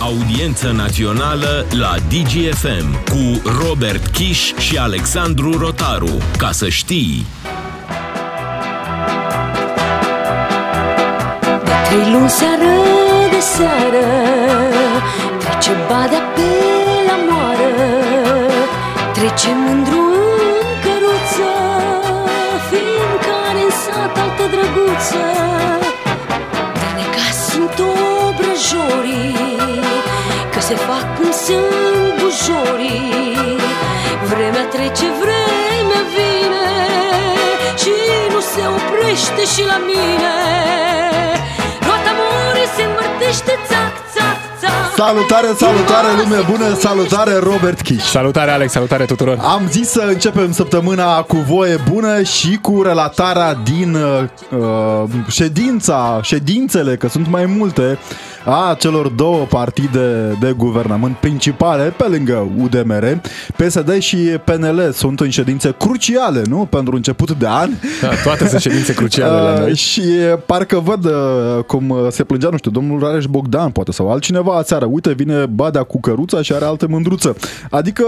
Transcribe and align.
Audiență 0.00 0.70
națională 0.70 1.66
la 1.70 1.94
DGFM 2.08 3.04
cu 3.04 3.42
Robert 3.62 4.06
Kiș 4.06 4.52
și 4.54 4.76
Alexandru 4.76 5.58
Rotaru. 5.58 6.18
Ca 6.36 6.50
să 6.52 6.68
știi... 6.68 7.26
Trei 11.86 12.12
luni 12.12 12.28
seară 12.28 12.72
de 13.30 13.40
seară 13.40 14.06
Trece 15.38 15.72
badea 15.88 16.22
pe 16.34 16.50
la 17.08 17.16
moară 17.28 17.72
Trece 19.12 19.50
mândru 19.66 20.04
în 20.62 20.68
căruță 20.82 21.52
Fiindcă 22.68 23.36
în 23.64 23.70
sat 23.82 24.14
altă 24.22 24.44
drăguță 24.54 25.24
Dar 26.80 26.92
neca 26.98 27.28
sunt 27.48 27.86
obrăjorii 28.28 29.47
Că 29.47 29.47
se 30.68 30.74
fac 30.74 31.06
cum 31.18 31.30
sunt 31.44 32.12
bujorii 32.20 33.56
Vremea 34.30 34.66
trece, 34.74 35.06
vremea 35.22 36.02
vine 36.14 36.70
Și 37.82 37.94
nu 38.32 38.40
se 38.52 38.62
oprește 38.76 39.42
și 39.54 39.62
la 39.72 39.78
mine 39.90 40.34
Roata 41.86 42.12
mori 42.20 42.64
se 42.76 42.82
învârtește 42.88 43.52
țac, 43.68 43.94
țac, 44.14 44.38
țac 44.60 44.88
Salutare, 44.96 45.46
salutare, 45.56 46.08
lume 46.20 46.40
bună, 46.50 46.74
salutare 46.74 47.34
Robert 47.38 47.80
Kiș. 47.80 48.02
Salutare 48.02 48.50
Alex, 48.50 48.72
salutare 48.72 49.04
tuturor! 49.04 49.38
Am 49.40 49.62
zis 49.70 49.88
să 49.88 50.04
începem 50.06 50.52
săptămâna 50.52 51.22
cu 51.22 51.36
voie 51.36 51.76
bună 51.90 52.22
și 52.22 52.58
cu 52.62 52.82
relatarea 52.82 53.54
din 53.54 53.94
uh, 53.94 54.24
uh, 54.58 55.10
ședința, 55.28 56.20
ședințele, 56.22 56.96
că 56.96 57.08
sunt 57.08 57.26
mai 57.30 57.46
multe, 57.46 57.98
a 58.44 58.76
celor 58.78 59.08
două 59.08 59.44
partide 59.44 60.36
de 60.40 60.54
guvernământ 60.56 61.16
principale 61.16 61.94
pe 61.96 62.04
lângă 62.08 62.50
UDMR. 62.58 63.20
PSD 63.56 63.98
și 63.98 64.16
PNL 64.16 64.90
sunt 64.92 65.20
în 65.20 65.30
ședințe 65.30 65.74
cruciale, 65.78 66.42
nu? 66.46 66.66
Pentru 66.70 66.96
început 66.96 67.32
de 67.32 67.46
an. 67.46 67.70
Da, 68.00 68.08
toate 68.24 68.48
sunt 68.48 68.60
ședințe 68.60 68.94
cruciale 68.94 69.40
la 69.40 69.58
noi. 69.60 69.70
Uh, 69.70 69.76
și 69.76 70.02
parcă 70.46 70.78
văd 70.78 71.04
uh, 71.04 71.64
cum 71.66 71.88
uh, 71.88 71.98
se 72.10 72.24
plângea, 72.24 72.48
nu 72.48 72.56
știu, 72.56 72.70
domnul 72.70 73.00
Rareș 73.00 73.24
Bogdan, 73.24 73.70
poate, 73.70 73.92
sau 73.92 74.10
altcineva 74.10 74.56
aseară. 74.56 74.84
Uite, 74.84 75.12
vine 75.12 75.46
Badea 75.46 75.82
cu 75.82 76.00
căruța 76.00 76.42
și 76.42 76.52
are 76.52 76.64
altă 76.64 76.86
mândruță. 76.88 77.36
Adică 77.70 78.04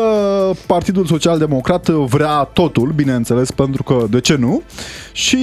Partidul 0.67 1.07
Social 1.07 1.39
Democrat 1.39 1.89
vrea 1.89 2.49
totul, 2.53 2.93
bineînțeles, 2.95 3.51
pentru 3.51 3.83
că 3.83 4.05
de 4.11 4.21
ce 4.21 4.37
nu? 4.37 4.63
Și 5.13 5.39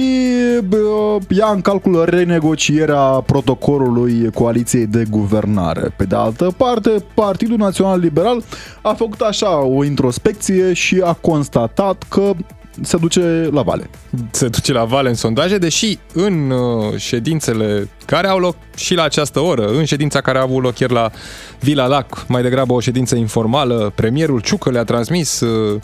uh, 0.70 1.22
ia 1.28 1.50
în 1.54 1.60
calcul 1.60 2.04
renegocierea 2.04 3.02
protocolului 3.02 4.30
coaliției 4.34 4.86
de 4.86 5.04
guvernare. 5.10 5.94
Pe 5.96 6.04
de 6.04 6.14
altă 6.14 6.54
parte, 6.56 6.90
Partidul 7.14 7.56
Național 7.56 8.00
Liberal 8.00 8.42
a 8.82 8.94
făcut 8.94 9.20
așa 9.20 9.58
o 9.58 9.84
introspecție 9.84 10.72
și 10.72 11.00
a 11.04 11.12
constatat 11.12 12.04
că 12.08 12.32
se 12.82 12.96
duce 12.96 13.48
la 13.52 13.62
vale. 13.62 13.90
Se 14.30 14.48
duce 14.48 14.72
la 14.72 14.84
vale 14.84 15.08
în 15.08 15.14
sondaje, 15.14 15.58
deși 15.58 15.98
în 16.12 16.50
uh, 16.50 16.96
ședințele 16.96 17.88
care 18.06 18.28
au 18.28 18.38
loc 18.38 18.56
și 18.76 18.94
la 18.94 19.02
această 19.02 19.40
oră, 19.40 19.66
în 19.66 19.84
ședința 19.84 20.20
care 20.20 20.38
a 20.38 20.42
avut 20.42 20.62
loc 20.62 20.78
ieri 20.78 20.92
la 20.92 21.10
Vila 21.60 21.86
Lac, 21.86 22.24
mai 22.28 22.42
degrabă 22.42 22.72
o 22.72 22.80
ședință 22.80 23.16
informală, 23.16 23.92
premierul 23.94 24.40
Ciucă 24.40 24.70
le-a 24.70 24.84
transmis 24.84 25.40
uh, 25.40 25.80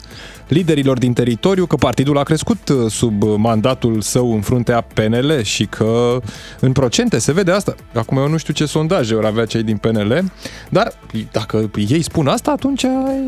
liderilor 0.47 0.97
din 0.97 1.13
teritoriu 1.13 1.65
că 1.65 1.75
partidul 1.75 2.17
a 2.17 2.23
crescut 2.23 2.69
uh, 2.69 2.91
sub 2.91 3.23
mandatul 3.23 4.01
său 4.01 4.33
în 4.33 4.41
fruntea 4.41 4.81
PNL 4.81 5.41
și 5.41 5.65
că 5.65 6.19
în 6.59 6.71
procente 6.71 7.17
se 7.17 7.31
vede 7.31 7.51
asta. 7.51 7.75
Acum 7.93 8.17
eu 8.17 8.27
nu 8.27 8.37
știu 8.37 8.53
ce 8.53 8.65
sondaje 8.65 9.13
ori 9.13 9.25
avea 9.25 9.45
cei 9.45 9.63
din 9.63 9.77
PNL, 9.77 10.23
dar 10.69 10.93
dacă 11.31 11.69
ei 11.89 12.01
spun 12.01 12.27
asta, 12.27 12.51
atunci, 12.51 12.85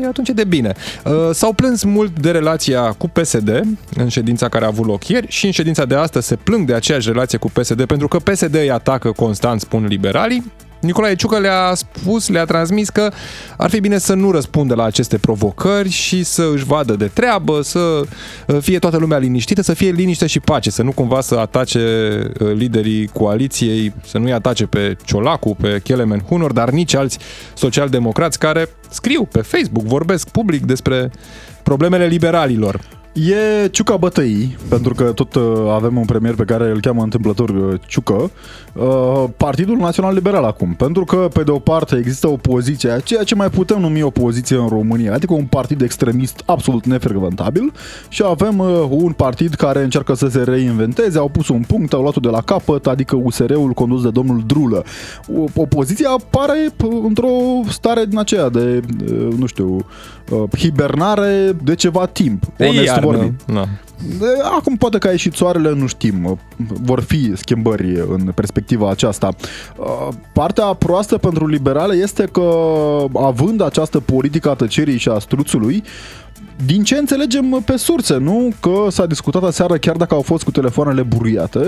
atunci 0.08 0.28
e 0.28 0.32
de 0.32 0.44
bine. 0.44 0.74
Uh, 1.04 1.12
S-au 1.32 1.52
plâns 1.52 1.82
mult 1.82 2.20
de 2.20 2.30
relația 2.30 2.92
cu 2.92 3.08
PSD 3.08 3.62
în 3.96 4.08
ședința 4.08 4.48
care 4.48 4.64
a 4.64 4.68
avut 4.68 4.86
loc 4.86 5.08
ieri 5.08 5.26
și 5.28 5.46
în 5.46 5.52
ședința 5.52 5.84
de 5.84 5.94
astăzi 5.94 6.26
se 6.26 6.36
plâng 6.36 6.66
de 6.66 6.74
aceeași 6.74 7.08
relație 7.08 7.38
cu 7.38 7.50
PSD 7.50 7.84
pentru 7.84 8.08
că 8.08 8.18
PSD 8.18 8.54
îi 8.54 8.70
atacă 8.70 9.12
constant, 9.12 9.60
spun 9.60 9.86
liberalii, 9.86 10.52
Nicolae 10.80 11.14
Ciucă 11.14 11.38
le-a 11.38 11.74
spus, 11.74 12.28
le-a 12.28 12.44
transmis 12.44 12.88
că 12.88 13.12
ar 13.56 13.70
fi 13.70 13.80
bine 13.80 13.98
să 13.98 14.14
nu 14.14 14.30
răspundă 14.30 14.74
la 14.74 14.84
aceste 14.84 15.18
provocări 15.18 15.88
și 15.88 16.22
să 16.22 16.50
își 16.54 16.64
vadă 16.64 16.94
de 16.94 17.10
treabă, 17.12 17.62
să 17.62 17.78
uh, 17.78 18.56
fie 18.60 18.78
toată 18.78 18.96
lumea 18.96 19.18
liniștită, 19.18 19.62
să 19.62 19.74
fie 19.74 19.90
liniște 19.90 20.26
și 20.26 20.40
pace, 20.40 20.70
să 20.70 20.82
nu 20.82 20.92
cumva 20.92 21.20
să 21.20 21.34
atace 21.34 21.78
uh, 22.40 22.52
liderii 22.52 23.06
coaliției, 23.06 23.92
să 24.04 24.18
nu-i 24.18 24.32
atace 24.32 24.66
pe 24.66 24.96
Ciolacu, 25.04 25.56
pe 25.60 25.80
Kelemen 25.84 26.20
Hunor, 26.20 26.52
dar 26.52 26.70
nici 26.70 26.94
alți 26.94 27.18
socialdemocrați 27.54 28.38
care 28.38 28.68
scriu 28.90 29.24
pe 29.24 29.40
Facebook, 29.40 29.84
vorbesc 29.84 30.28
public 30.28 30.64
despre 30.64 31.10
problemele 31.62 32.06
liberalilor. 32.06 32.97
E 33.26 33.68
Ciuca 33.68 33.96
Bătăii, 33.96 34.56
pentru 34.68 34.94
că 34.94 35.04
tot 35.04 35.34
uh, 35.34 35.42
avem 35.74 35.96
un 35.96 36.04
premier 36.04 36.34
pe 36.34 36.44
care 36.44 36.70
îl 36.70 36.80
cheamă 36.80 37.02
întâmplător 37.02 37.48
uh, 37.48 37.80
Ciucă, 37.86 38.30
uh, 38.72 39.24
Partidul 39.36 39.76
Național 39.76 40.14
Liberal 40.14 40.44
acum. 40.44 40.74
Pentru 40.74 41.04
că, 41.04 41.28
pe 41.32 41.42
de 41.42 41.50
o 41.50 41.58
parte, 41.58 41.96
există 41.96 42.28
opoziția, 42.28 42.98
ceea 42.98 43.22
ce 43.22 43.34
mai 43.34 43.50
putem 43.50 43.80
numi 43.80 44.02
opoziție 44.02 44.56
în 44.56 44.68
România, 44.68 45.14
adică 45.14 45.32
un 45.32 45.44
partid 45.44 45.80
extremist 45.82 46.42
absolut 46.46 46.86
nefrecventabil 46.86 47.72
și 48.08 48.22
avem 48.26 48.58
uh, 48.58 48.66
un 48.90 49.12
partid 49.12 49.54
care 49.54 49.82
încearcă 49.82 50.14
să 50.14 50.26
se 50.28 50.42
reinventeze, 50.42 51.18
au 51.18 51.28
pus 51.28 51.48
un 51.48 51.62
punct, 51.66 51.92
au 51.92 52.00
luat-o 52.02 52.20
de 52.20 52.28
la 52.28 52.40
capăt, 52.40 52.86
adică 52.86 53.16
USR-ul 53.22 53.70
condus 53.72 54.02
de 54.02 54.10
domnul 54.10 54.42
Drulă. 54.46 54.84
O- 55.36 55.44
Opoziția 55.62 56.08
apare 56.10 56.68
p- 56.72 57.04
într-o 57.04 57.28
stare 57.68 58.04
din 58.04 58.18
aceea 58.18 58.48
de, 58.48 58.80
uh, 59.10 59.28
nu 59.38 59.46
știu, 59.46 59.86
uh, 60.30 60.42
hibernare 60.58 61.56
de 61.64 61.74
ceva 61.74 62.06
timp. 62.06 62.42
De 62.56 62.64
onest 62.64 62.92
iarnă, 63.12 63.34
vorbind. 63.46 63.56
na. 63.58 63.68
De- 64.18 64.42
Acum 64.58 64.76
poate 64.76 64.98
că 64.98 65.06
a 65.06 65.10
ieșit 65.10 65.34
soarele, 65.34 65.72
nu 65.74 65.86
știm. 65.86 66.38
Vor 66.56 67.00
fi 67.00 67.32
schimbări 67.36 68.00
în 68.08 68.32
perspectiva 68.34 68.90
aceasta. 68.90 69.28
Uh, 69.76 70.08
Partea 70.32 70.64
proastă 70.64 71.16
pentru 71.18 71.46
liberale 71.46 71.94
este 71.94 72.24
că, 72.32 72.50
având 73.14 73.60
această 73.62 74.00
politică 74.00 74.50
a 74.50 74.54
tăcerii 74.54 74.98
și 74.98 75.08
a 75.08 75.18
struțului, 75.18 75.82
din 76.64 76.82
ce 76.82 76.96
înțelegem 76.96 77.62
pe 77.64 77.76
surse, 77.76 78.16
nu? 78.16 78.52
Că 78.60 78.86
s-a 78.90 79.06
discutat 79.06 79.42
aseară, 79.42 79.76
chiar 79.76 79.96
dacă 79.96 80.14
au 80.14 80.22
fost 80.22 80.44
cu 80.44 80.50
telefoanele 80.50 81.02
buriate, 81.02 81.58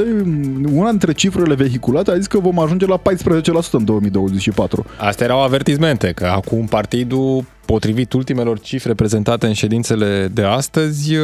una 0.72 0.90
dintre 0.90 1.12
cifrele 1.12 1.54
vehiculate 1.54 2.10
a 2.10 2.16
zis 2.16 2.26
că 2.26 2.38
vom 2.38 2.58
ajunge 2.58 2.86
la 2.86 2.98
14% 2.98 3.02
în 3.72 3.84
2024. 3.84 4.84
Astea 4.96 5.26
erau 5.26 5.42
avertizmente, 5.42 6.12
că 6.12 6.26
acum 6.26 6.66
partidul, 6.66 7.44
potrivit 7.64 8.12
ultimelor 8.12 8.60
cifre 8.60 8.94
prezentate 8.94 9.46
în 9.46 9.52
ședințele 9.52 10.28
de 10.32 10.42
astăzi, 10.42 11.14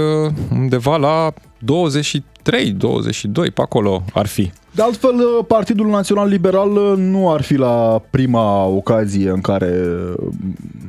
undeva 0.53 0.97
la 0.97 1.33
23, 1.59 2.71
22, 2.71 3.51
pe 3.51 3.61
acolo 3.61 4.05
ar 4.13 4.27
fi. 4.27 4.51
De 4.77 4.83
altfel, 4.83 5.45
Partidul 5.47 5.87
Național 5.87 6.29
Liberal 6.29 6.97
nu 6.97 7.31
ar 7.33 7.43
fi 7.43 7.55
la 7.55 8.03
prima 8.11 8.65
ocazie 8.65 9.31
în 9.31 9.41
care 9.41 9.83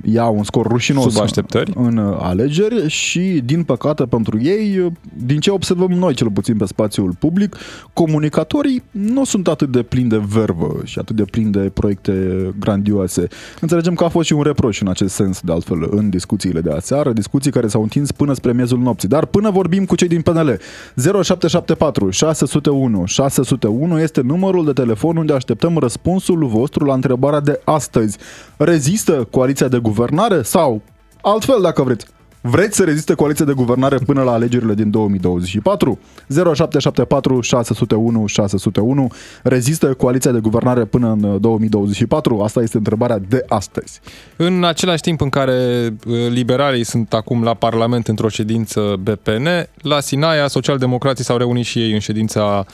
ia 0.03 0.25
un 0.25 0.43
scor 0.43 0.67
rușinos 0.67 1.13
Sub 1.13 1.21
așteptări. 1.21 1.71
în 1.75 1.97
alegeri 2.19 2.89
și, 2.89 3.41
din 3.45 3.63
păcate 3.63 4.03
pentru 4.03 4.41
ei, 4.41 4.91
din 5.25 5.39
ce 5.39 5.51
observăm 5.51 5.91
noi 5.91 6.13
cel 6.13 6.31
puțin 6.31 6.57
pe 6.57 6.65
spațiul 6.65 7.15
public, 7.19 7.55
comunicatorii 7.93 8.83
nu 8.91 9.23
sunt 9.23 9.47
atât 9.47 9.71
de 9.71 9.81
plini 9.81 10.09
de 10.09 10.21
vervă 10.29 10.75
și 10.83 10.99
atât 10.99 11.15
de 11.15 11.23
plini 11.23 11.51
de 11.51 11.71
proiecte 11.73 12.13
grandioase. 12.59 13.27
Înțelegem 13.61 13.93
că 13.93 14.03
a 14.03 14.09
fost 14.09 14.27
și 14.27 14.33
un 14.33 14.43
reproș 14.43 14.81
în 14.81 14.87
acest 14.87 15.13
sens, 15.13 15.41
de 15.41 15.51
altfel, 15.51 15.87
în 15.89 16.09
discuțiile 16.09 16.61
de 16.61 16.71
aseară, 16.71 17.13
discuții 17.13 17.51
care 17.51 17.67
s-au 17.67 17.81
întins 17.81 18.11
până 18.11 18.33
spre 18.33 18.53
miezul 18.53 18.79
nopții. 18.79 19.07
Dar 19.07 19.25
până 19.25 19.49
vorbim 19.49 19.85
cu 19.85 19.95
cei 19.95 20.07
din 20.07 20.21
PNL, 20.21 20.59
0774 20.95 22.09
601 22.09 23.05
601 23.05 23.76
este 23.99 24.21
numărul 24.21 24.65
de 24.65 24.71
telefon 24.71 25.17
unde 25.17 25.33
așteptăm 25.33 25.77
răspunsul 25.77 26.45
vostru 26.45 26.85
la 26.85 26.93
întrebarea 26.93 27.39
de 27.39 27.61
astăzi. 27.63 28.17
Rezistă 28.57 29.27
coaliția 29.31 29.67
de 29.67 29.77
guvernare 29.77 30.41
sau, 30.41 30.81
altfel 31.21 31.61
dacă 31.61 31.83
vreți, 31.83 32.05
Vreți 32.49 32.75
să 32.75 32.83
reziste 32.83 33.13
coaliția 33.13 33.45
de 33.45 33.53
guvernare 33.53 33.97
până 33.97 34.23
la 34.23 34.31
alegerile 34.31 34.73
din 34.73 34.91
2024? 34.91 35.99
0774 36.27 37.41
601 37.41 38.25
601 38.25 39.11
Rezistă 39.43 39.93
coaliția 39.93 40.31
de 40.31 40.39
guvernare 40.39 40.85
până 40.85 41.11
în 41.11 41.41
2024? 41.41 42.39
Asta 42.39 42.61
este 42.61 42.77
întrebarea 42.77 43.19
de 43.27 43.43
astăzi. 43.47 43.99
În 44.35 44.63
același 44.63 45.01
timp 45.01 45.21
în 45.21 45.29
care 45.29 45.89
uh, 46.07 46.15
liberalii 46.29 46.83
sunt 46.83 47.13
acum 47.13 47.43
la 47.43 47.53
Parlament 47.53 48.07
într-o 48.07 48.29
ședință 48.29 48.95
BPN, 48.99 49.47
la 49.81 49.99
Sinaia 49.99 50.47
socialdemocrații 50.47 51.23
s-au 51.23 51.37
reunit 51.37 51.65
și 51.65 51.79
ei 51.79 51.93
în 51.93 51.99
ședința 51.99 52.65
uh, 52.67 52.73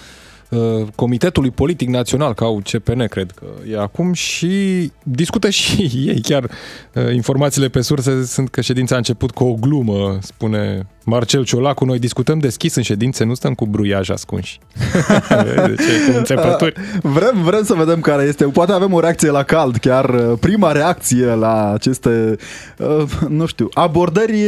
Comitetului 0.96 1.52
Politic 1.52 1.88
Național, 1.88 2.34
ca 2.34 2.46
au 2.46 2.62
CPN, 2.72 3.08
cred 3.08 3.32
că 3.32 3.46
e 3.72 3.80
acum, 3.80 4.14
și 4.14 4.92
discută 5.04 5.50
și 5.50 5.82
ei. 6.08 6.22
Chiar 6.22 6.44
uh, 6.44 7.14
informațiile 7.14 7.68
pe 7.68 7.82
surse 7.82 8.26
sunt 8.26 8.50
că 8.50 8.62
ședința 8.62 8.96
a 8.96 8.98
început 8.98 9.32
cu 9.32 9.44
o 9.44 9.54
glumă, 9.54 10.18
spune 10.22 10.88
Marcel 11.04 11.44
Ciolacu, 11.44 11.86
noi 11.86 12.00
discutăm 12.00 12.40
deschis 12.40 12.76
în 12.76 12.84
ședințe, 12.84 13.24
nu 13.24 13.34
stăm 13.34 13.54
cu 13.54 13.66
bruiaj 13.66 14.10
ascunși. 14.10 14.60
de 15.68 15.76
ce? 15.78 16.12
Cu 16.12 16.18
înțepături. 16.18 16.74
Vrem, 17.02 17.42
vrem 17.44 17.64
să 17.64 17.74
vedem 17.74 18.00
care 18.00 18.24
este. 18.24 18.44
Poate 18.44 18.72
avem 18.72 18.94
o 18.94 19.00
reacție 19.00 19.30
la 19.30 19.44
cald, 19.44 19.78
chiar 19.78 20.10
uh, 20.10 20.38
prima 20.40 20.72
reacție 20.72 21.26
la 21.26 21.72
aceste, 21.74 22.36
uh, 22.78 23.04
nu 23.28 23.46
știu, 23.46 23.70
abordări 23.74 24.48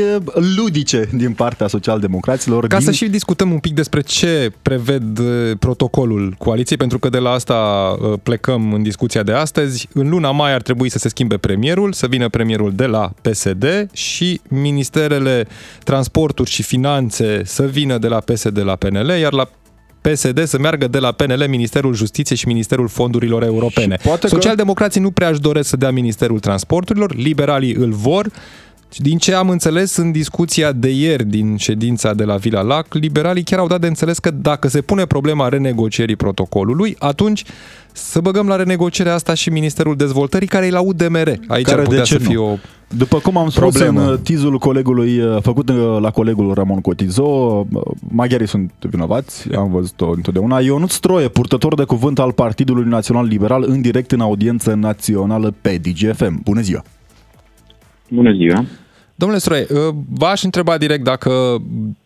ludice 0.55 1.09
din 1.13 1.33
partea 1.33 1.67
socialdemocraților. 1.67 2.67
Ca 2.67 2.77
din... 2.77 2.85
să 2.85 2.91
și 2.91 3.09
discutăm 3.09 3.51
un 3.51 3.59
pic 3.59 3.73
despre 3.73 4.01
ce 4.01 4.51
preved 4.61 5.19
uh, 5.19 5.51
protocolul 5.59 6.35
coaliției, 6.37 6.77
pentru 6.77 6.99
că 6.99 7.09
de 7.09 7.19
la 7.19 7.29
asta 7.29 7.55
plecăm 8.23 8.73
în 8.73 8.83
discuția 8.83 9.23
de 9.23 9.31
astăzi. 9.31 9.87
În 9.93 10.09
luna 10.09 10.31
mai 10.31 10.53
ar 10.53 10.61
trebui 10.61 10.89
să 10.89 10.97
se 10.97 11.09
schimbe 11.09 11.37
premierul, 11.37 11.93
să 11.93 12.07
vină 12.07 12.29
premierul 12.29 12.71
de 12.75 12.85
la 12.85 13.11
PSD 13.21 13.87
și 13.93 14.41
ministerele 14.47 15.47
transportului 15.83 16.44
Transporturi 16.45 16.49
și 16.49 16.63
Finanțe 16.63 17.41
să 17.45 17.65
vină 17.65 17.97
de 17.97 18.07
la 18.07 18.19
PSD 18.19 18.59
la 18.63 18.75
PNL, 18.75 19.09
iar 19.19 19.33
la 19.33 19.49
PSD 20.01 20.43
să 20.43 20.57
meargă 20.59 20.87
de 20.87 20.99
la 20.99 21.11
PNL 21.11 21.45
Ministerul 21.47 21.93
Justiției 21.93 22.37
și 22.37 22.47
Ministerul 22.47 22.87
Fondurilor 22.87 23.43
Europene. 23.43 23.97
Socialdemocrații 24.21 24.99
că... 24.99 25.05
nu 25.05 25.11
prea 25.11 25.29
își 25.29 25.39
doresc 25.39 25.69
să 25.69 25.77
dea 25.77 25.91
Ministerul 25.91 26.39
Transporturilor, 26.39 27.15
liberalii 27.15 27.73
îl 27.73 27.91
vor, 27.91 28.27
din 28.97 29.17
ce 29.17 29.33
am 29.33 29.49
înțeles 29.49 29.95
în 29.95 30.11
discuția 30.11 30.71
de 30.71 30.89
ieri 30.89 31.25
din 31.25 31.55
ședința 31.55 32.13
de 32.13 32.23
la 32.23 32.35
Vila 32.35 32.61
Lac, 32.61 32.93
liberalii 32.93 33.43
chiar 33.43 33.59
au 33.59 33.67
dat 33.67 33.81
de 33.81 33.87
înțeles 33.87 34.19
că 34.19 34.31
dacă 34.31 34.67
se 34.67 34.81
pune 34.81 35.05
problema 35.05 35.49
renegocierii 35.49 36.15
protocolului, 36.15 36.95
atunci 36.99 37.43
să 37.91 38.19
băgăm 38.19 38.47
la 38.47 38.55
renegocierea 38.55 39.13
asta 39.13 39.33
și 39.33 39.49
Ministerul 39.49 39.95
Dezvoltării, 39.95 40.47
care 40.47 40.65
e 40.65 40.69
la 40.69 40.81
UDMR. 40.81 41.33
Aici 41.47 41.65
care 41.65 41.81
ar 41.81 41.87
putea 41.87 42.03
să 42.03 42.17
fie 42.17 42.37
o 42.37 42.57
După 42.97 43.17
cum 43.17 43.37
am 43.37 43.49
spus 43.49 43.61
problemă. 43.61 44.11
în 44.11 44.19
tizul 44.19 44.57
colegului, 44.57 45.19
uh, 45.19 45.37
făcut 45.41 45.69
uh, 45.69 45.97
la 45.99 46.11
colegul 46.11 46.53
Ramon 46.53 46.81
Cotizo, 46.81 47.23
uh, 47.23 47.81
maghiarii 48.11 48.47
sunt 48.47 48.71
vinovați, 48.79 49.53
am 49.55 49.71
văzut-o 49.71 50.09
întotdeauna. 50.09 50.59
Ionut 50.59 50.89
Stroie, 50.89 51.27
purtător 51.27 51.75
de 51.75 51.83
cuvânt 51.83 52.19
al 52.19 52.31
Partidului 52.31 52.89
Național 52.89 53.25
Liberal, 53.25 53.63
în 53.67 53.81
direct 53.81 54.11
în 54.11 54.19
audiență 54.19 54.73
națională 54.73 55.53
pe 55.61 55.79
DGFM. 55.81 56.41
Bună 56.43 56.61
ziua! 56.61 56.83
Bună 58.09 58.31
ziua! 58.31 58.65
Domnule 59.17 59.39
Stroie, 59.39 59.65
v-aș 60.09 60.43
întreba 60.43 60.77
direct 60.77 61.03
dacă 61.03 61.31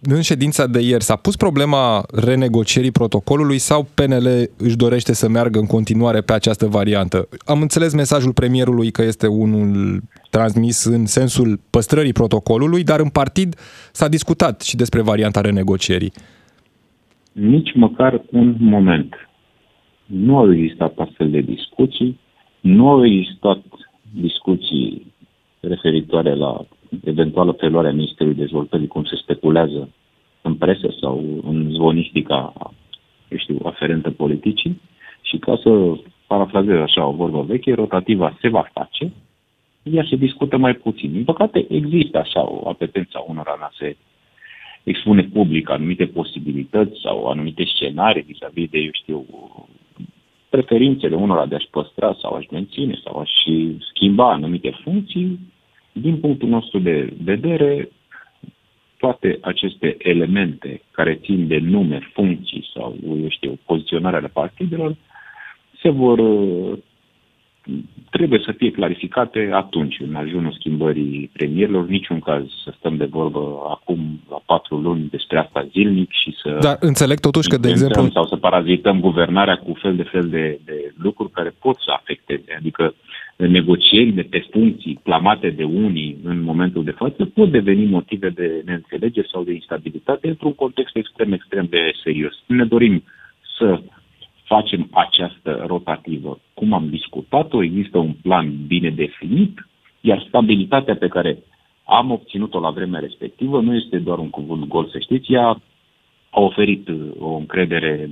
în 0.02 0.22
ședința 0.22 0.68
de 0.68 0.82
ieri 0.82 1.04
s-a 1.04 1.16
pus 1.16 1.36
problema 1.36 2.06
renegocierii 2.26 2.92
protocolului 2.92 3.58
sau 3.58 3.88
PNL 3.94 4.28
își 4.58 4.76
dorește 4.76 5.14
să 5.14 5.30
meargă 5.30 5.60
în 5.60 5.66
continuare 5.66 6.22
pe 6.22 6.34
această 6.34 6.66
variantă. 6.68 7.28
Am 7.46 7.62
înțeles 7.62 7.94
mesajul 7.94 8.34
premierului 8.34 8.92
că 8.92 9.02
este 9.04 9.28
unul 9.28 10.02
transmis 10.30 10.84
în 10.84 11.06
sensul 11.06 11.60
păstrării 11.70 12.14
protocolului, 12.14 12.84
dar 12.84 13.00
în 13.00 13.10
partid 13.10 13.56
s-a 13.92 14.08
discutat 14.08 14.62
și 14.62 14.76
despre 14.76 15.02
varianta 15.02 15.42
renegocierii. 15.42 16.12
Nici 17.32 17.72
măcar 17.76 18.24
un 18.32 18.56
moment. 18.60 19.14
Nu 20.06 20.38
au 20.38 20.54
existat 20.54 20.94
astfel 20.98 21.30
de 21.30 21.40
discuții, 21.40 22.20
nu 22.60 22.90
au 22.90 23.06
existat 23.06 23.62
discuții 24.22 25.14
referitoare 25.60 26.36
la 26.36 26.66
eventuală 27.04 27.52
preluare 27.52 27.88
a 27.88 27.92
Ministerului 27.92 28.38
Dezvoltării, 28.38 28.88
cum 28.88 29.04
se 29.04 29.16
speculează 29.16 29.90
în 30.42 30.56
presă 30.56 30.96
sau 31.02 31.42
în 31.44 31.70
zvonistica, 31.72 32.54
eu 33.30 33.38
știu, 33.38 33.58
aferentă 33.64 34.12
politicii. 34.12 34.82
Și 35.22 35.38
ca 35.38 35.60
să 35.64 35.98
parafrazez 36.28 36.78
așa 36.78 37.06
o 37.06 37.12
vorbă 37.12 37.42
veche, 37.42 37.74
rotativa 37.74 38.38
se 38.42 38.48
va 38.48 38.70
face, 38.74 39.12
ea 39.84 40.06
se 40.10 40.16
discută 40.16 40.58
mai 40.58 40.74
puțin. 40.74 41.12
Din 41.12 41.24
păcate, 41.24 41.66
există 41.70 42.18
așa 42.18 42.50
o 42.50 42.70
apetență 42.70 43.18
a 43.18 43.26
unora 43.28 43.54
în 43.58 43.62
a 43.62 43.72
se 43.78 43.98
expune 44.84 45.24
public 45.24 45.70
anumite 45.70 46.06
posibilități 46.06 47.00
sau 47.02 47.26
anumite 47.26 47.64
scenarii 47.66 48.22
vis-a-vis 48.22 48.70
de, 48.70 48.78
eu 48.78 48.90
știu, 48.92 49.26
preferințele 50.50 51.16
unora 51.16 51.46
de 51.46 51.56
a-și 51.56 51.70
păstra 51.72 52.18
sau 52.22 52.34
a-și 52.34 52.48
menține 52.52 53.00
sau 53.04 53.20
a-și 53.20 53.78
schimba 53.94 54.32
anumite 54.32 54.80
funcții, 54.84 55.40
din 55.92 56.20
punctul 56.20 56.50
nostru 56.50 56.80
de 56.80 57.14
vedere, 57.24 57.90
toate 58.98 59.38
aceste 59.42 59.96
elemente 59.98 60.82
care 60.92 61.20
țin 61.24 61.48
de 61.48 61.58
nume, 61.58 62.00
funcții 62.14 62.70
sau, 62.74 62.96
eu 63.04 63.30
știu, 63.30 63.60
poziționarea 63.66 64.20
ale 64.20 64.28
partidelor, 64.28 64.96
se 65.82 65.90
vor 65.90 66.20
trebuie 68.10 68.42
să 68.46 68.52
fie 68.58 68.72
clarificate 68.72 69.50
atunci, 69.54 70.00
în 70.00 70.16
ajunul 70.16 70.56
schimbării 70.60 71.30
premierilor, 71.34 71.88
niciun 71.88 72.20
caz 72.20 72.44
să 72.64 72.74
stăm 72.78 72.96
de 72.98 73.06
vorbă 73.06 73.40
acum 73.70 74.20
la 74.30 74.42
patru 74.46 74.78
luni 74.78 75.08
despre 75.10 75.38
asta 75.38 75.68
zilnic 75.72 76.12
și 76.12 76.36
să... 76.42 76.58
Dar 76.62 76.78
înțeleg 76.80 77.20
totuși 77.20 77.50
că, 77.50 77.58
de 77.58 77.70
exemplu... 77.70 78.10
Sau 78.10 78.28
să 78.28 78.36
parazităm 78.36 79.00
guvernarea 79.00 79.58
cu 79.58 79.74
fel 79.82 79.96
de 79.96 80.04
fel 80.04 80.30
de, 80.30 80.60
de 80.66 80.94
lucruri 80.98 81.32
care 81.32 81.56
pot 81.60 81.76
să 81.76 81.92
afecteze. 81.92 82.56
Adică 82.58 82.94
negocierile 83.48 84.22
pe 84.22 84.48
funcții 84.52 85.00
clamate 85.04 85.50
de 85.50 85.64
unii 85.64 86.18
în 86.24 86.42
momentul 86.42 86.84
de 86.84 86.92
față 86.92 87.26
pot 87.26 87.52
deveni 87.52 87.86
motive 87.86 88.30
de 88.30 88.62
neînțelegere 88.66 89.28
sau 89.32 89.44
de 89.44 89.54
instabilitate 89.54 90.28
într-un 90.28 90.54
context 90.54 90.96
extrem, 90.96 91.32
extrem 91.32 91.68
de 91.70 91.92
serios. 92.04 92.34
Ne 92.48 92.66
dorim 92.66 93.04
să 93.58 93.82
facem 94.44 94.88
această 94.92 95.64
rotativă. 95.68 96.40
Cum 96.54 96.74
am 96.74 96.90
discutat-o, 96.90 97.64
există 97.64 97.98
un 97.98 98.14
plan 98.22 98.66
bine 98.68 98.90
definit, 98.90 99.68
iar 100.02 100.26
stabilitatea 100.28 100.96
pe 100.96 101.08
care 101.08 101.38
am 101.84 102.12
obținut-o 102.12 102.60
la 102.60 102.70
vremea 102.70 103.00
respectivă 103.00 103.62
nu 103.62 103.76
este 103.76 103.98
doar 103.98 104.18
un 104.18 104.30
cuvânt 104.30 104.68
gol, 104.68 104.88
să 104.92 105.00
știți, 105.00 105.34
ea 105.34 105.62
a 106.30 106.40
oferit 106.42 106.88
uh, 106.88 106.96
o 107.20 107.36
încredere 107.36 108.10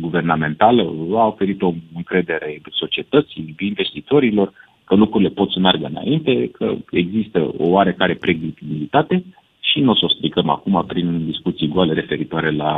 guvernamentală, 0.00 0.82
a 1.14 1.26
oferit 1.26 1.62
o 1.62 1.72
încredere 1.94 2.60
societății, 2.70 3.54
investitorilor, 3.58 4.52
că 4.84 4.94
lucrurile 4.94 5.30
pot 5.30 5.50
să 5.50 5.58
meargă 5.58 5.86
înainte, 5.86 6.50
că 6.52 6.74
există 6.90 7.38
o 7.56 7.68
oarecare 7.68 8.14
predictibilitate 8.14 9.24
și 9.60 9.80
nu 9.80 9.90
o 9.90 9.94
să 9.94 10.04
o 10.04 10.08
stricăm 10.08 10.48
acum 10.48 10.84
prin 10.86 11.24
discuții 11.26 11.68
goale 11.68 11.92
referitoare 11.92 12.50
la, 12.50 12.72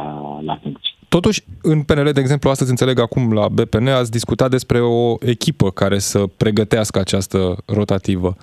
la 0.45 0.59
funcții. 0.63 0.95
Totuși, 1.09 1.43
în 1.63 1.83
PNL, 1.83 2.11
de 2.13 2.21
exemplu, 2.21 2.51
astăzi 2.51 2.71
înțeleg 2.71 2.99
acum 2.99 3.33
la 3.33 3.49
BPN, 3.49 3.87
ați 3.87 4.11
discutat 4.11 4.51
despre 4.51 4.81
o 4.81 5.15
echipă 5.21 5.71
care 5.71 5.99
să 5.99 6.27
pregătească 6.37 6.99
această 6.99 7.57
rotativă. 7.67 8.37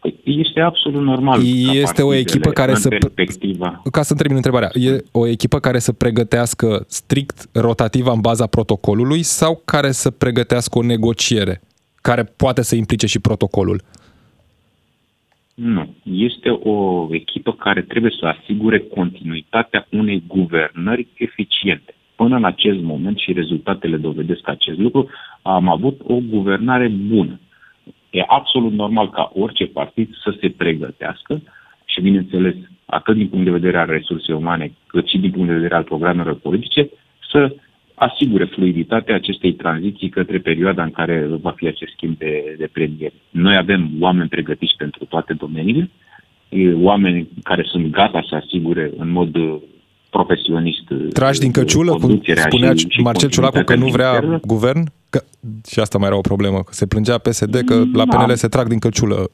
Păi, 0.00 0.20
este 0.24 0.60
absolut 0.60 1.02
normal. 1.02 1.40
Este 1.74 2.02
o 2.02 2.14
echipă 2.14 2.50
care 2.50 2.74
să... 2.74 2.88
Perspectiva. 2.88 3.82
Ca 3.92 4.02
să 4.02 4.14
termin 4.14 4.36
întrebarea, 4.36 4.70
e 4.72 5.04
o 5.12 5.26
echipă 5.26 5.58
care 5.58 5.78
să 5.78 5.92
pregătească 5.92 6.84
strict 6.88 7.48
rotativa 7.52 8.12
în 8.12 8.20
baza 8.20 8.46
protocolului 8.46 9.22
sau 9.22 9.62
care 9.64 9.90
să 9.90 10.10
pregătească 10.10 10.78
o 10.78 10.82
negociere 10.82 11.60
care 12.00 12.24
poate 12.24 12.62
să 12.62 12.76
implice 12.76 13.06
și 13.06 13.20
protocolul? 13.20 13.80
Nu. 15.54 15.94
Este 16.02 16.48
o 16.48 17.08
echipă 17.10 17.52
care 17.52 17.82
trebuie 17.82 18.12
să 18.20 18.26
asigure 18.26 18.78
continuitatea 18.78 19.86
unei 19.90 20.22
guvernări 20.26 21.06
eficiente. 21.14 21.94
Până 22.16 22.36
în 22.36 22.44
acest 22.44 22.80
moment, 22.80 23.18
și 23.18 23.32
rezultatele 23.32 23.96
dovedesc 23.96 24.48
acest 24.48 24.78
lucru, 24.78 25.08
am 25.42 25.68
avut 25.68 26.00
o 26.06 26.14
guvernare 26.14 26.88
bună. 26.88 27.40
E 28.10 28.24
absolut 28.26 28.72
normal 28.72 29.10
ca 29.10 29.30
orice 29.34 29.66
partid 29.66 30.08
să 30.22 30.34
se 30.40 30.48
pregătească 30.48 31.42
și, 31.84 32.00
bineînțeles, 32.00 32.54
atât 32.84 33.16
din 33.16 33.28
punct 33.28 33.44
de 33.44 33.50
vedere 33.50 33.78
al 33.78 33.86
resurse 33.86 34.32
umane, 34.32 34.72
cât 34.86 35.06
și 35.06 35.18
din 35.18 35.30
punct 35.30 35.48
de 35.48 35.54
vedere 35.54 35.74
al 35.74 35.82
programelor 35.82 36.34
politice, 36.34 36.90
să 37.30 37.54
asigure 37.94 38.44
fluiditatea 38.44 39.14
acestei 39.14 39.52
tranziții 39.52 40.08
către 40.08 40.38
perioada 40.38 40.82
în 40.82 40.90
care 40.90 41.26
va 41.40 41.50
fi 41.50 41.66
acest 41.66 41.92
schimb 41.92 42.18
de, 42.18 42.54
de 42.58 42.68
premier. 42.72 43.12
Noi 43.30 43.56
avem 43.56 43.90
oameni 44.00 44.28
pregătiți 44.28 44.74
pentru 44.76 45.04
toate 45.04 45.32
domeniile, 45.32 45.90
oameni 46.74 47.28
care 47.42 47.64
sunt 47.66 47.90
gata 47.90 48.24
să 48.28 48.34
asigure 48.34 48.90
în 48.96 49.10
mod 49.10 49.36
profesionist. 50.10 50.82
Tragi 51.12 51.40
din 51.40 51.50
căciulă, 51.50 51.92
cum 51.92 52.22
spunea 52.34 52.74
și, 52.74 53.00
Marcel 53.00 53.28
Ciolacu 53.28 53.62
că 53.62 53.74
nu 53.74 53.86
vrea 53.86 54.40
guvern? 54.44 54.92
Că, 55.10 55.20
și 55.70 55.80
asta 55.80 55.98
mai 55.98 56.08
era 56.08 56.16
o 56.16 56.20
problemă, 56.20 56.56
că 56.56 56.72
se 56.72 56.86
plângea 56.86 57.18
PSD 57.18 57.54
că 57.64 57.74
la 57.92 58.04
PNL 58.04 58.26
da. 58.26 58.34
se 58.34 58.48
trag 58.48 58.68
din 58.68 58.78
căciulă. 58.78 59.30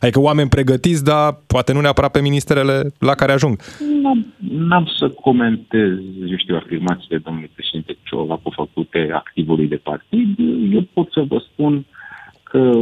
Adică 0.00 0.20
oameni 0.20 0.48
pregătiți, 0.48 1.04
dar 1.04 1.38
poate 1.46 1.72
nu 1.72 1.80
neapărat 1.80 2.10
pe 2.10 2.20
ministerele 2.20 2.92
la 2.98 3.14
care 3.14 3.32
ajung. 3.32 3.60
N-am, 4.02 4.34
n-am 4.50 4.90
să 4.98 5.08
comentez, 5.08 5.90
eu 6.26 6.36
știu, 6.36 6.56
afirmațiile 6.56 7.18
domnului 7.18 7.50
președinte 7.54 7.96
Ciolacu 8.02 8.50
făcute 8.50 9.10
activului 9.12 9.66
de 9.66 9.76
partid. 9.76 10.38
Eu 10.72 10.82
pot 10.92 11.12
să 11.12 11.24
vă 11.28 11.38
spun 11.52 11.84
că 12.50 12.72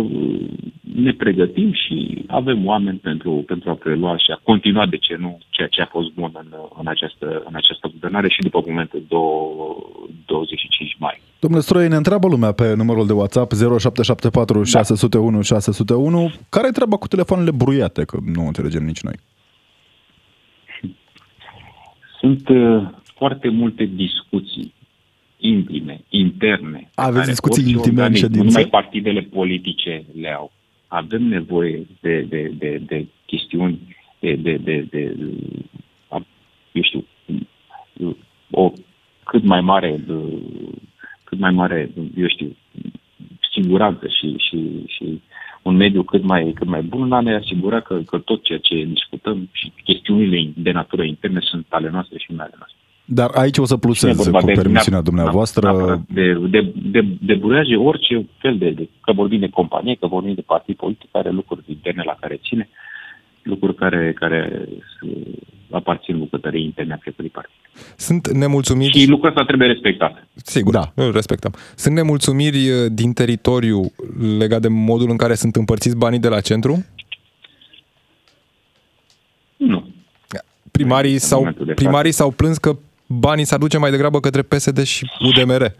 ne 0.94 1.12
pregătim 1.12 1.72
și 1.72 2.24
avem 2.26 2.66
oameni 2.66 2.98
pentru, 2.98 3.30
pentru 3.46 3.70
a 3.70 3.74
prelua 3.74 4.16
și 4.16 4.30
a 4.30 4.40
continua, 4.42 4.86
de 4.86 4.96
ce 4.96 5.16
nu, 5.18 5.38
ceea 5.48 5.68
ce 5.68 5.80
a 5.80 5.86
fost 5.86 6.10
bun 6.12 6.30
în, 6.34 6.46
în, 6.78 6.86
această, 6.86 7.42
în 7.48 7.54
această 7.54 7.88
guvernare 7.92 8.28
și 8.28 8.40
după 8.40 8.62
momentul 8.66 9.04
25 10.26 10.96
mai. 10.98 11.22
Domnule 11.44 11.62
Stroie, 11.64 11.88
ne 11.88 11.96
întreabă 11.96 12.28
lumea 12.28 12.52
pe 12.52 12.74
numărul 12.74 13.06
de 13.06 13.12
WhatsApp 13.12 13.52
0774 13.52 14.58
da. 14.58 14.64
601 14.64 15.40
601 15.42 16.32
care 16.48 16.66
e 16.68 16.70
treaba 16.70 16.96
cu 16.96 17.06
telefoanele 17.06 17.50
bruiate, 17.50 18.04
că 18.04 18.18
nu 18.34 18.46
înțelegem 18.46 18.84
nici 18.84 19.00
noi. 19.00 19.14
Sunt 22.20 22.48
uh, 22.48 22.88
foarte 23.16 23.48
multe 23.48 23.84
discuții 23.84 24.74
intime, 25.36 26.00
interne. 26.08 26.78
pe 26.78 27.00
Aveți 27.00 27.16
care 27.18 27.30
discuții 27.30 27.62
orice 27.62 27.76
intime 27.76 28.00
în 28.00 28.04
organism, 28.04 28.24
Nu 28.26 28.28
ședință? 28.34 28.58
numai 28.58 28.70
partidele 28.80 29.20
politice 29.20 30.04
le 30.20 30.28
au. 30.32 30.52
Avem 30.86 31.22
nevoie 31.22 31.86
de, 32.00 32.20
de, 32.20 32.52
de, 32.58 32.82
de 32.86 33.06
chestiuni, 33.26 33.96
de, 34.20 34.34
de, 34.34 34.56
de, 34.56 34.86
de, 34.90 35.16
a- 36.08 36.26
eu 36.72 36.82
știu, 36.82 37.04
o 38.50 38.72
cât 39.24 39.44
mai 39.44 39.60
mare, 39.60 40.02
de, 40.06 40.12
cât 41.34 41.42
mai 41.42 41.50
mare, 41.50 41.90
eu 42.16 42.28
știu, 42.28 42.56
siguranță 43.52 44.06
și, 44.06 44.34
și, 44.36 44.58
și 44.86 45.20
un 45.62 45.76
mediu 45.76 46.02
cât 46.02 46.22
mai, 46.22 46.52
cât 46.54 46.66
mai 46.66 46.82
bun, 46.82 47.08
la 47.08 47.16
a 47.16 47.20
ne 47.20 47.34
asigura 47.34 47.80
că, 47.80 47.94
că 48.06 48.18
tot 48.18 48.42
ceea 48.42 48.58
ce 48.58 48.84
discutăm 48.84 49.48
și 49.52 49.72
chestiunile 49.84 50.52
de 50.56 50.70
natură 50.70 51.02
interne 51.02 51.40
sunt 51.42 51.66
ale 51.68 51.90
noastre 51.90 52.18
și 52.18 52.32
nu 52.32 52.40
ale 52.40 52.54
noastre. 52.58 52.78
Dar 53.04 53.30
aici 53.34 53.58
o 53.58 53.64
să 53.64 53.74
E 53.74 53.78
plusez 53.78 54.16
vorba 54.16 54.38
cu 54.40 54.46
de- 54.46 54.52
permisiunea 54.52 55.00
neap- 55.00 55.04
dumneavoastră. 55.04 55.60
neapărat 55.70 56.00
De, 56.08 56.32
de, 56.32 56.72
de, 56.94 57.00
de 57.20 57.34
buraje 57.34 57.76
orice 57.76 58.26
fel 58.38 58.58
de, 58.58 58.70
de, 58.70 58.88
că 59.00 59.12
vorbim 59.12 59.40
de 59.40 59.48
companie, 59.48 59.94
că 60.00 60.06
vorbim 60.06 60.34
de 60.34 60.40
partid 60.46 60.76
politic, 60.76 61.08
are 61.12 61.30
lucruri 61.30 61.62
interne 61.66 62.02
la 62.06 62.16
care 62.20 62.40
ține, 62.48 62.68
lucruri 63.44 63.74
care, 63.74 64.12
care 64.18 64.68
uh, 65.02 65.10
aparțin 65.70 66.18
bucătăriei 66.18 66.64
interne 66.64 66.92
a 66.92 66.98
fiecărui 67.00 67.30
partid. 67.30 67.52
Sunt 67.96 68.28
nemulțumiri... 68.28 68.98
Și 68.98 69.08
lucrul 69.08 69.28
ăsta 69.28 69.44
trebuie 69.44 69.68
respectat. 69.68 70.26
Sigur, 70.34 70.72
Da. 70.72 70.92
da. 70.94 71.04
îl 71.04 71.12
respectăm. 71.12 71.54
Sunt 71.76 71.94
nemulțumiri 71.94 72.70
uh, 72.70 72.86
din 72.92 73.12
teritoriu 73.12 73.92
legat 74.38 74.60
de 74.60 74.68
modul 74.68 75.10
în 75.10 75.16
care 75.16 75.34
sunt 75.34 75.56
împărțiți 75.56 75.96
banii 75.96 76.18
de 76.18 76.28
la 76.28 76.40
centru? 76.40 76.84
Nu. 79.56 79.88
Primarii, 80.70 81.12
În 81.12 81.18
sau, 81.18 81.38
momentul 81.38 81.64
de 81.64 81.70
față. 81.72 81.82
primarii 81.84 82.12
s-au 82.12 82.30
plâns 82.30 82.58
că 82.58 82.76
banii 83.06 83.44
s-ar 83.44 83.58
duce 83.58 83.78
mai 83.78 83.90
degrabă 83.90 84.20
către 84.20 84.42
PSD 84.42 84.82
și 84.82 85.10
UDMR. 85.20 85.72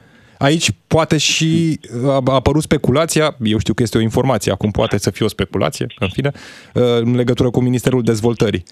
Aici 0.45 0.69
poate 0.87 1.19
și 1.19 1.79
a 2.07 2.21
a 2.27 2.35
apărut 2.35 2.63
speculația, 2.63 3.37
eu 3.45 3.59
știu 3.59 3.75
că 3.75 3.83
este 3.83 3.99
o 3.99 4.01
informație, 4.01 4.53
acum 4.53 4.71
poate 4.71 4.99
să 4.99 5.11
fie 5.11 5.25
o 5.25 5.29
speculație, 5.29 5.87
în 5.99 6.09
fine, 6.09 6.31
uh, 6.35 6.83
în 7.01 7.15
legătură 7.15 7.51
cu 7.51 7.61
Ministerul 7.61 8.03
Dezvoltării. 8.03 8.63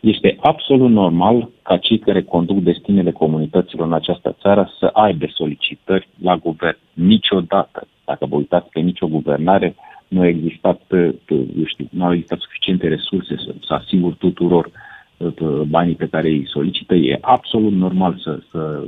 Este 0.00 0.36
absolut 0.40 0.90
normal 0.90 1.50
ca 1.62 1.76
cei 1.76 1.98
care 1.98 2.22
conduc 2.22 2.58
destinele 2.58 3.12
comunităților 3.12 3.86
în 3.86 3.92
această 3.92 4.36
țară 4.40 4.70
să 4.78 4.86
aibă 4.86 5.26
solicitări 5.34 6.08
la 6.22 6.36
guvern. 6.36 6.78
Niciodată, 6.92 7.86
dacă 8.04 8.26
vă 8.26 8.36
uitați 8.36 8.68
pe 8.68 8.80
nicio 8.80 9.06
guvernare, 9.06 9.74
nu 10.08 10.20
a 10.20 10.26
existat, 10.26 10.80
uh, 10.90 11.14
eu 11.58 11.64
știu, 11.64 11.88
nu 11.90 12.04
au 12.04 12.12
existat 12.12 12.38
suficiente 12.40 12.88
resurse 12.88 13.34
să, 13.36 13.54
să 13.66 13.74
asigur 13.74 14.12
tuturor 14.12 14.64
uh, 14.64 14.72
banii 15.66 15.94
pe 15.94 16.08
care 16.08 16.28
îi 16.28 16.46
solicită. 16.46 16.94
E 16.94 17.18
absolut 17.20 17.72
normal 17.72 18.18
să, 18.22 18.40
să 18.50 18.84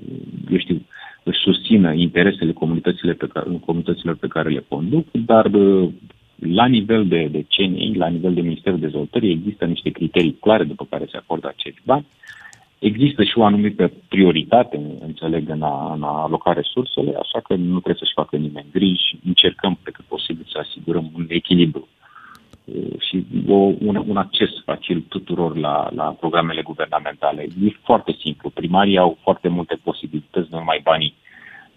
eu 0.50 0.59
știu, 0.59 0.83
își 1.23 1.38
susțină 1.38 1.92
interesele 1.92 2.52
comunităților 2.52 3.14
pe 3.14 3.26
care, 3.26 3.47
comunităților 3.64 4.16
pe 4.16 4.26
care 4.26 4.49
le 4.49 4.64
conduc, 4.68 5.06
dar 5.12 5.45
uh, 5.45 5.88
la 6.37 6.66
nivel 6.66 7.06
de, 7.06 7.28
de 7.30 7.47
CNI, 7.56 7.95
la 7.97 8.06
nivel 8.06 8.35
de 8.35 8.40
Ministerul 8.40 8.78
Dezvoltării, 8.78 9.30
există 9.30 9.64
niște 9.64 9.90
criterii 9.90 10.38
clare 10.40 10.64
după 10.64 10.87
care 10.90 11.06
se 11.11 11.16
acordă 11.16 11.49
acești 11.49 11.80
bani. 11.85 12.06
Există 12.78 13.25
și 13.25 13.38
o 13.38 13.45
anumită 13.45 13.92
prioritate, 14.09 14.80
înțeleg, 15.00 15.49
în 15.49 15.62
a, 15.62 15.92
în 15.95 16.02
a 16.02 16.23
aloca 16.23 16.52
resursele, 16.52 17.16
așa 17.18 17.40
că 17.40 17.54
nu 17.54 17.78
trebuie 17.80 17.95
să-și 17.99 18.18
facă 18.21 18.37
nimeni 18.37 18.66
griji. 18.73 19.18
Încercăm 19.26 19.78
pe 19.83 19.90
cât 19.90 20.04
posibil 20.04 20.47
să 20.52 20.59
asigurăm 20.59 21.11
un 21.14 21.26
echilibru 21.28 21.88
uh, 21.88 21.96
și 22.99 23.27
o, 23.49 23.55
un, 23.55 24.05
un 24.07 24.17
acces 24.17 24.51
facil 24.65 25.05
tuturor 25.09 25.57
la, 25.57 25.89
la 25.95 26.05
programele 26.05 26.63
guvernamentale. 26.63 27.43
E 27.43 27.71
foarte 27.83 28.17
simplu. 28.21 28.51
Primarii 28.51 28.99
au 28.99 29.19
foarte 29.23 29.49
multe 29.49 29.79
posibilități, 29.83 30.49
nu 30.51 30.59
numai 30.59 30.81
banii 30.83 31.15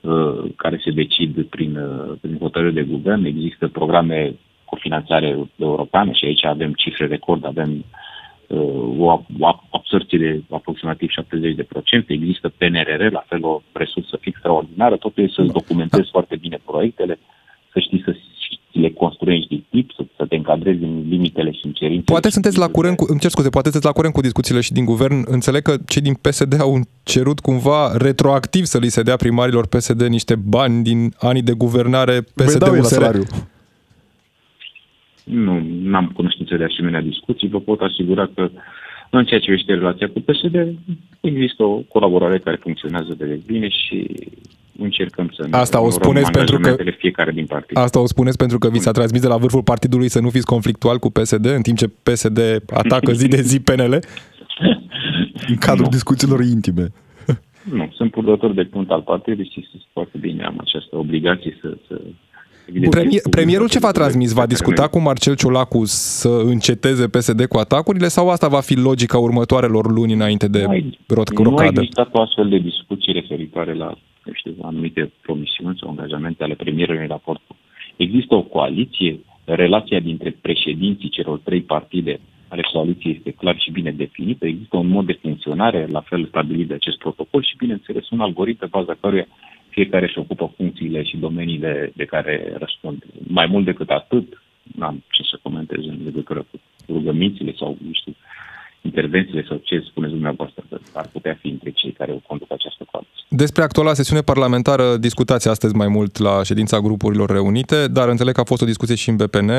uh, 0.01 0.43
care 0.55 0.81
se 0.83 0.91
decid 0.91 1.43
prin, 1.43 1.77
uh, 1.77 2.17
prin 2.21 2.37
hotărâri 2.37 2.73
de 2.73 2.83
guvern. 2.83 3.25
Există 3.25 3.67
programe 3.67 4.35
cu 4.65 4.75
finanțare 4.75 5.37
europeană 5.55 6.11
și 6.11 6.25
aici 6.25 6.45
avem 6.45 6.73
cifre 6.73 7.05
record, 7.05 7.45
avem 7.45 7.85
uh, 8.47 8.99
o, 8.99 9.23
o 9.39 9.47
absorție 9.69 10.17
de 10.17 10.41
aproximativ 10.49 11.09
70%, 11.09 12.07
există 12.07 12.49
PNRR, 12.57 13.11
la 13.11 13.23
fel 13.27 13.43
o 13.43 13.61
resursă 13.71 14.19
extraordinară, 14.21 14.97
totul 14.97 15.23
e 15.23 15.27
să-ți 15.27 15.53
documentezi 15.53 16.09
foarte 16.09 16.35
bine 16.35 16.59
proiectele, 16.65 17.19
să 17.71 17.79
știi 17.79 18.01
să 18.05 18.15
le 18.71 18.89
construiești 18.89 19.47
din 19.47 19.65
tip, 19.69 19.91
să, 19.95 20.03
să 20.17 20.25
te 20.25 20.35
încadrezi 20.35 20.83
în 20.83 21.05
limitele 21.09 21.51
și 21.51 21.59
în 21.63 21.71
cerințele. 21.71 22.03
Poate 22.05 22.27
și 22.27 22.33
sunteți 22.33 22.57
la 22.57 22.65
tipurile. 22.65 22.89
curent, 22.89 23.07
cu, 23.07 23.11
îmi 23.11 23.19
cer 23.19 23.29
scuze, 23.29 23.49
poate 23.49 23.69
sunteți 23.69 23.91
la 23.91 23.97
curent 23.97 24.13
cu 24.13 24.21
discuțiile 24.21 24.61
și 24.61 24.71
din 24.71 24.85
guvern. 24.85 25.23
Înțeleg 25.25 25.61
că 25.61 25.75
cei 25.87 26.01
din 26.01 26.13
PSD 26.13 26.61
au 26.61 26.81
cerut 27.03 27.39
cumva 27.39 27.97
retroactiv 27.97 28.63
să 28.63 28.77
li 28.77 28.87
se 28.87 29.01
dea 29.01 29.15
primarilor 29.15 29.67
PSD 29.67 30.01
niște 30.01 30.35
bani 30.35 30.83
din 30.83 31.13
anii 31.19 31.41
de 31.41 31.53
guvernare 31.53 32.15
Vă 32.33 32.57
dau 32.57 32.75
eu 32.75 32.81
la 32.81 32.81
PSD-USR. 32.81 32.93
salariu. 32.93 33.23
Nu 35.23 35.95
am 35.97 36.11
cunoștință 36.13 36.55
de 36.55 36.63
asemenea 36.63 37.01
discuții. 37.01 37.47
Vă 37.47 37.59
pot 37.59 37.81
asigura 37.81 38.29
că 38.35 38.49
în 39.09 39.25
ceea 39.25 39.39
ce 39.39 39.45
privește 39.45 39.73
relația 39.73 40.09
cu 40.09 40.19
PSD, 40.19 40.55
există 41.21 41.63
o 41.63 41.75
colaborare 41.75 42.37
care 42.37 42.55
funcționează 42.55 43.13
de 43.17 43.39
bine 43.45 43.67
și 43.69 44.07
încercăm 44.83 45.31
să 45.37 45.47
ne 45.49 45.57
Asta 45.57 45.77
o 45.77 45.81
onorăm 45.81 45.99
spuneți 46.01 46.31
pentru 46.31 46.45
că- 46.45 46.55
angajamentele 46.55 46.95
fiecare 46.99 47.31
din 47.31 47.45
partid. 47.45 47.77
Asta 47.77 47.99
o 47.99 48.05
spuneți 48.05 48.37
pentru 48.37 48.57
că 48.57 48.69
vi 48.69 48.79
s-a 48.79 48.91
transmis 48.91 49.21
de 49.21 49.27
la 49.27 49.37
vârful 49.37 49.63
partidului 49.63 50.09
să 50.09 50.19
nu 50.19 50.29
fiți 50.29 50.45
conflictual 50.45 50.97
cu 50.97 51.09
PSD, 51.09 51.45
în 51.45 51.61
timp 51.61 51.77
ce 51.77 51.87
PSD 51.87 52.39
atacă 52.73 53.11
zi 53.11 53.27
de 53.27 53.41
zi 53.41 53.59
PNL? 53.59 53.99
În 55.47 55.55
cadrul 55.59 55.83
Nu. 55.85 55.89
discuțiilor 55.91 56.41
intime. 56.41 56.87
Nu, 57.73 57.89
sunt 57.93 58.11
purtător 58.11 58.53
de 58.53 58.63
punct 58.63 58.89
al 58.91 59.01
partidului 59.01 59.51
și 59.53 59.67
sunt 59.71 59.81
foarte 59.93 60.17
bine 60.17 60.43
am 60.43 60.57
această 60.59 60.97
obligație 60.97 61.57
să... 61.61 61.77
să 61.87 62.01
evidențiez 62.67 62.91
Premier, 63.01 63.21
cu- 63.21 63.29
premierul 63.29 63.69
ce 63.69 63.79
v-a 63.79 63.91
transmis? 63.91 64.27
Va 64.31 64.33
pe 64.33 64.39
care 64.47 64.53
discuta 64.53 64.81
noi- 64.81 64.89
cu 64.89 64.99
Marcel 64.99 65.35
Ciolacu 65.35 65.81
să 65.85 66.41
înceteze 66.45 67.07
PSD 67.07 67.45
cu 67.45 67.57
atacurile 67.57 68.07
sau 68.07 68.29
asta 68.29 68.47
va 68.47 68.59
fi 68.59 68.75
logica 68.75 69.17
următoarelor 69.17 69.91
luni 69.91 70.13
înainte 70.13 70.47
de 70.47 70.63
Nu 70.63 70.69
ai- 70.69 70.99
rot- 71.13 71.33
Nu 71.35 71.41
a 71.41 71.43
rocadă? 71.43 71.81
existat 71.81 72.09
o 72.11 72.21
astfel 72.21 72.49
de 72.49 72.57
discuții 72.57 73.13
referitoare 73.13 73.73
la, 73.73 73.97
eu 74.29 74.35
știu, 74.35 74.55
anumite 74.61 75.11
promisiuni 75.21 75.77
sau 75.79 75.89
angajamente 75.89 76.43
ale 76.43 76.55
premierului 76.63 77.01
în 77.01 77.07
raport. 77.07 77.41
Există 77.95 78.35
o 78.35 78.41
coaliție, 78.41 79.19
relația 79.45 79.99
dintre 79.99 80.29
președinții 80.41 81.09
celor 81.17 81.37
trei 81.39 81.61
partide 81.61 82.19
ale 82.49 82.61
coaliției 82.71 83.15
este 83.15 83.31
clar 83.31 83.59
și 83.59 83.71
bine 83.71 83.91
definită, 83.91 84.45
există 84.45 84.77
un 84.77 84.87
mod 84.87 85.05
de 85.05 85.19
funcționare 85.21 85.85
la 85.85 86.01
fel 86.01 86.25
stabilit 86.25 86.67
de 86.67 86.73
acest 86.73 86.97
protocol 86.97 87.43
și, 87.43 87.57
bineînțeles, 87.57 88.09
un 88.09 88.19
algoritm 88.19 88.59
pe 88.59 88.65
baza 88.65 88.97
căruia 89.01 89.27
fiecare 89.69 90.05
își 90.05 90.19
ocupă 90.19 90.53
funcțiile 90.55 91.03
și 91.03 91.17
domeniile 91.17 91.91
de 91.95 92.05
care 92.05 92.53
răspund. 92.57 93.03
Mai 93.27 93.45
mult 93.45 93.65
decât 93.65 93.89
atât, 93.89 94.41
n-am 94.75 95.03
ce 95.11 95.23
să 95.23 95.39
comentez 95.41 95.85
în 95.85 95.99
legătură 96.03 96.45
cu 96.51 96.59
rugămințile 96.87 97.53
sau, 97.57 97.77
nu 97.85 97.93
știu, 97.93 98.15
intervențiile 98.81 99.45
sau 99.47 99.57
ce 99.63 99.83
spuneți 99.89 100.11
dumneavoastră 100.13 100.63
că 100.69 100.79
ar 100.93 101.07
putea 101.11 101.37
fi 101.41 101.47
între 101.47 101.71
cei 101.71 101.91
care 101.91 102.11
o 102.11 102.21
conduc 102.27 102.51
această 102.51 102.85
coaliție. 102.91 103.23
Despre 103.29 103.63
actuala 103.63 103.93
sesiune 103.93 104.21
parlamentară 104.21 104.97
discutați 104.97 105.47
astăzi 105.47 105.75
mai 105.75 105.87
mult 105.87 106.17
la 106.17 106.43
ședința 106.43 106.79
grupurilor 106.79 107.29
reunite, 107.29 107.87
dar 107.87 108.09
înțeleg 108.09 108.33
că 108.33 108.39
a 108.39 108.43
fost 108.43 108.61
o 108.61 108.65
discuție 108.65 108.95
și 108.95 109.09
în 109.09 109.15
BPN. 109.15 109.51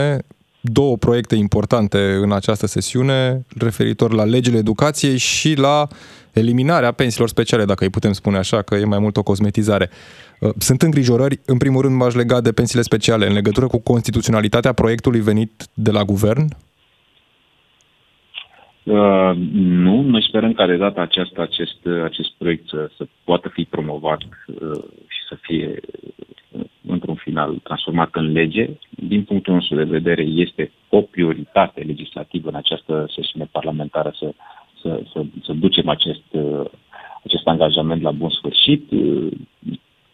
Două 0.61 0.97
proiecte 0.97 1.35
importante 1.35 1.99
în 2.23 2.33
această 2.33 2.67
sesiune, 2.67 3.47
referitor 3.59 4.13
la 4.13 4.25
legile 4.25 4.59
educației 4.59 5.17
și 5.17 5.55
la 5.55 5.87
eliminarea 6.33 6.93
pensiilor 6.93 7.29
speciale, 7.29 7.65
dacă 7.65 7.85
îi 7.85 7.91
putem 7.91 8.13
spune 8.13 8.37
așa, 8.37 8.63
că 8.63 8.75
e 8.75 8.85
mai 8.85 8.99
mult 8.99 9.17
o 9.17 9.23
cosmetizare. 9.23 9.91
Sunt 10.59 10.83
îngrijorări, 10.83 11.41
în 11.45 11.59
primul 11.59 11.83
rând 11.83 11.95
m-aș 11.95 12.15
lega 12.15 12.41
de 12.41 12.53
pensiile 12.53 12.83
speciale, 12.83 13.27
în 13.27 13.33
legătură 13.33 13.67
cu 13.67 13.79
constituționalitatea 13.79 14.73
proiectului 14.73 15.21
venit 15.21 15.67
de 15.75 15.91
la 15.91 16.05
guvern? 16.05 16.43
Uh, 16.43 16.70
nu, 18.85 20.01
noi 20.03 20.23
sperăm 20.23 20.53
ca 20.53 20.67
de 20.67 20.77
data 20.77 21.01
aceasta 21.01 21.43
acest, 21.43 21.87
acest 22.05 22.33
proiect 22.39 22.69
să, 22.69 22.91
să 22.97 23.07
poată 23.25 23.49
fi 23.49 23.65
promovat 23.65 24.21
uh, 24.23 24.83
și 25.09 25.21
să 25.29 25.37
fie 25.41 25.81
uh, 26.51 26.65
într-un 26.87 27.15
final 27.15 27.55
transformat 27.63 28.09
în 28.13 28.33
lege. 28.33 28.69
Din 28.91 29.25
punctul 29.25 29.55
nostru 29.55 29.77
de 29.77 29.85
vedere 29.85 30.23
este 30.23 30.73
o 30.89 31.01
prioritate 31.01 31.81
legislativă 31.81 32.49
în 32.49 32.55
această 32.55 33.07
sesiune 33.15 33.49
parlamentară 33.51 34.13
să, 34.19 34.33
să, 34.81 35.03
să, 35.13 35.25
să 35.45 35.53
ducem 35.53 35.89
acest, 35.89 36.23
uh, 36.31 36.65
acest 37.25 37.47
angajament 37.47 38.03
la 38.03 38.11
bun 38.11 38.31
sfârșit. 38.31 38.91
Uh, 38.91 39.29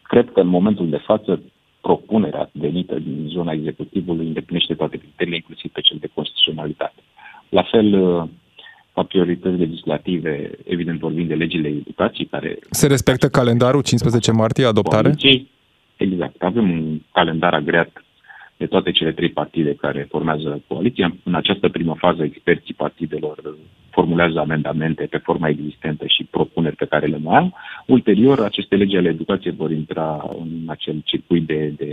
cred 0.03 0.31
că 0.33 0.41
în 0.41 0.47
momentul 0.49 0.89
de 0.89 0.97
față 0.97 1.43
propunerea 1.81 2.51
venită 2.53 2.99
din 2.99 3.27
zona 3.29 3.53
executivului 3.53 4.27
îndeplinește 4.27 4.75
toate 4.75 4.97
criteriile, 4.97 5.37
inclusiv 5.37 5.71
pe 5.73 5.81
cel 5.81 5.97
de 6.01 6.11
constituționalitate. 6.15 7.03
La 7.49 7.63
fel, 7.63 8.03
uh, 8.03 8.29
ca 8.97 9.03
priorități 9.03 9.57
legislative, 9.57 10.51
evident 10.65 10.99
vorbim 10.99 11.27
de 11.27 11.35
legile 11.35 11.69
educației 11.69 12.27
care... 12.27 12.59
Se 12.71 12.87
respectă 12.87 13.29
calendarul 13.29 13.83
15 13.83 14.33
martie, 14.33 14.65
adoptare? 14.65 15.03
Coaliției. 15.03 15.49
Exact. 15.97 16.43
Avem 16.43 16.71
un 16.71 17.01
calendar 17.13 17.55
agreat 17.55 18.05
de 18.57 18.67
toate 18.67 18.91
cele 18.91 19.13
trei 19.13 19.29
partide 19.29 19.75
care 19.75 20.07
formează 20.11 20.63
coaliția. 20.69 21.17
În 21.23 21.35
această 21.35 21.69
primă 21.69 21.95
fază, 21.99 22.23
experții 22.23 22.75
partidelor 22.75 23.57
formulează 23.91 24.39
amendamente 24.39 25.05
pe 25.11 25.21
forma 25.27 25.49
existentă 25.49 26.05
și 26.07 26.25
propuneri 26.25 26.77
pe 26.77 26.91
care 26.93 27.07
le 27.07 27.19
mai 27.23 27.37
am. 27.37 27.55
Ulterior, 27.87 28.41
aceste 28.41 28.75
legi 28.77 28.97
ale 28.97 29.09
educației 29.09 29.55
vor 29.57 29.71
intra 29.71 30.09
în 30.41 30.51
acel 30.67 30.97
circuit 31.05 31.47
de, 31.47 31.73
de 31.77 31.91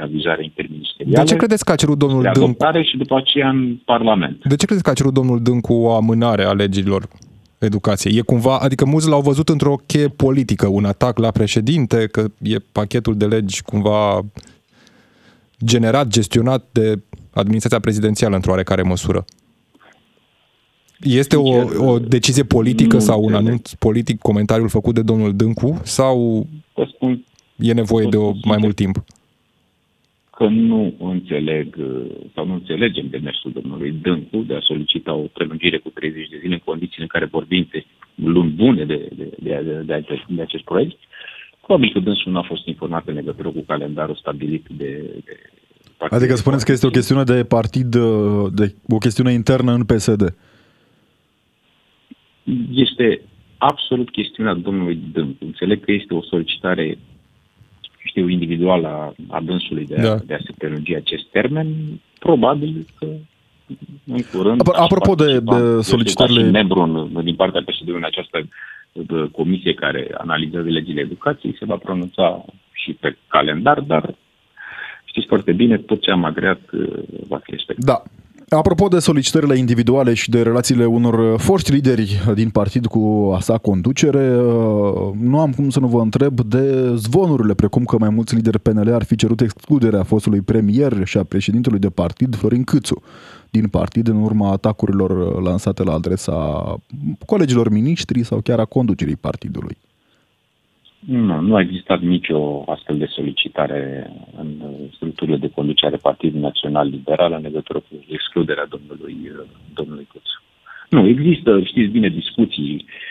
avizare 0.00 0.42
interministerială. 0.44 1.24
De 1.24 1.30
ce 1.30 1.36
credeți 1.36 1.64
că 1.64 1.72
a 1.72 1.82
cerut 1.82 1.98
domnul 1.98 2.22
de 2.22 2.30
Dâncu? 2.32 2.44
adoptare 2.44 2.82
și 2.82 2.96
după 2.96 3.16
aceea 3.16 3.48
în 3.48 3.76
Parlament. 3.84 4.38
De 4.44 4.56
ce 4.56 4.66
credeți 4.66 4.84
că 4.84 4.90
a 4.90 5.00
cerut 5.00 5.14
domnul 5.14 5.42
Dâncu 5.42 5.72
o 5.72 5.94
amânare 5.94 6.44
a 6.44 6.52
legilor 6.52 7.02
educației? 7.58 8.18
E 8.18 8.30
cumva, 8.32 8.58
adică 8.58 8.84
mulți 8.84 9.08
l-au 9.08 9.20
văzut 9.20 9.48
într-o 9.48 9.76
cheie 9.86 10.08
politică, 10.08 10.66
un 10.66 10.84
atac 10.84 11.18
la 11.18 11.30
președinte, 11.30 12.06
că 12.06 12.24
e 12.42 12.56
pachetul 12.72 13.16
de 13.16 13.26
legi 13.26 13.62
cumva 13.62 14.20
generat, 15.64 16.06
gestionat 16.06 16.68
de 16.72 17.02
administrația 17.34 17.80
prezidențială 17.80 18.34
într-o 18.34 18.50
oarecare 18.50 18.82
măsură. 18.82 19.24
Este 21.00 21.36
o, 21.36 21.50
o 21.90 21.98
decizie 21.98 22.42
politică 22.44 22.94
Nu 22.94 23.00
sau 23.00 23.18
un 23.18 23.24
înțeleg. 23.24 23.46
anunț 23.46 23.72
politic, 23.72 24.18
comentariul 24.18 24.68
făcut 24.68 24.94
de 24.94 25.02
domnul 25.02 25.36
Dâncu, 25.36 25.80
sau 25.84 26.46
Vă 26.74 26.88
spun 26.94 27.24
e 27.56 27.72
nevoie 27.72 28.06
de 28.10 28.16
o, 28.16 28.32
mai 28.44 28.56
mult 28.60 28.76
timp? 28.76 29.04
că 30.40 30.46
nu 30.46 30.94
înțeleg 30.98 31.76
uh, 31.78 32.06
sau 32.34 32.46
nu 32.46 32.52
înțelegem 32.54 33.06
demersul 33.10 33.52
domnului 33.52 33.90
Dâncu 34.02 34.38
de 34.38 34.54
a 34.54 34.60
solicita 34.60 35.12
o 35.14 35.26
prelungire 35.32 35.78
cu 35.78 35.88
30 35.88 36.28
de 36.28 36.38
zile 36.40 36.54
în 36.54 36.60
condițiile 36.64 37.02
în 37.02 37.08
care 37.08 37.24
vorbim 37.24 37.68
de 37.70 37.84
luni 38.14 38.50
bune 38.50 38.84
de, 38.84 39.08
de, 39.16 39.24
de, 39.38 39.60
de, 39.64 39.82
de, 39.88 40.04
de, 40.08 40.24
de 40.28 40.42
acest 40.42 40.64
proiect. 40.64 40.96
Probabil 41.70 41.92
că 41.94 42.00
dânsul 42.00 42.32
nu 42.32 42.38
a 42.38 42.42
fost 42.42 42.66
informat 42.66 43.06
în 43.08 43.14
legătură 43.14 43.48
cu 43.48 43.64
calendarul 43.66 44.14
stabilit 44.14 44.66
de, 44.68 44.84
de 45.24 45.36
partidul. 45.96 46.22
Adică 46.22 46.34
spuneți 46.36 46.64
că 46.64 46.72
este 46.72 46.86
o 46.86 46.90
chestiune 46.90 47.22
de 47.24 47.44
partid, 47.44 47.94
uh, 47.94 48.52
de, 48.52 48.74
o 48.88 48.98
chestiune 48.98 49.32
internă 49.32 49.72
în 49.72 49.84
PSD. 49.84 50.34
Este 52.74 53.20
absolut 53.58 54.10
chestiunea 54.10 54.54
domnului 54.54 54.98
Dâncu. 55.12 55.44
Înțeleg 55.44 55.84
că 55.84 55.92
este 55.92 56.14
o 56.14 56.22
solicitare 56.22 56.98
știu, 57.98 58.28
individuală 58.28 58.88
a, 58.88 59.14
a 59.28 59.40
dânsului 59.40 59.86
de, 59.86 59.96
a, 59.96 60.02
Da. 60.02 60.14
de 60.26 60.34
a 60.34 60.38
se 60.44 60.52
prelungi 60.58 60.94
acest 60.94 61.24
termen. 61.30 61.66
Probabil 62.18 62.86
că 62.98 63.06
în 64.06 64.22
curând... 64.32 64.60
Apro- 64.60 64.76
aș 64.76 64.84
apropo 64.84 65.14
de- 65.14 65.24
participa, 65.24 65.58
de 65.58 65.62
eu 65.62 65.68
știu, 65.70 65.80
solicitările- 65.82 66.40
Ca 66.40 66.46
și 66.46 66.52
membru 66.52 66.80
în, 66.80 67.24
din 67.24 67.34
partea 67.34 67.62
PSD-ului 67.62 67.98
în 67.98 68.04
această 68.04 68.38
uh, 68.38 68.48
comisie 69.32 69.74
care 69.74 70.10
analizează 70.18 70.68
legile 70.68 71.00
educației, 71.00 71.56
se 71.58 71.64
va 71.64 71.76
pronunța 71.76 72.44
și 72.72 72.92
pe 72.92 73.16
calendar, 73.28 73.80
dar 73.80 74.14
știți 75.04 75.26
foarte 75.26 75.52
bine, 75.52 75.76
tot 75.78 76.00
ce 76.00 76.10
am 76.10 76.24
agreat 76.24 76.60
uh, 76.72 77.02
va 77.28 77.40
fi 77.42 77.50
respectat. 77.50 77.84
Da. 77.84 78.02
Apropo 78.56 78.88
de 78.88 78.98
solicitările 78.98 79.56
individuale 79.56 80.14
și 80.14 80.30
de 80.30 80.42
relațiile 80.42 80.84
unor 80.84 81.38
foști 81.40 81.72
lideri 81.72 82.20
din 82.34 82.50
partid 82.50 82.86
cu 82.86 83.32
a 83.36 83.40
sa 83.40 83.58
conducere, 83.58 84.36
uh, 84.36 85.10
nu 85.20 85.40
am 85.40 85.52
cum 85.52 85.70
să 85.70 85.80
nu 85.80 85.86
vă 85.86 86.00
întreb 86.00 86.40
de 86.40 86.94
zvonurile, 86.94 87.54
precum 87.54 87.84
că 87.84 87.96
mai 87.98 88.08
mulți 88.08 88.34
lideri 88.34 88.58
PNL 88.58 88.92
ar 88.92 89.04
fi 89.04 89.16
cerut 89.16 89.40
excluderea 89.40 90.02
fostului 90.02 90.40
premier 90.40 90.92
și 91.04 91.18
a 91.18 91.22
președintelui 91.22 91.78
de 91.78 91.90
partid, 91.90 92.34
Florin 92.36 92.64
Câțu, 92.64 93.02
din 93.50 93.68
partid 93.68 94.08
în 94.08 94.22
urma 94.22 94.50
atacurilor 94.52 95.42
lansate 95.42 95.82
la 95.82 95.92
adresa 95.92 96.36
colegilor 97.26 97.70
miniștri 97.70 98.22
sau 98.22 98.40
chiar 98.40 98.58
a 98.58 98.64
conducerii 98.64 99.16
partidului. 99.16 99.76
Nu, 100.98 101.40
nu 101.40 101.54
a 101.54 101.60
existat 101.60 102.00
nicio 102.00 102.62
astfel 102.66 102.98
de 102.98 103.06
solicitare 103.06 104.12
în 104.40 104.48
uh, 104.62 104.92
structurile 104.94 105.36
de 105.36 105.50
conducere 105.50 105.94
a 105.94 105.98
Partidului 106.02 106.40
Național 106.40 106.88
Liberal 106.88 107.32
în 107.32 107.42
legătură 107.42 107.78
cu 107.78 108.04
excluderea 108.08 108.66
domnului, 108.66 109.16
uh, 109.24 109.46
domnului 109.74 110.08
Cuțu. 110.12 110.42
Nu, 110.88 111.06
există, 111.06 111.60
știți 111.62 111.90
bine, 111.90 112.08
discuții 112.08 112.74
uh, 112.74 113.09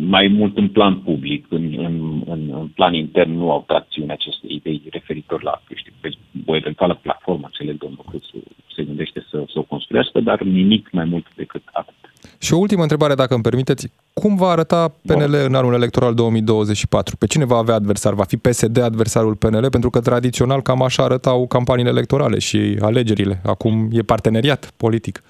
mai 0.00 0.28
mult 0.28 0.56
în 0.56 0.68
plan 0.68 0.94
public, 0.96 1.46
în, 1.48 1.74
în, 1.78 2.22
în, 2.26 2.50
în 2.60 2.68
plan 2.74 2.94
intern 2.94 3.32
nu 3.32 3.50
au 3.50 3.64
tracțiune 3.66 4.12
aceste 4.12 4.46
idei 4.48 4.82
referitor 4.90 5.42
la, 5.42 5.62
eu 5.68 5.76
știu, 5.76 5.92
pe 6.00 6.10
o 6.46 6.56
eventuală 6.56 6.98
platformă, 7.02 7.44
înțeleg, 7.44 7.78
domnul 7.78 8.04
Cuțu 8.10 8.42
se 8.76 8.82
gândește 8.82 9.26
să, 9.30 9.44
să 9.52 9.58
o 9.58 9.62
construiască, 9.62 10.20
dar 10.20 10.42
nimic 10.42 10.88
mai 10.92 11.04
mult 11.04 11.26
decât 11.36 11.62
atât. 11.72 11.94
Și 12.38 12.52
o 12.52 12.58
ultimă 12.58 12.82
întrebare, 12.82 13.14
dacă 13.14 13.34
îmi 13.34 13.42
permiteți. 13.42 13.92
Cum 14.12 14.36
va 14.36 14.48
arăta 14.48 14.94
PNL 15.06 15.34
în 15.46 15.54
anul 15.54 15.74
electoral 15.74 16.14
2024? 16.14 17.16
Pe 17.16 17.26
cine 17.26 17.44
va 17.44 17.56
avea 17.56 17.74
adversar? 17.74 18.14
Va 18.14 18.24
fi 18.24 18.36
PSD 18.36 18.78
adversarul 18.78 19.34
PNL? 19.34 19.70
Pentru 19.70 19.90
că 19.90 20.00
tradițional 20.00 20.62
cam 20.62 20.82
așa 20.82 21.02
arătau 21.02 21.46
campaniile 21.46 21.90
electorale 21.90 22.38
și 22.38 22.76
alegerile. 22.80 23.40
Acum 23.44 23.88
e 23.92 24.00
parteneriat 24.02 24.72
politic. 24.76 25.22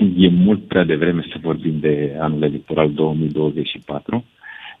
E 0.00 0.28
mult 0.28 0.66
prea 0.68 0.84
devreme 0.84 1.26
să 1.32 1.38
vorbim 1.40 1.78
de 1.80 2.16
anul 2.20 2.42
electoral 2.42 2.92
2024. 2.92 4.24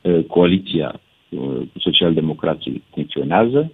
Uh, 0.02 0.24
Coaliția 0.24 1.00
uh, 1.28 1.60
social-democrații 1.78 2.82
funcționează, 2.90 3.72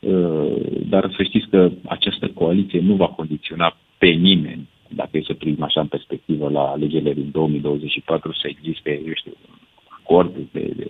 uh, 0.00 0.52
dar 0.88 1.12
să 1.16 1.22
știți 1.22 1.48
că 1.48 1.70
această 1.86 2.28
coaliție 2.28 2.80
nu 2.80 2.94
va 2.94 3.06
condiționa 3.06 3.76
pe 3.98 4.06
nimeni, 4.06 4.68
dacă 4.88 5.16
e 5.16 5.22
să 5.26 5.34
privim 5.34 5.62
așa 5.62 5.80
în 5.80 5.86
perspectivă 5.86 6.48
la 6.48 6.60
alegerile 6.60 7.12
din 7.12 7.30
2024, 7.32 8.32
să 8.32 8.48
existe, 8.48 9.02
eu 9.06 9.12
știu, 9.14 9.32
un 9.48 9.54
acord 10.02 10.34
de, 10.52 10.72
de, 10.76 10.86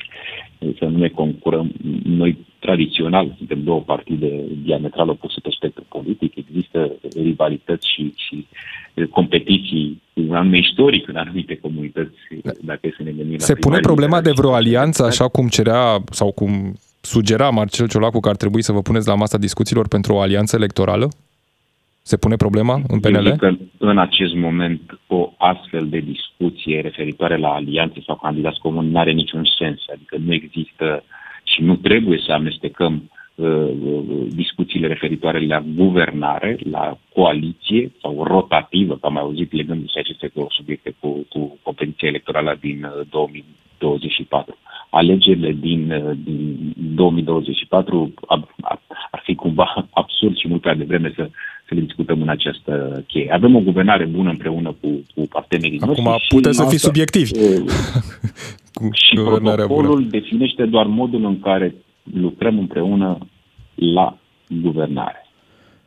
să 0.78 0.85
nu 0.85 0.98
ne 0.98 1.09
concurăm. 1.09 1.72
Noi, 2.05 2.38
tradițional, 2.66 3.35
suntem 3.37 3.62
două 3.62 3.81
partide 3.81 4.31
diametral 4.62 5.09
opuse 5.09 5.40
pe 5.42 5.48
spectru 5.51 5.85
politic, 5.88 6.37
există 6.37 6.92
rivalități 7.22 7.87
și, 7.92 8.12
și 8.16 8.46
competiții 9.11 10.03
cu 10.14 10.35
anume 10.35 10.59
istoric 10.59 11.09
în 11.09 11.16
anumite 11.16 11.55
comunități, 11.57 12.18
dacă 12.61 12.81
e 12.83 12.94
să 12.96 13.03
ne 13.03 13.11
gândim 13.11 13.37
la 13.38 13.44
Se 13.44 13.55
pune 13.55 13.79
primarii 13.79 13.87
problema 13.90 14.20
de 14.20 14.29
liberali 14.29 14.40
vreo 14.40 14.51
și 14.51 14.57
alianță, 14.57 15.03
liberali. 15.03 15.12
așa 15.12 15.29
cum 15.29 15.48
cerea 15.48 16.03
sau 16.11 16.33
cum 16.33 16.53
sugera 17.01 17.51
Marcel 17.51 17.88
Ciolacu 17.88 18.20
că 18.20 18.29
ar 18.29 18.37
trebui 18.37 18.62
să 18.62 18.72
vă 18.72 18.83
puneți 18.83 19.09
la 19.09 19.14
masa 19.14 19.38
discuțiilor 19.38 19.88
pentru 19.88 20.14
o 20.14 20.20
alianță 20.20 20.57
electorală? 20.57 21.09
Se 22.03 22.16
pune 22.16 22.37
problema 22.37 22.75
în 22.75 23.01
Eu 23.03 23.11
PNL? 23.11 23.31
zic 23.31 23.38
că 23.38 23.51
în 23.79 23.98
acest 23.98 24.35
moment 24.35 24.98
o 25.07 25.33
astfel 25.37 25.88
de 25.88 25.98
discuție 25.98 26.81
referitoare 26.81 27.37
la 27.37 27.48
alianțe 27.48 28.03
sau 28.07 28.16
candidați 28.22 28.59
comuni 28.61 28.90
nu 28.90 28.98
are 28.98 29.12
niciun 29.12 29.44
sens. 29.59 29.81
Adică 29.94 30.16
nu 30.25 30.33
există 30.33 31.05
și 31.53 31.62
nu 31.62 31.77
trebuie 31.77 32.19
să 32.27 32.33
amestecăm 32.33 33.11
uh, 33.35 33.47
uh, 33.85 34.03
discuțiile 34.29 34.87
referitoare 34.87 35.47
la 35.47 35.65
guvernare, 35.75 36.59
la 36.71 36.99
coaliție 37.15 37.91
sau 38.01 38.25
rotativă, 38.25 38.95
că 39.01 39.07
am 39.07 39.12
mai 39.12 39.23
auzit 39.23 39.53
legându-se 39.53 39.99
aceste 39.99 40.31
două 40.35 40.47
subiecte 40.51 40.95
cu, 41.01 41.27
cu 41.29 41.59
competiția 41.62 42.09
electorală 42.09 42.59
din 42.61 42.85
uh, 42.85 43.07
2024. 43.11 44.57
Alegerile 44.91 45.53
din, 45.61 45.91
uh, 45.93 46.17
din 46.25 46.73
2024 46.77 48.12
ar, 48.27 48.55
ar, 48.61 48.81
ar 49.11 49.21
fi 49.25 49.35
cumva 49.35 49.87
absurd 50.03 50.37
și 50.37 50.49
mult 50.49 50.61
prea 50.61 50.75
devreme 50.75 51.12
să, 51.17 51.29
să 51.69 51.75
le 51.75 51.81
discutăm 51.81 52.23
în 52.23 52.29
această 52.29 53.05
cheie. 53.07 53.33
Avem 53.33 53.55
o 53.57 53.61
guvernare 53.61 54.05
bună 54.05 54.31
împreună 54.31 54.77
cu, 54.81 54.88
cu 55.15 55.27
partenerii 55.29 55.81
Acum 55.81 56.05
noștri. 56.05 56.23
și- 56.27 56.35
puteți 56.35 56.57
să 56.57 56.62
fiți 56.62 56.75
asta. 56.75 56.87
subiectivi 56.88 57.31
Uh, 57.38 57.59
cu 57.59 57.65
și 58.90 59.14
guvernarea 59.16 59.66
bună. 59.66 59.79
protocolul 59.79 60.09
definește 60.09 60.64
doar 60.66 60.87
modul 60.87 61.25
în 61.25 61.40
care 61.40 61.75
lucrăm 62.12 62.59
împreună 62.59 63.18
la 63.75 64.18
guvernare. 64.62 65.22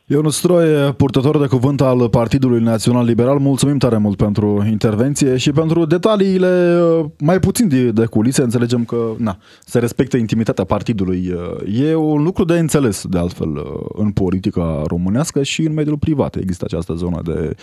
Ionut 0.08 0.34
Stroie, 0.34 0.92
purtător 0.92 1.40
de 1.40 1.48
cuvânt 1.48 1.82
al 1.82 2.10
Partidului 2.10 2.62
Național 2.62 3.06
Liberal, 3.06 3.40
mulțumim 3.40 3.78
tare 3.78 3.98
mult 3.98 4.18
pentru 4.18 4.66
intervenție 4.70 5.38
și 5.38 5.52
pentru 5.52 5.86
detaliile 5.86 6.80
uh, 6.82 7.06
mai 7.20 7.40
puțin 7.40 7.68
de, 7.68 7.92
de 7.92 8.06
culise. 8.06 8.42
Înțelegem 8.42 8.84
că 8.84 9.14
na, 9.18 9.38
se 9.64 9.80
respectă 9.80 10.18
intimitatea 10.18 10.64
partidului. 10.64 11.32
Uh, 11.32 11.82
E 11.82 11.96
un 11.96 12.24
lucru 12.24 12.44
de 12.44 12.60
înțeles, 12.60 13.06
de 13.10 13.18
altfel, 13.18 13.50
uh, 13.50 13.64
în 13.94 14.12
politica 14.12 14.82
românească 14.88 15.44
și 15.44 15.62
în 15.62 15.74
mediul 15.74 15.98
privat. 15.98 16.36
Există 16.36 16.66
această 16.68 16.94
zonă 16.94 17.22
de 17.24 17.56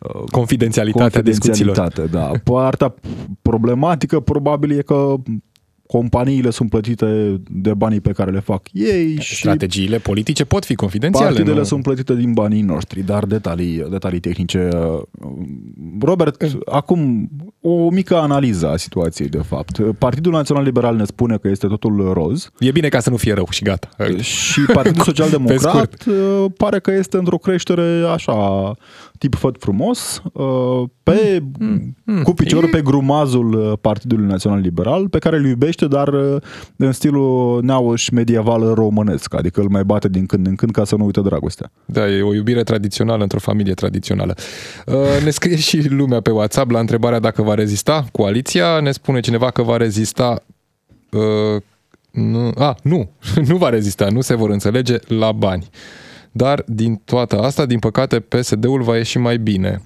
uh, 0.00 0.22
Confidențialitatea 0.30 1.22
discuțiilor. 1.22 1.76
confidențialitate, 1.76 2.30
da. 2.30 2.38
Partea 2.52 2.94
problematică 3.42 4.20
probabil 4.20 4.78
e 4.78 4.82
că 4.82 5.14
companiile 5.86 6.50
sunt 6.50 6.70
plătite 6.70 7.40
de 7.48 7.74
banii 7.74 8.00
pe 8.00 8.12
care 8.12 8.30
le 8.30 8.40
fac 8.40 8.62
ei 8.72 9.16
și 9.20 9.34
Strategiile 9.34 9.98
politice 9.98 10.44
pot 10.44 10.64
fi 10.64 10.74
confidențiale. 10.74 11.26
Partidele 11.26 11.58
nu? 11.58 11.64
sunt 11.64 11.82
plătite 11.82 12.14
din 12.14 12.32
banii 12.32 12.62
noștri, 12.62 13.02
dar 13.02 13.24
detalii, 13.24 13.86
detalii 13.90 14.20
tehnice. 14.20 14.68
Robert, 16.00 16.46
acum 16.64 17.30
o 17.60 17.90
mică 17.90 18.16
analiză 18.16 18.68
a 18.68 18.76
situației, 18.76 19.28
de 19.28 19.38
fapt. 19.38 19.80
Partidul 19.98 20.32
Național 20.32 20.64
Liberal 20.64 20.96
ne 20.96 21.04
spune 21.04 21.36
că 21.36 21.48
este 21.48 21.66
totul 21.66 22.12
roz. 22.12 22.50
E 22.58 22.70
bine 22.70 22.88
ca 22.88 23.00
să 23.00 23.10
nu 23.10 23.16
fie 23.16 23.34
rău 23.34 23.46
și 23.50 23.62
gata. 23.62 23.88
Și 24.20 24.60
Partidul 24.60 25.02
Social 25.12 25.30
Democrat 25.30 26.04
uh, 26.06 26.44
pare 26.56 26.78
că 26.78 26.92
este 26.92 27.16
într-o 27.16 27.38
creștere 27.38 28.02
așa, 28.12 28.72
tip 29.18 29.34
făt 29.34 29.56
frumos, 29.58 30.22
uh, 30.32 30.88
pe, 31.02 31.42
mm, 31.58 31.96
mm, 32.04 32.22
cu 32.22 32.32
piciorul 32.32 32.68
e... 32.68 32.70
pe 32.70 32.82
grumazul 32.82 33.52
uh, 33.52 33.72
Partidului 33.80 34.26
Național 34.26 34.60
Liberal, 34.60 35.08
pe 35.08 35.18
care 35.18 35.36
îl 35.36 35.46
iubește, 35.46 35.75
dar 35.82 36.08
în 36.76 36.92
stilul 36.92 37.62
neauș 37.62 38.08
medieval 38.08 38.74
românesc, 38.74 39.34
adică 39.34 39.60
îl 39.60 39.68
mai 39.68 39.84
bate 39.84 40.08
din 40.08 40.26
când 40.26 40.46
în 40.46 40.54
când 40.54 40.72
ca 40.72 40.84
să 40.84 40.96
nu 40.96 41.04
uite 41.04 41.20
dragostea. 41.20 41.70
Da, 41.84 42.08
e 42.08 42.22
o 42.22 42.34
iubire 42.34 42.62
tradițională 42.62 43.22
într-o 43.22 43.38
familie 43.38 43.74
tradițională. 43.74 44.34
Ne 45.24 45.30
scrie 45.30 45.56
și 45.56 45.88
lumea 45.88 46.20
pe 46.20 46.30
WhatsApp 46.30 46.70
la 46.70 46.78
întrebarea 46.78 47.18
dacă 47.18 47.42
va 47.42 47.54
rezista 47.54 48.04
coaliția. 48.12 48.80
Ne 48.80 48.90
spune 48.90 49.20
cineva 49.20 49.50
că 49.50 49.62
va 49.62 49.76
rezista 49.76 50.42
uh, 51.10 51.62
nu, 52.10 52.52
a, 52.58 52.76
nu, 52.82 53.10
nu 53.48 53.56
va 53.56 53.68
rezista, 53.68 54.08
nu 54.08 54.20
se 54.20 54.34
vor 54.34 54.50
înțelege 54.50 54.96
la 55.06 55.32
bani. 55.32 55.68
Dar 56.32 56.62
din 56.66 57.00
toată 57.04 57.40
asta, 57.40 57.66
din 57.66 57.78
păcate, 57.78 58.20
PSD-ul 58.20 58.82
va 58.82 58.96
ieși 58.96 59.18
mai 59.18 59.38
bine. 59.38 59.82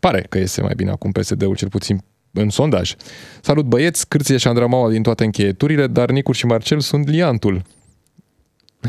Pare 0.00 0.26
că 0.28 0.38
iese 0.38 0.62
mai 0.62 0.72
bine 0.76 0.90
acum 0.90 1.12
PSD-ul, 1.12 1.56
cel 1.56 1.68
puțin 1.68 2.00
în 2.36 2.50
sondaj. 2.50 2.94
Salut 3.40 3.64
băieți, 3.64 4.08
Cârție 4.08 4.36
și 4.36 4.48
Andramaua 4.48 4.90
din 4.90 5.02
toate 5.02 5.24
încheieturile, 5.24 5.86
dar 5.86 6.10
Nicur 6.10 6.34
și 6.34 6.46
Marcel 6.46 6.80
sunt 6.80 7.08
liantul. 7.08 7.62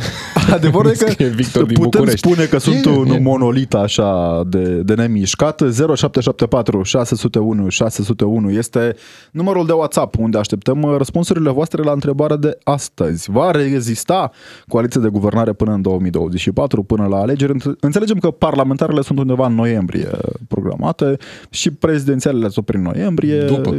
Adevărul 0.54 0.92
e 0.92 1.14
că 1.14 1.24
Victor 1.24 1.66
putem 1.66 1.84
București. 1.84 2.18
spune 2.18 2.46
că 2.46 2.58
sunt 2.58 2.86
e, 2.86 2.90
un 2.90 3.10
e. 3.10 3.20
monolit 3.20 3.74
așa 3.74 4.42
de, 4.48 4.82
de 4.82 4.94
nemișcat. 4.94 5.62
0774 5.62 6.84
601 6.84 7.70
601 7.70 8.52
este 8.52 8.96
numărul 9.32 9.66
de 9.66 9.72
WhatsApp 9.72 10.18
unde 10.18 10.38
așteptăm 10.38 10.96
răspunsurile 10.98 11.50
voastre 11.50 11.84
la 11.84 11.92
întrebarea 11.92 12.36
de 12.36 12.58
astăzi. 12.64 13.32
Va 13.32 13.52
rezista 13.52 14.32
coaliția 14.68 15.02
de 15.02 15.08
guvernare 15.08 15.54
până 15.54 15.72
în 15.74 15.82
2024, 15.82 16.84
până 16.84 17.06
la 17.06 17.18
alegeri? 17.18 17.54
Înțelegem 17.80 18.18
că 18.18 18.32
parlamentarele 18.32 19.02
sunt 19.02 19.20
undeva 19.20 19.46
în 19.46 19.56
noiembrie 19.56 20.10
programate 20.48 21.18
și 21.50 21.72
prezidențialele 21.72 22.50
sunt 22.50 22.66
prin 22.66 22.82
noiembrie. 22.82 23.42
După 23.42 23.76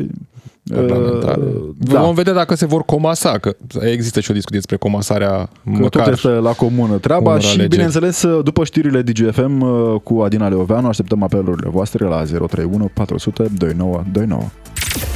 parlamentare. 0.75 1.41
Uh, 1.41 1.75
da. 1.77 2.01
Vom 2.01 2.15
vedea 2.15 2.33
dacă 2.33 2.55
se 2.55 2.67
vor 2.67 2.83
comasa, 2.83 3.39
că 3.39 3.57
există 3.81 4.21
și 4.21 4.31
o 4.31 4.35
discuție 4.35 4.59
despre 4.59 4.77
comasarea 4.77 5.31
că 5.37 5.49
măcar. 5.65 6.05
Tot 6.05 6.13
este 6.13 6.29
la 6.29 6.53
comună 6.53 6.97
treaba 6.97 7.39
și, 7.39 7.47
alegeri. 7.47 7.69
bineînțeles, 7.69 8.25
după 8.45 8.65
știrile 8.65 9.03
DGFM 9.03 9.61
uh, 9.61 10.01
cu 10.03 10.21
Adina 10.21 10.49
Leoveanu, 10.49 10.89
așteptăm 10.89 11.23
apelurile 11.23 11.69
voastre 11.71 12.05
la 12.05 12.23
031 12.23 12.91
400 12.95 13.47
2929. 13.59 14.43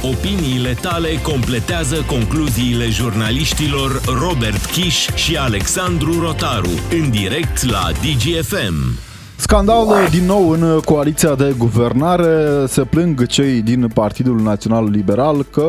Opiniile 0.01 0.77
tale 0.81 1.09
completează 1.23 1.95
concluziile 2.07 2.89
jurnaliștilor 2.89 4.01
Robert 4.27 4.65
Kiș 4.65 5.07
și 5.15 5.35
Alexandru 5.35 6.19
Rotaru 6.19 6.69
în 7.01 7.09
direct 7.09 7.69
la 7.69 7.91
DGFM. 7.91 9.11
Scandal 9.35 9.87
din 10.11 10.25
nou 10.25 10.49
în 10.49 10.79
coaliția 10.85 11.35
de 11.35 11.55
guvernare. 11.57 12.65
Se 12.67 12.81
plâng 12.81 13.25
cei 13.25 13.61
din 13.61 13.87
Partidul 13.93 14.41
Național 14.41 14.89
Liberal 14.89 15.45
că 15.51 15.67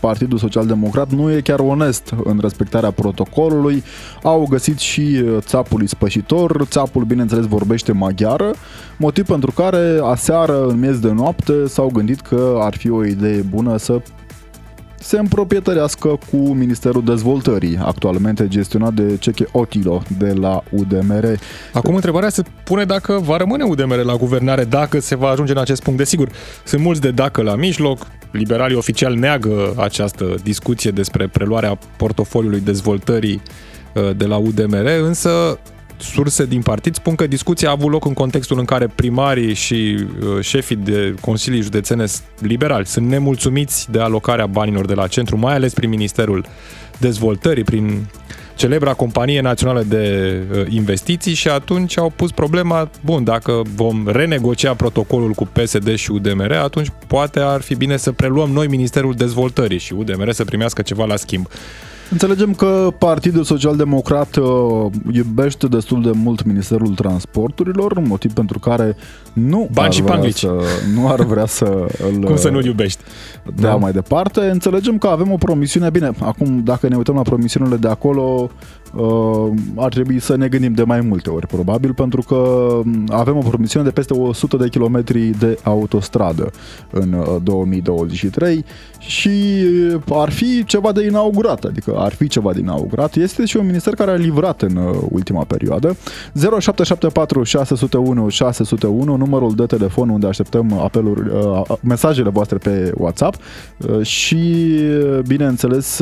Partidul 0.00 0.38
Social 0.38 0.66
Democrat 0.66 1.10
nu 1.10 1.32
e 1.32 1.40
chiar 1.40 1.58
onest 1.58 2.14
în 2.24 2.38
respectarea 2.40 2.90
protocolului. 2.90 3.82
Au 4.22 4.46
găsit 4.50 4.78
și 4.78 5.24
țapul 5.38 5.82
ispășitor. 5.82 6.66
Țapul, 6.66 7.04
bineînțeles, 7.04 7.46
vorbește 7.46 7.92
maghiară, 7.92 8.50
motiv 8.96 9.26
pentru 9.26 9.50
care 9.50 10.00
aseară, 10.02 10.66
în 10.66 10.78
miez 10.78 10.98
de 10.98 11.12
noapte, 11.12 11.52
s-au 11.66 11.90
gândit 11.92 12.20
că 12.20 12.58
ar 12.60 12.76
fi 12.76 12.90
o 12.90 13.04
idee 13.04 13.40
bună 13.40 13.76
să 13.76 14.00
se 15.02 15.18
împroprietărească 15.18 16.18
cu 16.30 16.36
Ministerul 16.36 17.04
Dezvoltării, 17.04 17.78
actualmente 17.82 18.48
gestionat 18.48 18.92
de 18.92 19.16
Ceche 19.16 19.44
Otilo 19.52 20.02
de 20.18 20.32
la 20.32 20.62
UDMR. 20.70 21.24
Acum 21.72 21.94
întrebarea 21.94 22.28
se 22.28 22.42
pune 22.64 22.84
dacă 22.84 23.20
va 23.22 23.36
rămâne 23.36 23.64
UDMR 23.64 24.04
la 24.04 24.16
guvernare, 24.16 24.64
dacă 24.64 25.00
se 25.00 25.16
va 25.16 25.28
ajunge 25.28 25.52
în 25.52 25.58
acest 25.58 25.82
punct. 25.82 25.98
Desigur, 25.98 26.28
sunt 26.64 26.82
mulți 26.82 27.00
de 27.00 27.10
dacă 27.10 27.42
la 27.42 27.54
mijloc, 27.54 28.06
liberalii 28.30 28.76
oficial 28.76 29.14
neagă 29.14 29.74
această 29.76 30.34
discuție 30.42 30.90
despre 30.90 31.28
preluarea 31.28 31.78
portofoliului 31.96 32.60
dezvoltării 32.60 33.42
uh, 33.94 34.16
de 34.16 34.24
la 34.24 34.36
UDMR, 34.36 34.86
însă 35.02 35.58
surse 35.96 36.44
din 36.44 36.62
partid 36.62 36.94
spun 36.94 37.14
că 37.14 37.26
discuția 37.26 37.68
a 37.68 37.72
avut 37.72 37.90
loc 37.90 38.04
în 38.04 38.12
contextul 38.12 38.58
în 38.58 38.64
care 38.64 38.86
primarii 38.86 39.54
și 39.54 39.96
uh, 40.04 40.40
șefii 40.40 40.76
de 40.76 41.14
consilii 41.20 41.60
județene 41.60 42.04
liberali 42.38 42.86
sunt 42.86 43.08
nemulțumiți 43.08 43.90
de 43.90 44.00
alocarea 44.00 44.46
banilor 44.46 44.86
de 44.86 44.94
la 44.94 45.06
centru, 45.06 45.36
mai 45.36 45.54
ales 45.54 45.72
prin 45.72 45.88
Ministerul 45.88 46.46
Dezvoltării, 46.98 47.64
prin 47.64 48.06
celebra 48.56 48.94
companie 48.94 49.40
națională 49.40 49.82
de 49.82 50.36
uh, 50.52 50.64
investiții 50.68 51.34
și 51.34 51.48
atunci 51.48 51.98
au 51.98 52.12
pus 52.16 52.30
problema, 52.30 52.90
bun, 53.04 53.24
dacă 53.24 53.62
vom 53.74 54.08
renegocia 54.08 54.74
protocolul 54.74 55.32
cu 55.32 55.44
PSD 55.44 55.94
și 55.94 56.10
UDMR, 56.10 56.52
atunci 56.52 56.88
poate 57.06 57.40
ar 57.40 57.60
fi 57.60 57.74
bine 57.74 57.96
să 57.96 58.12
preluăm 58.12 58.50
noi 58.50 58.66
Ministerul 58.66 59.14
Dezvoltării 59.14 59.78
și 59.78 59.92
UDMR 59.92 60.30
să 60.30 60.44
primească 60.44 60.82
ceva 60.82 61.04
la 61.04 61.16
schimb. 61.16 61.48
Înțelegem 62.12 62.54
că 62.54 62.94
Partidul 62.98 63.44
Social 63.44 63.76
Democrat 63.76 64.36
uh, 64.36 64.46
iubește 65.12 65.66
destul 65.66 66.02
de 66.02 66.10
mult 66.14 66.44
Ministerul 66.44 66.94
Transporturilor, 66.94 67.98
motiv 67.98 68.32
pentru 68.32 68.58
care 68.58 68.96
nu 69.32 69.68
Bani 69.72 69.86
ar 69.86 69.92
și 69.92 70.02
vrea 70.02 70.30
să, 70.30 70.50
nu 70.94 71.08
ar 71.08 71.22
vrea 71.22 71.46
să 71.46 71.86
îl 72.12 72.24
Cum 72.24 72.36
să 72.36 72.48
nu-l 72.48 72.64
iubești? 72.64 73.02
Dea 73.54 73.70
da. 73.70 73.76
mai 73.76 73.92
departe. 73.92 74.40
Înțelegem 74.40 74.98
că 74.98 75.06
avem 75.06 75.32
o 75.32 75.36
promisiune. 75.36 75.90
Bine, 75.90 76.10
acum 76.20 76.60
dacă 76.64 76.88
ne 76.88 76.96
uităm 76.96 77.14
la 77.14 77.22
promisiunile 77.22 77.76
de 77.76 77.88
acolo, 77.88 78.22
uh, 78.22 78.50
ar 79.76 79.92
trebui 79.92 80.18
să 80.18 80.36
ne 80.36 80.48
gândim 80.48 80.72
de 80.72 80.82
mai 80.82 81.00
multe 81.00 81.30
ori, 81.30 81.46
probabil, 81.46 81.94
pentru 81.94 82.22
că 82.22 82.34
um, 82.34 83.04
avem 83.08 83.36
o 83.36 83.40
promisiune 83.40 83.84
de 83.84 83.90
peste 83.90 84.14
100 84.14 84.56
de 84.56 84.68
kilometri 84.68 85.20
de 85.20 85.58
autostradă 85.62 86.50
în 86.90 87.24
2023 87.42 88.56
uh, 88.56 88.64
și 88.98 89.30
ar 90.10 90.30
fi 90.30 90.64
ceva 90.64 90.92
de 90.92 91.04
inaugurat, 91.04 91.64
adică 91.64 91.94
ar 91.96 92.12
fi 92.12 92.28
ceva 92.28 92.52
de 92.52 92.60
inaugurat. 92.60 93.14
Este 93.14 93.44
și 93.44 93.56
un 93.56 93.66
minister 93.66 93.94
care 93.94 94.10
a 94.10 94.14
livrat 94.14 94.62
în 94.62 94.76
uh, 94.76 94.98
ultima 95.10 95.44
perioadă. 95.44 95.96
0774 96.34 97.42
601 97.42 98.28
601, 98.28 99.16
numărul 99.16 99.54
de 99.54 99.66
telefon 99.66 100.08
unde 100.08 100.26
așteptăm 100.26 100.72
apeluri, 100.72 101.30
mesajele 101.80 102.28
voastre 102.28 102.58
pe 102.58 102.92
WhatsApp 102.96 103.36
și, 104.02 104.66
bineînțeles, 105.26 106.00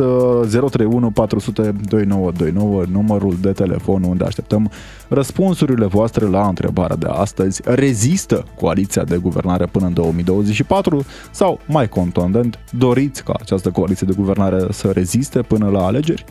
031 0.51 1.11
400 1.11 1.75
2929 1.89 2.80
numărul 2.87 3.37
de 3.41 3.53
telefon 3.53 4.03
unde 4.03 4.25
așteptăm 4.25 4.71
răspunsurile 5.09 5.87
voastre 5.87 6.27
la 6.27 6.47
întrebarea 6.47 6.97
de 6.97 7.07
astăzi. 7.11 7.61
Rezistă 7.65 8.45
coaliția 8.57 9.05
de 9.05 9.17
guvernare 9.17 9.67
până 9.67 9.87
în 9.87 9.95
2024 9.95 11.05
sau, 11.31 11.61
mai 11.67 11.89
contundent, 11.89 12.59
doriți 12.71 13.25
ca 13.25 13.35
această 13.41 13.71
coaliție 13.71 14.07
de 14.07 14.15
guvernare 14.17 14.67
să 14.71 14.91
reziste 14.91 15.43
până 15.43 15.69
la 15.69 15.87
alegeri? 15.87 16.25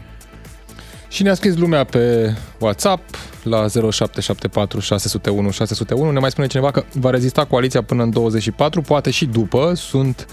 Și 1.09 1.23
ne-a 1.23 1.33
scris 1.33 1.57
lumea 1.57 1.83
pe 1.83 2.33
WhatsApp 2.59 3.15
la 3.43 3.67
0774 3.67 4.79
601 4.79 5.51
601. 5.51 6.12
Ne 6.12 6.19
mai 6.19 6.31
spune 6.31 6.47
cineva 6.47 6.71
că 6.71 6.83
va 6.93 7.09
rezista 7.09 7.45
coaliția 7.45 7.83
până 7.83 8.03
în 8.03 8.09
24, 8.09 8.81
poate 8.81 9.09
și 9.09 9.25
după. 9.25 9.71
Sunt 9.75 10.27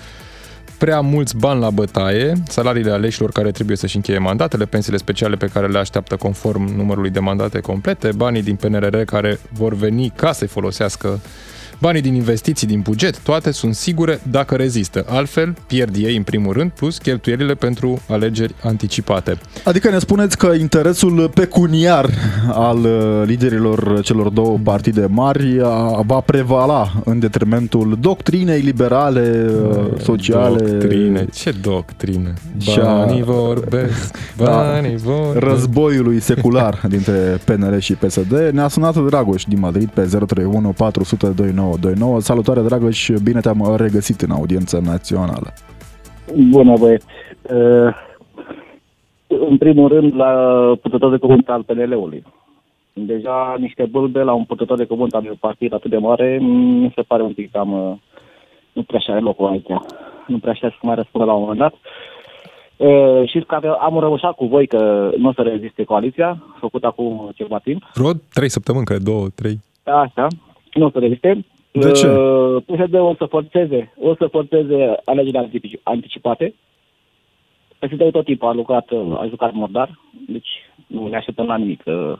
prea 0.79 1.01
mulți 1.01 1.37
bani 1.37 1.61
la 1.61 1.71
bătaie, 1.71 2.33
salariile 2.49 2.91
aleșilor 2.91 3.31
care 3.31 3.51
trebuie 3.51 3.77
să-și 3.77 3.97
încheie 3.97 4.19
mandatele, 4.19 4.65
pensiile 4.65 4.99
speciale 4.99 5.37
pe 5.37 5.47
care 5.53 5.67
le 5.67 5.79
așteaptă 5.79 6.17
conform 6.17 6.77
numărului 6.77 7.11
de 7.11 7.21
mandate 7.21 7.61
complete, 7.61 8.11
banii 8.13 8.43
din 8.43 8.57
PNRR 8.57 8.97
care 8.97 9.39
vor 9.53 9.75
veni 9.75 10.13
ca 10.17 10.33
să-i 10.33 10.49
folosească 10.49 11.21
Banii 11.79 12.01
din 12.01 12.15
investiții 12.15 12.67
din 12.67 12.81
buget, 12.81 13.19
toate 13.19 13.51
sunt 13.51 13.75
sigure 13.75 14.21
dacă 14.31 14.55
rezistă. 14.55 15.05
Altfel, 15.09 15.55
pierd 15.67 15.97
ei 15.97 16.17
în 16.17 16.23
primul 16.23 16.53
rând, 16.53 16.71
plus 16.71 16.99
cheltuielile 16.99 17.55
pentru 17.55 18.03
alegeri 18.09 18.55
anticipate. 18.63 19.39
Adică 19.65 19.91
ne 19.91 19.99
spuneți 19.99 20.39
că 20.39 20.53
interesul 20.59 21.31
pecuniar 21.35 22.11
al 22.53 22.79
uh, 22.79 23.23
liderilor 23.25 24.03
celor 24.03 24.29
două 24.29 24.59
partide 24.65 25.07
mari 25.11 25.57
va 26.07 26.21
prevala 26.21 26.93
în 27.05 27.19
detrimentul 27.19 27.97
doctrinei 28.01 28.61
liberale, 28.61 29.51
uh, 29.71 30.01
sociale. 30.03 30.71
Doctrine, 30.71 31.27
ce 31.35 31.51
doctrine? 31.51 32.35
Banii 32.77 33.23
vorbesc, 33.23 34.19
da. 34.37 34.45
banii 34.45 34.97
da, 35.05 35.13
vorbesc. 35.13 35.45
Războiului 35.47 36.21
secular 36.21 36.81
dintre 36.89 37.41
PNR 37.45 37.81
și 37.81 37.93
PSD. 37.93 38.49
Ne-a 38.53 38.69
sunat 38.69 39.05
Dragoș 39.07 39.45
din 39.45 39.59
Madrid 39.59 39.89
pe 39.89 40.01
031 40.01 40.69
400 40.69 41.27
2929. 41.69 42.21
Salutare, 42.21 42.61
dragă, 42.61 42.91
și 42.91 43.13
bine 43.23 43.41
te-am 43.41 43.75
regăsit 43.77 44.21
în 44.21 44.31
audiența 44.31 44.79
națională. 44.79 45.53
Bună, 46.51 46.75
băieți. 46.79 47.07
Uh, 47.43 47.95
în 49.27 49.57
primul 49.57 49.89
rând, 49.89 50.15
la 50.15 50.31
putător 50.83 51.11
de 51.11 51.17
cuvânt 51.17 51.49
al 51.49 51.63
PNL-ului. 51.63 52.25
Deja 52.93 53.57
niște 53.59 53.85
bâlbe 53.85 54.23
la 54.23 54.33
un 54.33 54.45
putător 54.45 54.77
de 54.77 54.85
cuvânt 54.85 55.15
al 55.15 55.23
unui 55.23 55.37
partid 55.41 55.73
atât 55.75 55.91
de 55.91 55.97
mare, 55.97 56.39
mi 56.41 56.93
se 56.95 57.03
pare 57.03 57.23
un 57.23 57.33
pic 57.33 57.51
cam... 57.51 57.73
Uh, 57.73 57.97
nu 58.73 58.83
prea 58.83 58.99
așa 58.99 59.13
are 59.13 59.21
locul 59.21 59.47
aici. 59.47 59.67
nu 60.27 60.39
prea 60.39 60.53
știa 60.53 60.69
să 60.69 60.77
mai 60.83 60.95
răspundă 60.95 61.27
la 61.27 61.33
un 61.33 61.41
moment 61.41 61.59
dat. 61.59 61.75
Uh, 62.77 63.29
și 63.29 63.45
că 63.47 63.77
am 63.81 63.99
rămușat 63.99 64.35
cu 64.35 64.47
voi 64.47 64.67
că 64.67 65.11
nu 65.17 65.29
o 65.29 65.33
să 65.33 65.43
reziste 65.43 65.85
coaliția, 65.85 66.43
făcut 66.61 66.85
acum 66.85 67.31
ceva 67.35 67.59
timp. 67.59 67.83
Vreo 67.95 68.11
trei 68.33 68.49
săptămâni, 68.49 68.85
cred, 68.85 69.01
două, 69.01 69.27
trei. 69.35 69.61
Așa, 69.85 70.27
nu 70.73 70.87
o 70.87 70.91
să 70.91 70.99
reziste. 70.99 71.45
De 71.81 71.91
ce? 71.93 72.07
Uh, 72.09 72.63
PSD 72.67 72.95
o 72.95 73.15
să 73.19 73.25
forțeze, 73.25 73.93
o 74.01 74.15
să 74.15 74.27
forțeze 74.31 74.95
alegerile 75.05 75.39
antici- 75.49 75.81
anticipate. 75.83 76.55
PSD-ul 77.79 78.11
tot 78.11 78.25
timpul 78.25 78.49
a 78.49 78.53
lucrat, 78.53 78.91
uh, 78.91 79.19
a 79.21 79.27
jucat 79.29 79.53
murdar, 79.53 79.99
deci 80.29 80.49
nu 80.87 81.07
ne 81.09 81.17
așteptăm 81.17 81.47
la 81.47 81.57
nimic. 81.57 81.83
Uh, 81.87 82.13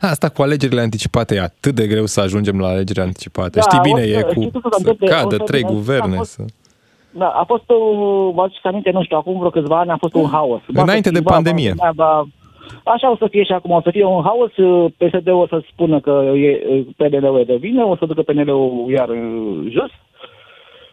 Asta 0.00 0.28
cu 0.28 0.42
alegerile 0.42 0.80
anticipate 0.80 1.34
e 1.34 1.40
atât 1.40 1.74
de 1.74 1.86
greu 1.86 2.06
să 2.06 2.20
ajungem 2.20 2.58
la 2.60 2.68
alegerile 2.68 3.04
anticipate. 3.04 3.58
Da, 3.58 3.60
Știi 3.60 3.78
bine, 3.82 4.00
o 4.00 4.04
să- 4.04 4.10
e 4.18 4.22
cu 4.22 4.30
știi 4.30 4.50
ce 4.50 4.56
o 4.56 4.60
să 4.60 4.68
să 4.70 4.76
întâmple? 4.78 5.06
O 5.06 5.10
cadă 5.10 5.36
să- 5.36 5.42
trei 5.42 5.62
a 5.64 5.68
guverne. 5.68 6.16
fost- 6.16 6.30
Să... 6.30 6.42
Da, 7.10 7.26
a 7.28 7.44
fost, 7.44 7.62
uh, 7.70 8.30
vă 8.34 8.42
aduceți 8.42 8.66
aminte, 8.66 8.90
nu 8.90 9.02
știu, 9.02 9.16
acum 9.16 9.38
vreo 9.38 9.50
câțiva 9.50 9.78
ani 9.78 9.90
a 9.90 9.96
fost 9.96 10.14
un 10.14 10.28
haos. 10.30 10.60
Ba 10.72 10.82
Înainte 10.82 11.08
să 11.08 11.14
de 11.14 11.18
schimba, 11.20 11.30
pandemie. 11.30 11.72
ba- 11.76 11.92
ba- 11.94 12.28
Așa 12.84 13.10
o 13.10 13.16
să 13.16 13.26
fie 13.30 13.42
și 13.44 13.52
acum, 13.52 13.70
o 13.70 13.80
să 13.80 13.90
fie 13.90 14.04
un 14.04 14.22
haos, 14.22 14.56
uh, 14.56 14.92
PSD-ul 14.96 15.40
o 15.40 15.46
să 15.46 15.62
spună 15.72 16.00
că 16.00 16.32
e, 16.36 16.62
uh, 16.68 16.86
PNL-ul 16.96 17.38
e 17.40 17.44
de 17.44 17.56
vină, 17.56 17.84
o 17.84 17.96
să 17.96 18.06
ducă 18.06 18.22
PNL-ul 18.22 18.90
iar 18.90 19.08
uh, 19.08 19.66
jos. 19.68 19.90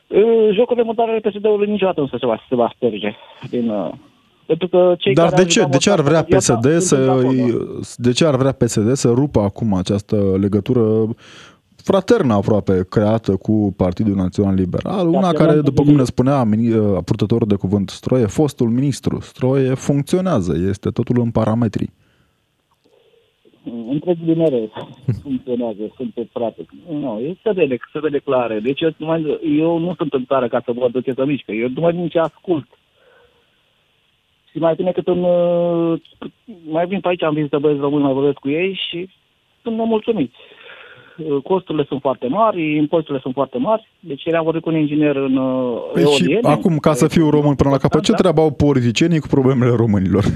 Uh, 0.08 0.50
Jocurile 0.54 0.86
murdare 0.86 1.12
ale 1.12 1.30
PSD-ului 1.30 1.68
niciodată 1.70 2.00
nu 2.02 2.08
se 2.08 2.26
va, 2.26 2.44
se 2.50 2.56
va 2.56 2.70
șterge 2.76 3.16
din... 3.50 3.70
uh, 3.70 3.90
Pentru 4.46 4.68
că 4.68 4.96
cei 4.98 5.14
Dar 5.14 5.30
care 5.30 5.44
de 5.44 5.50
ce? 5.50 5.62
au 5.62 5.70
De 5.70 5.78
ce 5.78 5.92
ar 5.92 6.02
vrea 6.02 6.26
jucat 6.28 6.38
PSD 6.38 6.66
viața 6.66 6.80
să 6.80 6.96
sunt 6.96 7.10
acolo. 7.10 7.32
de 7.96 8.12
ce 8.12 8.26
ar 8.26 8.36
vrea 8.36 8.52
PSD 8.52 8.92
să 8.92 9.10
rupă 9.10 9.40
acum 9.40 9.74
această 9.74 10.16
legătură 10.40 10.82
fraternă 11.92 12.34
aproape 12.34 12.86
creată 12.90 13.36
cu 13.36 13.74
Partidul 13.78 14.16
Național 14.16 14.54
Liberal, 14.56 15.08
una 15.08 15.20
Dacă 15.32 15.38
care, 15.38 15.56
nu- 15.56 15.62
după 15.62 15.82
cum 15.84 15.96
ne 15.96 16.04
spunea 16.04 16.44
mini- 16.44 17.04
purtătorul 17.06 17.48
de 17.48 17.56
cuvânt 17.56 17.90
Stroie, 17.90 18.26
fostul 18.26 18.70
ministru 18.70 19.20
Stroie, 19.22 19.74
funcționează, 19.74 20.54
este 20.70 20.90
totul 20.90 21.20
în 21.20 21.32
parametri. 21.32 21.90
Întregi 23.90 24.24
binere 24.24 24.70
funcționează, 25.24 25.82
sunt 25.96 26.14
pe 26.14 26.28
frate. 26.32 26.66
Nu, 26.90 27.20
e 27.20 27.38
să 27.44 27.52
vede, 27.56 27.78
să 27.92 28.00
vede 28.00 28.18
clare. 28.18 28.60
Deci 28.60 28.82
eu, 28.82 28.90
numai, 28.98 29.40
eu 29.60 29.78
nu 29.78 29.94
sunt 29.98 30.14
în 30.14 30.26
țară 30.26 30.48
ca 30.48 30.62
să 30.66 30.72
văd 30.72 31.04
ce 31.04 31.14
să 31.16 31.26
mișcă. 31.26 31.52
Eu 31.52 31.68
numai 31.76 31.94
din 31.94 32.08
ce 32.08 32.20
ascult. 32.20 32.68
Și 34.52 34.58
mai 34.58 34.76
bine 34.76 34.92
cât 34.92 35.08
în... 35.08 35.24
uh, 35.24 36.00
Mai 36.70 36.86
vin 36.88 37.00
pe 37.00 37.08
aici, 37.08 37.24
am 37.24 37.34
vizită 37.34 37.60
băieți 37.60 37.82
români, 37.82 38.04
mai 38.04 38.14
vorbesc 38.14 38.38
cu 38.38 38.50
ei 38.50 38.80
și 38.90 39.10
sunt 39.62 39.76
nemulțumiți. 39.78 40.36
Uh, 41.18 41.42
Costurile 41.44 41.86
sunt 41.88 42.02
foarte 42.02 42.28
mari, 42.28 42.76
impozitele 42.76 43.20
sunt 43.22 43.34
foarte 43.34 43.58
mari. 43.58 43.92
Deci 44.00 44.24
ieri 44.24 44.38
am 44.38 44.44
vorbit 44.44 44.62
cu 44.62 44.70
un 44.70 44.76
inginer 44.76 45.16
în 45.16 45.38
uh, 45.38 45.78
Păi 45.94 46.04
și 46.04 46.22
eoliene. 46.24 46.50
acum, 46.50 46.78
ca 46.78 46.94
să 46.94 47.08
fiu 47.08 47.30
român 47.30 47.56
până 47.56 47.70
la 47.70 47.78
capăt, 47.78 48.04
ce 48.04 48.12
Da. 48.12 48.18
treabă 48.18 48.42
au 48.42 48.52
politicienii 48.52 49.20
cu 49.20 49.28
problemele 49.28 49.72
românilor? 49.76 50.24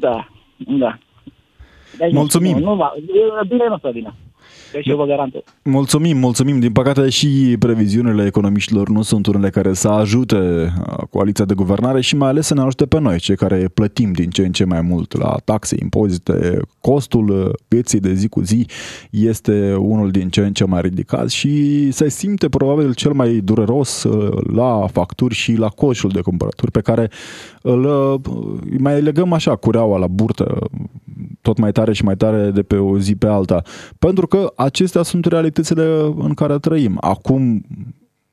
Da, 0.00 0.28
da. 0.56 0.98
Deci, 1.98 2.12
Mulțumim. 2.12 2.58
Nu, 2.58 2.64
nu, 2.64 2.74
va- 2.74 2.94
bine 3.48 3.64
nu 3.68 3.74
o 3.74 3.78
să 3.78 3.90
vină. 3.92 4.14
Deci 4.74 4.86
eu 4.86 4.96
vă 4.96 5.04
garantez. 5.04 5.40
Mulțumim, 5.62 6.16
mulțumim. 6.18 6.60
Din 6.60 6.72
păcate 6.72 7.08
și 7.08 7.56
previziunile 7.58 8.26
economiștilor 8.26 8.88
nu 8.88 9.02
sunt 9.02 9.26
unele 9.26 9.50
care 9.50 9.72
să 9.72 9.88
ajute 9.88 10.36
uh, 10.36 11.04
coaliția 11.10 11.44
de 11.44 11.54
guvernare 11.54 12.00
și 12.00 12.16
mai 12.16 12.28
ales 12.28 12.46
să 12.46 12.54
ne 12.54 12.60
ajute 12.60 12.86
pe 12.86 13.00
noi, 13.00 13.18
cei 13.18 13.36
care 13.36 13.68
plătim 13.74 14.12
din 14.12 14.30
ce 14.30 14.44
în 14.44 14.52
ce 14.52 14.64
mai 14.64 14.80
mult 14.80 15.18
la 15.18 15.36
taxe, 15.44 15.76
impozite. 15.80 16.60
Costul 16.80 17.28
uh, 17.28 17.50
vieții 17.68 18.00
de 18.00 18.14
zi 18.14 18.28
cu 18.28 18.42
zi 18.42 18.66
este 19.10 19.74
unul 19.74 20.10
din 20.10 20.28
ce 20.28 20.40
în 20.40 20.52
ce 20.52 20.64
mai 20.64 20.80
ridicat 20.80 21.28
și 21.28 21.90
se 21.90 22.08
simte 22.08 22.48
probabil 22.48 22.94
cel 22.94 23.12
mai 23.12 23.30
dureros 23.30 24.02
uh, 24.02 24.38
la 24.54 24.86
facturi 24.92 25.34
și 25.34 25.52
la 25.52 25.68
coșul 25.68 26.10
de 26.10 26.20
cumpărături 26.20 26.70
pe 26.70 26.80
care 26.80 27.10
îl 27.62 27.84
uh, 27.84 28.20
îi 28.70 28.78
mai 28.78 29.02
legăm 29.02 29.32
așa 29.32 29.56
cureaua 29.56 29.98
la 29.98 30.06
burtă 30.06 30.58
tot 31.44 31.58
mai 31.58 31.72
tare 31.72 31.92
și 31.92 32.04
mai 32.04 32.16
tare 32.16 32.50
de 32.50 32.62
pe 32.62 32.76
o 32.76 32.98
zi 32.98 33.14
pe 33.14 33.26
alta. 33.26 33.62
Pentru 33.98 34.26
că 34.26 34.52
acestea 34.56 35.02
sunt 35.02 35.24
realitățile 35.24 35.84
în 36.18 36.34
care 36.34 36.58
trăim. 36.58 36.96
Acum 37.00 37.64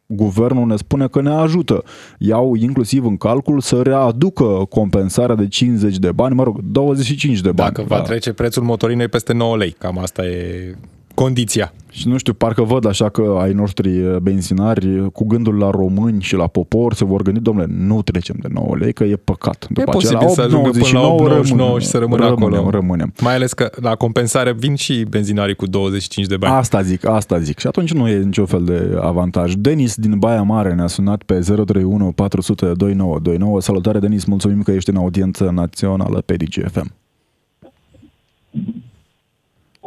guvernul 0.06 0.67
ne 0.67 0.76
spune 0.76 1.08
că 1.08 1.21
ne 1.21 1.30
ajută. 1.30 1.84
Iau 2.17 2.56
inclusiv 2.56 3.06
în 3.06 3.17
calcul 3.17 3.60
să 3.60 3.82
readucă 3.82 4.43
compensarea 4.69 5.36
de 5.36 5.47
50 5.47 5.97
de 5.97 6.12
bani, 6.12 6.36
mă 6.36 6.43
rog, 6.43 6.60
25 6.62 7.41
de 7.41 7.52
bani. 7.52 7.71
Dacă 7.74 7.88
va 7.88 7.95
Da. 7.95 8.02
trece 8.02 8.34
prețul 8.34 8.63
motorinei 8.63 9.08
peste 9.08 9.34
9 9.34 9.58
lei, 9.58 9.71
cam 9.71 9.97
asta 9.97 10.26
e 10.26 10.76
condiția. 11.15 11.74
Și 11.91 12.08
nu 12.08 12.17
știu, 12.17 12.34
parcă 12.34 12.63
văd 12.63 12.86
așa 12.86 13.10
că 13.10 13.38
ai 13.39 13.54
noștri 13.54 14.19
benzinari 14.21 15.12
cu 15.12 15.26
gândul 15.26 15.58
la 15.58 15.69
români 15.69 16.21
și 16.21 16.36
la 16.36 16.47
popor 16.47 16.93
se 16.93 17.06
vor 17.06 17.21
gândi, 17.21 17.39
domnule, 17.39 17.67
nu 17.69 18.02
trecem 18.02 18.36
de 18.41 18.47
9 18.52 18.76
lei, 18.76 18.93
că 18.93 19.04
e 19.04 19.15
păcat. 19.15 19.67
e 19.76 19.84
posibil 19.84 20.30
să 20.30 20.41
ajungă 20.41 20.69
până 20.69 21.00
la 21.00 21.15
8,99 21.15 21.28
rămânem, 21.28 21.80
și 21.80 21.88
să 21.88 21.97
rămână 21.97 22.26
rămânem, 22.26 22.60
acolo. 22.60 22.69
Rămânem. 22.69 23.13
Mai 23.21 23.36
ales 23.36 23.54
că 23.54 23.69
la 23.76 23.95
compensare 23.95 24.54
vin 24.54 24.76
și 24.76 25.06
benzinarii 25.10 25.56
cu 25.56 25.65
25 25.65 26.28
de 26.28 26.38
bani. 26.38 26.54
Asta 26.54 26.82
zic, 26.82 27.08
asta 27.08 27.39
zic. 27.39 27.60
Și 27.60 27.67
atunci 27.67 27.93
nu 27.93 28.08
e 28.08 28.17
niciun 28.17 28.45
fel 28.45 28.63
de 28.63 28.97
avantaj. 29.02 29.54
Denis 29.54 29.95
din 29.95 30.19
Baia 30.19 30.41
Mare 30.41 30.74
ne-a 30.74 30.88
sunat 30.88 31.24
pe 31.24 31.39
031 31.39 32.12
400 32.12 32.65
2929. 32.65 33.62
Salutare, 33.62 34.00
Denis, 34.00 34.26
mulțumim 34.26 34.62
că 34.62 34.71
ești 34.71 34.89
în 34.89 34.95
audiență 34.95 35.50
națională 35.54 36.21
pe 36.26 36.36
DGFM. 36.36 36.91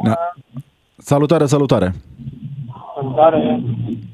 Ne- 0.03 0.13
Salutare, 1.11 1.45
salutare. 1.45 1.93
Dar 3.15 3.33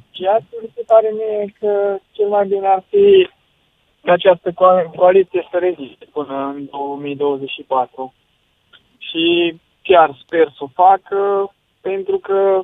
ceea 0.09 0.37
ce 0.49 0.55
mi 0.61 0.71
se 0.75 0.83
pare 0.87 1.09
mie 1.19 1.53
că 1.59 1.97
cel 2.11 2.27
mai 2.27 2.47
bine 2.47 2.67
ar 2.67 2.83
fi 2.89 3.29
ca 4.03 4.11
această 4.11 4.49
co- 4.51 4.95
coaliție 4.95 5.47
să 5.51 5.57
reziste 5.57 6.05
până 6.13 6.53
în 6.55 6.67
2024. 6.71 8.13
Și 8.97 9.55
chiar 9.81 10.19
sper 10.25 10.47
să 10.57 10.63
o 10.63 10.67
facă, 10.73 11.19
pentru 11.81 12.17
că 12.17 12.63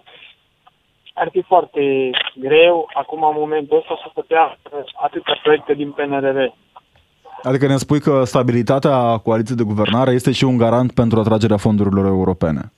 ar 1.14 1.30
fi 1.32 1.42
foarte 1.42 2.10
greu 2.36 2.90
acum 2.94 3.24
în 3.24 3.36
momentul 3.38 3.78
ăsta 3.78 4.00
să 4.04 4.10
putea 4.14 4.58
atâtea 5.06 5.40
proiecte 5.44 5.74
din 5.74 5.92
PNRR. 5.92 6.40
Adică 7.44 7.68
ne 7.68 7.78
spui 7.78 8.00
că 8.00 8.24
stabilitatea 8.24 9.18
coaliției 9.18 9.58
de 9.58 9.70
guvernare 9.72 10.12
este 10.12 10.32
și 10.32 10.44
un 10.44 10.58
garant 10.58 10.92
pentru 10.94 11.20
atragerea 11.20 11.58
fondurilor 11.58 12.06
europene. 12.06 12.72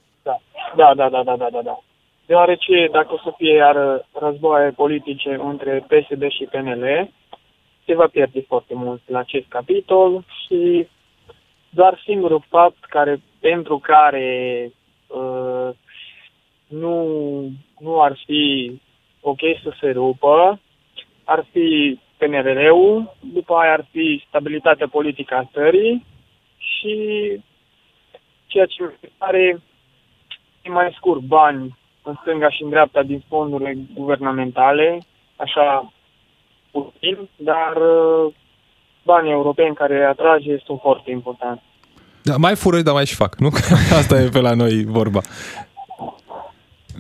Da, 0.80 0.94
da, 0.94 1.10
da, 1.10 1.24
da, 1.24 1.36
da, 1.36 1.50
da, 1.50 1.50
da. 1.50 1.62
da. 1.62 1.80
Deoarece 2.26 2.88
dacă 2.92 3.13
o 3.13 3.18
să 3.18 3.34
fie 3.38 3.54
iar 3.54 4.06
războaie 4.13 4.70
politice 4.70 5.39
între 5.42 5.86
PSD 5.88 6.30
și 6.30 6.48
PNL, 6.52 7.10
se 7.86 7.96
va 7.96 8.08
pierde 8.08 8.42
foarte 8.42 8.74
mult 8.74 9.02
la 9.06 9.20
acest 9.20 9.46
capitol 9.48 10.24
și 10.46 10.88
doar 11.70 12.02
singurul 12.04 12.44
fapt 12.50 12.86
care, 12.86 13.22
pentru 13.39 13.78
care 13.78 14.72
uh, 15.08 15.70
nu, 16.68 16.96
nu 17.80 18.02
ar 18.02 18.20
fi 18.26 18.72
ok 19.22 19.39
să 19.63 19.74
se 19.80 19.89
rupă 19.92 20.60
ar 21.24 21.46
fi 21.52 22.00
PNRR-ul, 22.18 23.15
după 23.34 23.54
aia 23.54 23.72
ar 23.74 23.86
fi 23.92 24.24
stabilitatea 24.28 24.88
politică 24.88 25.36
a 25.36 25.50
țării 25.54 26.06
și 26.58 26.96
ceea 28.48 28.65
ce 28.65 28.84
mi 28.84 28.98
se 29.02 29.10
pare 29.18 29.42
e 29.42 29.60
mai 30.67 30.95
scurt 30.98 31.19
bani 31.19 31.78
în 32.04 32.15
stânga 32.22 32.50
și 32.50 32.63
în 32.63 32.69
dreapta 32.69 33.04
din 33.04 33.24
fondurile 33.28 33.78
guvernamentale, 33.93 35.00
așa 35.36 35.93
puțin, 36.72 37.30
dar 37.36 37.76
uh, 37.76 38.34
banii 39.04 39.32
europeni 39.32 39.76
care 39.76 40.04
atrage 40.04 40.58
sunt 40.65 40.80
foarte 40.82 41.12
importanti. 41.12 41.63
Da, 42.24 42.36
mai 42.38 42.56
fură, 42.56 42.82
dar 42.82 42.93
mai 42.93 43.06
și 43.06 43.15
fac, 43.15 43.36
nu? 43.36 43.50
Asta 44.00 44.22
e 44.22 44.30
pe 44.30 44.39
la 44.39 44.54
noi 44.54 44.86
vorba. 44.86 45.22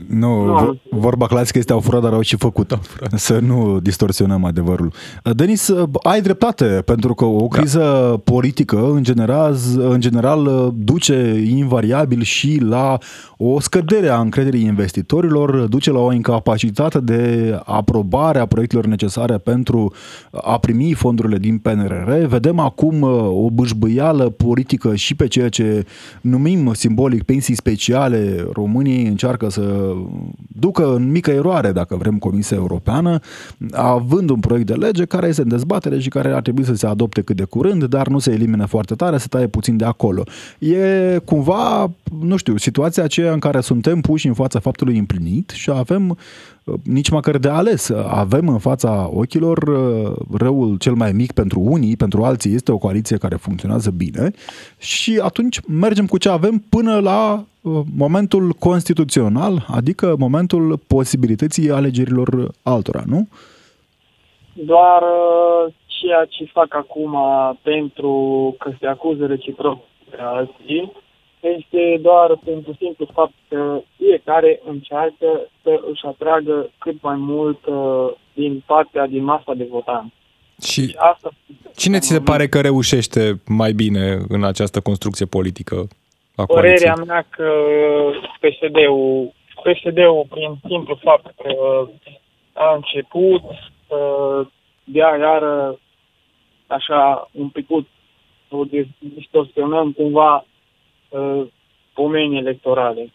Nu, 0.07 0.45
Nu. 0.45 0.53
vo- 0.53 0.99
vorba 0.99 1.27
clasică 1.27 1.57
este 1.57 1.73
au 1.73 1.79
furat, 1.79 2.01
dar 2.01 2.13
au 2.13 2.21
și 2.21 2.35
făcut. 2.35 2.79
Să 3.15 3.39
nu 3.39 3.79
distorsionăm 3.79 4.43
adevărul. 4.45 4.91
Denis, 5.35 5.73
ai 6.03 6.21
dreptate, 6.21 6.65
pentru 6.65 7.13
că 7.13 7.25
o 7.25 7.47
criză 7.47 8.21
politică, 8.23 8.91
în 8.91 9.03
general, 9.03 9.55
în 9.77 9.99
general, 9.99 10.71
duce 10.75 11.43
invariabil 11.49 12.21
și 12.21 12.59
la 12.63 12.97
o 13.37 13.59
scădere 13.59 14.07
a 14.09 14.19
încrederii 14.19 14.63
investitorilor, 14.63 15.55
duce 15.55 15.91
la 15.91 15.99
o 15.99 16.13
incapacitate 16.13 16.99
de 16.99 17.59
aprobare 17.65 18.39
a 18.39 18.45
proiectelor 18.45 18.85
necesare 18.85 19.37
pentru 19.37 19.93
a 20.31 20.57
primi 20.57 20.93
fondurile 20.93 21.37
din 21.37 21.57
PNRR. 21.57 22.11
Vedem 22.27 22.59
acum 22.59 23.01
uh, 23.01 23.09
o 23.45 23.49
bâșbâială 23.49 24.29
politică 24.29 24.95
și 24.95 25.15
pe 25.15 25.27
ceea 25.27 25.49
ce 25.49 25.85
numim 26.21 26.73
simbolic 26.73 27.23
pensii 27.23 27.55
speciale. 27.55 28.47
Românii 28.53 29.07
încearcă 29.07 29.49
să 29.49 29.88
ducă 30.47 30.93
în 30.95 31.11
mică 31.11 31.31
eroare, 31.31 31.71
dacă 31.71 31.95
vrem, 31.95 32.17
Comisia 32.17 32.57
Europeană, 32.57 33.19
având 33.71 34.29
un 34.29 34.39
proiect 34.39 34.67
de 34.67 34.73
lege 34.73 35.05
care 35.05 35.27
este 35.27 35.41
în 35.41 35.47
dezbatere 35.47 35.99
și 35.99 36.09
care 36.09 36.31
ar 36.31 36.41
trebui 36.41 36.63
să 36.63 36.73
se 36.73 36.87
adopte 36.87 37.21
cât 37.21 37.35
de 37.35 37.43
curând, 37.43 37.83
dar 37.83 38.07
nu 38.07 38.19
se 38.19 38.31
elimine 38.31 38.65
foarte 38.65 38.95
tare, 38.95 39.17
se 39.17 39.27
taie 39.27 39.47
puțin 39.47 39.77
de 39.77 39.85
acolo. 39.85 40.23
E 40.59 41.19
cumva, 41.25 41.91
nu 42.21 42.35
știu, 42.35 42.57
situația 42.57 43.03
aceea 43.03 43.33
în 43.33 43.39
care 43.39 43.59
suntem 43.59 44.01
puși 44.01 44.27
în 44.27 44.33
fața 44.33 44.59
faptului 44.59 44.97
împlinit 44.97 45.49
și 45.49 45.69
avem 45.69 46.17
nici 46.83 47.09
măcar 47.09 47.37
de 47.37 47.49
ales. 47.49 47.89
Avem 48.09 48.47
în 48.47 48.57
fața 48.57 49.09
ochilor 49.13 49.57
uh, 49.57 50.37
răul 50.37 50.77
cel 50.77 50.93
mai 50.93 51.11
mic 51.11 51.31
pentru 51.31 51.59
unii, 51.59 51.95
pentru 51.95 52.23
alții 52.23 52.53
este 52.53 52.71
o 52.71 52.77
coaliție 52.77 53.17
care 53.17 53.35
funcționează 53.35 53.91
bine 53.91 54.31
și 54.77 55.19
atunci 55.23 55.59
mergem 55.67 56.05
cu 56.05 56.17
ce 56.17 56.29
avem 56.29 56.63
până 56.69 56.99
la 56.99 57.45
uh, 57.61 57.81
momentul 57.97 58.51
constituțional, 58.51 59.65
adică 59.67 60.15
momentul 60.17 60.79
posibilității 60.87 61.71
alegerilor 61.71 62.51
altora, 62.63 63.03
nu? 63.05 63.27
Doar 64.53 65.01
uh, 65.01 65.73
ceea 65.85 66.25
ce 66.29 66.51
fac 66.53 66.75
acum 66.75 67.15
pentru 67.61 68.15
că 68.59 68.71
se 68.79 68.87
acuză 68.87 69.25
reciproc 69.25 69.77
pe 70.09 70.17
alții 70.19 70.91
este 71.39 71.97
doar 72.01 72.39
pentru 72.43 72.75
simplu 72.79 73.07
fapt 73.13 73.33
că 73.47 73.81
fiecare 73.97 74.61
încearcă 74.65 75.49
să 75.63 75.79
își 75.91 76.05
atragă 76.05 76.69
cât 76.77 77.01
mai 77.01 77.15
mult 77.15 77.65
uh, 77.65 78.11
din 78.33 78.63
partea, 78.65 79.07
din 79.07 79.23
masa 79.23 79.53
de 79.53 79.67
votanți. 79.69 80.13
Și 80.61 80.95
asta 80.97 81.29
cine 81.75 81.99
ți 81.99 82.07
se 82.07 82.21
pare 82.21 82.47
că 82.47 82.61
reușește 82.61 83.41
mai 83.47 83.71
bine 83.71 84.17
în 84.27 84.43
această 84.43 84.79
construcție 84.79 85.25
politică 85.25 85.87
a 86.35 86.45
Părerea 86.45 86.93
mea 87.07 87.25
că 87.29 87.51
PSD-ul, 88.39 89.33
PSD-ul 89.63 90.25
prin 90.29 90.59
simplu 90.67 90.99
fapt 91.01 91.33
că 91.43 91.87
a 92.53 92.75
început 92.75 93.41
să 93.87 93.97
dea 94.83 95.17
iară 95.17 95.79
așa 96.67 97.29
un 97.31 97.49
pic 97.49 97.67
să 98.49 98.55
distorsionăm 98.99 99.91
cumva 99.91 100.45
uh, 101.09 101.47
pomenii 101.93 102.39
electorale. 102.39 103.13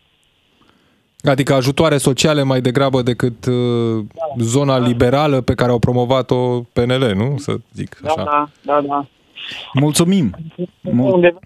Adică 1.23 1.55
ajutoare 1.55 1.97
sociale 1.97 2.43
mai 2.43 2.61
degrabă 2.61 3.03
decât 3.03 3.47
uh, 3.47 4.05
da, 4.15 4.45
zona 4.45 4.79
da. 4.79 4.87
liberală 4.87 5.41
pe 5.41 5.55
care 5.55 5.71
au 5.71 5.79
promovat-o 5.79 6.61
PNL, 6.61 7.13
nu? 7.15 7.39
Să 7.39 7.57
zic 7.73 7.99
da, 8.03 8.09
așa. 8.09 8.25
Da, 8.25 8.51
da, 8.63 8.81
da. 8.81 9.07
Mulțumim! 9.73 10.35
Mul- 10.81 11.41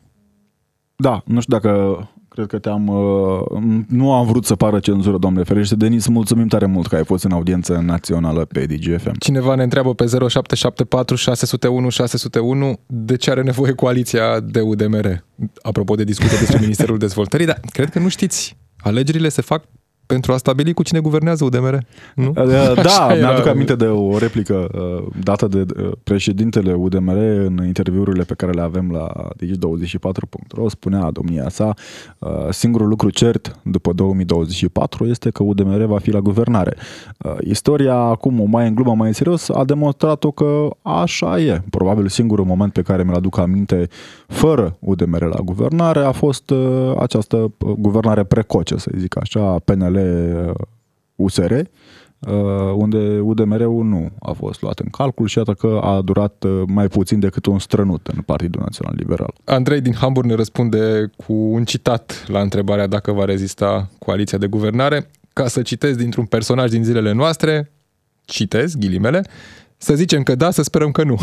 da, 0.96 1.22
nu 1.24 1.40
știu 1.40 1.58
dacă 1.58 1.98
Cred 2.38 2.50
că 2.50 2.58
te-am... 2.58 2.86
Uh, 2.86 3.60
nu 3.88 4.12
am 4.12 4.26
vrut 4.26 4.44
să 4.44 4.56
pară 4.56 4.78
cenzură, 4.78 5.18
domnule 5.18 5.44
ferește. 5.44 5.74
Denis, 5.74 6.06
mulțumim 6.06 6.46
tare 6.46 6.66
mult 6.66 6.86
că 6.86 6.96
ai 6.96 7.04
fost 7.04 7.24
în 7.24 7.32
audiență 7.32 7.82
națională 7.84 8.44
pe 8.44 8.66
DGFM. 8.66 9.18
Cineva 9.18 9.54
ne 9.54 9.62
întreabă 9.62 9.94
pe 9.94 10.04
0774 10.04 11.14
601 11.14 11.88
601 11.88 12.78
de 12.86 13.16
ce 13.16 13.30
are 13.30 13.42
nevoie 13.42 13.72
coaliția 13.72 14.40
de 14.40 14.60
UDMR. 14.60 15.24
Apropo 15.62 15.94
de 15.94 16.04
discuție 16.04 16.38
despre 16.38 16.58
Ministerul 16.66 16.98
Dezvoltării, 16.98 17.46
dar 17.46 17.60
cred 17.72 17.90
că 17.90 17.98
nu 17.98 18.08
știți. 18.08 18.56
Alegerile 18.76 19.28
se 19.28 19.42
fac 19.42 19.64
pentru 20.08 20.32
a 20.32 20.36
stabili 20.36 20.72
cu 20.72 20.82
cine 20.82 21.00
guvernează 21.00 21.44
UDMR, 21.44 21.78
nu? 22.14 22.28
Uh, 22.28 22.82
da, 22.82 23.14
mi-aduc 23.18 23.46
aminte 23.46 23.74
de 23.74 23.84
o 23.84 24.18
replică 24.18 24.68
uh, 24.74 25.06
dată 25.22 25.46
de 25.46 25.66
uh, 25.82 25.90
președintele 26.04 26.72
UDMR 26.72 27.16
în 27.16 27.60
interviurile 27.66 28.24
pe 28.24 28.34
care 28.34 28.52
le 28.52 28.60
avem 28.60 28.90
la 28.90 29.28
digi24.ro. 29.44 30.68
Spunea 30.68 31.10
domnia 31.10 31.48
sa, 31.48 31.74
singurul 32.50 32.88
lucru 32.88 33.10
cert 33.10 33.58
după 33.62 33.92
2024 33.92 35.06
este 35.06 35.30
că 35.30 35.42
UDMR 35.42 35.84
va 35.84 35.98
fi 35.98 36.10
la 36.10 36.20
guvernare. 36.20 36.76
Istoria, 37.40 37.94
acum, 37.94 38.46
mai 38.50 38.68
în 38.68 38.74
glumă, 38.74 38.94
mai 38.94 39.06
în 39.06 39.12
serios, 39.12 39.48
a 39.48 39.64
demonstrat-o 39.64 40.30
că 40.30 40.68
așa 40.82 41.40
e. 41.40 41.62
Probabil 41.70 42.08
singurul 42.08 42.44
moment 42.44 42.72
pe 42.72 42.82
care 42.82 43.02
mi-l 43.02 43.14
aduc 43.14 43.38
aminte 43.38 43.88
fără 44.26 44.76
UDMR 44.78 45.22
la 45.22 45.40
guvernare 45.44 46.00
a 46.00 46.12
fost 46.12 46.52
această 46.98 47.52
guvernare 47.78 48.24
precoce, 48.24 48.76
să 48.76 48.90
zic 48.96 49.16
așa, 49.16 49.60
PNL 49.64 49.97
USR, 51.14 51.52
uh, 51.52 51.62
unde 52.74 53.18
UDMR-ul 53.20 53.84
nu 53.84 54.10
a 54.18 54.32
fost 54.32 54.62
luat 54.62 54.78
în 54.78 54.88
calcul 54.88 55.26
și 55.26 55.38
iată 55.38 55.52
că 55.52 55.80
a 55.82 56.00
durat 56.00 56.44
uh, 56.44 56.62
mai 56.66 56.88
puțin 56.88 57.20
decât 57.20 57.46
un 57.46 57.58
strănut 57.58 58.06
în 58.06 58.20
Partidul 58.20 58.60
Național 58.60 58.94
Liberal. 58.96 59.34
Andrei 59.44 59.80
din 59.80 59.94
Hamburg 59.94 60.28
ne 60.28 60.34
răspunde 60.34 61.10
cu 61.16 61.32
un 61.32 61.64
citat 61.64 62.24
la 62.26 62.40
întrebarea 62.40 62.86
dacă 62.86 63.12
va 63.12 63.24
rezista 63.24 63.90
coaliția 63.98 64.38
de 64.38 64.46
guvernare. 64.46 65.10
Ca 65.32 65.48
să 65.48 65.62
citesc 65.62 65.98
dintr-un 65.98 66.24
personaj 66.24 66.70
din 66.70 66.84
zilele 66.84 67.12
noastre, 67.12 67.70
citez, 68.24 68.74
ghilimele, 68.74 69.22
să 69.76 69.94
zicem 69.94 70.22
că 70.22 70.34
da, 70.34 70.50
să 70.50 70.62
sperăm 70.62 70.90
că 70.90 71.02
nu. 71.02 71.18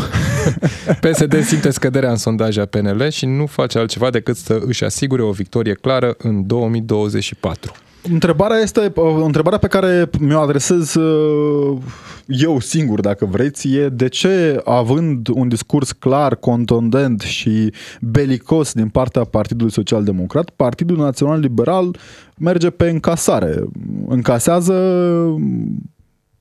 PSD 1.10 1.42
simte 1.44 1.70
scăderea 1.70 2.10
în 2.10 2.16
sondaje 2.16 2.60
a 2.60 2.66
PNL 2.66 3.08
și 3.08 3.26
nu 3.26 3.46
face 3.46 3.78
altceva 3.78 4.10
decât 4.10 4.36
să 4.36 4.62
își 4.66 4.84
asigure 4.84 5.22
o 5.22 5.30
victorie 5.30 5.74
clară 5.74 6.14
în 6.18 6.46
2024. 6.46 7.72
Întrebarea 8.10 8.56
este, 8.56 8.92
o 8.94 9.24
întrebare 9.24 9.56
pe 9.58 9.66
care 9.66 10.10
mi-o 10.20 10.38
adresez 10.38 10.94
uh, 10.94 11.78
eu 12.26 12.60
singur, 12.60 13.00
dacă 13.00 13.24
vreți, 13.24 13.68
e 13.68 13.88
de 13.88 14.08
ce, 14.08 14.60
având 14.64 15.28
un 15.28 15.48
discurs 15.48 15.92
clar, 15.92 16.36
contundent 16.36 17.20
și 17.20 17.72
belicos 18.00 18.72
din 18.72 18.88
partea 18.88 19.24
Partidului 19.24 19.72
Social 19.72 20.04
Democrat, 20.04 20.50
Partidul 20.50 20.96
Național 20.96 21.40
Liberal 21.40 21.96
merge 22.38 22.70
pe 22.70 22.88
încasare. 22.88 23.64
Încasează 24.06 24.74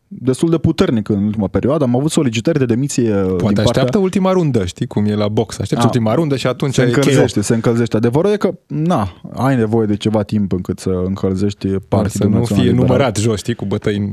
destul 0.07 0.49
de 0.49 0.57
puternic 0.57 1.09
în 1.09 1.23
ultima 1.23 1.47
perioadă. 1.47 1.83
Am 1.83 1.95
avut 1.95 2.11
solicitări 2.11 2.57
de 2.57 2.65
demisie 2.65 3.11
Poate 3.11 3.35
din 3.35 3.45
așteaptă 3.45 3.81
partea... 3.81 3.99
ultima 3.99 4.31
rundă, 4.31 4.65
știi 4.65 4.87
cum 4.87 5.05
e 5.05 5.15
la 5.15 5.27
box. 5.27 5.59
Aștepți 5.59 5.83
A, 5.83 5.87
ultima 5.87 6.13
rundă 6.13 6.35
și 6.35 6.47
atunci 6.47 6.73
se 6.73 6.83
încălzește, 6.83 7.41
se 7.41 7.53
încălzește. 7.53 7.97
Adevărul 7.97 8.31
e 8.31 8.37
că, 8.37 8.57
na, 8.67 9.13
ai 9.33 9.55
nevoie 9.55 9.85
de 9.85 9.95
ceva 9.95 10.23
timp 10.23 10.51
încât 10.51 10.79
să 10.79 10.89
încălzești 11.05 11.67
partidul 11.67 12.31
Să 12.31 12.37
nu 12.37 12.45
fie 12.45 12.55
liberal. 12.55 12.75
numărat 12.75 13.17
jos, 13.17 13.37
știi, 13.37 13.55
cu 13.55 13.65
bătăi 13.65 13.97
în... 13.97 14.11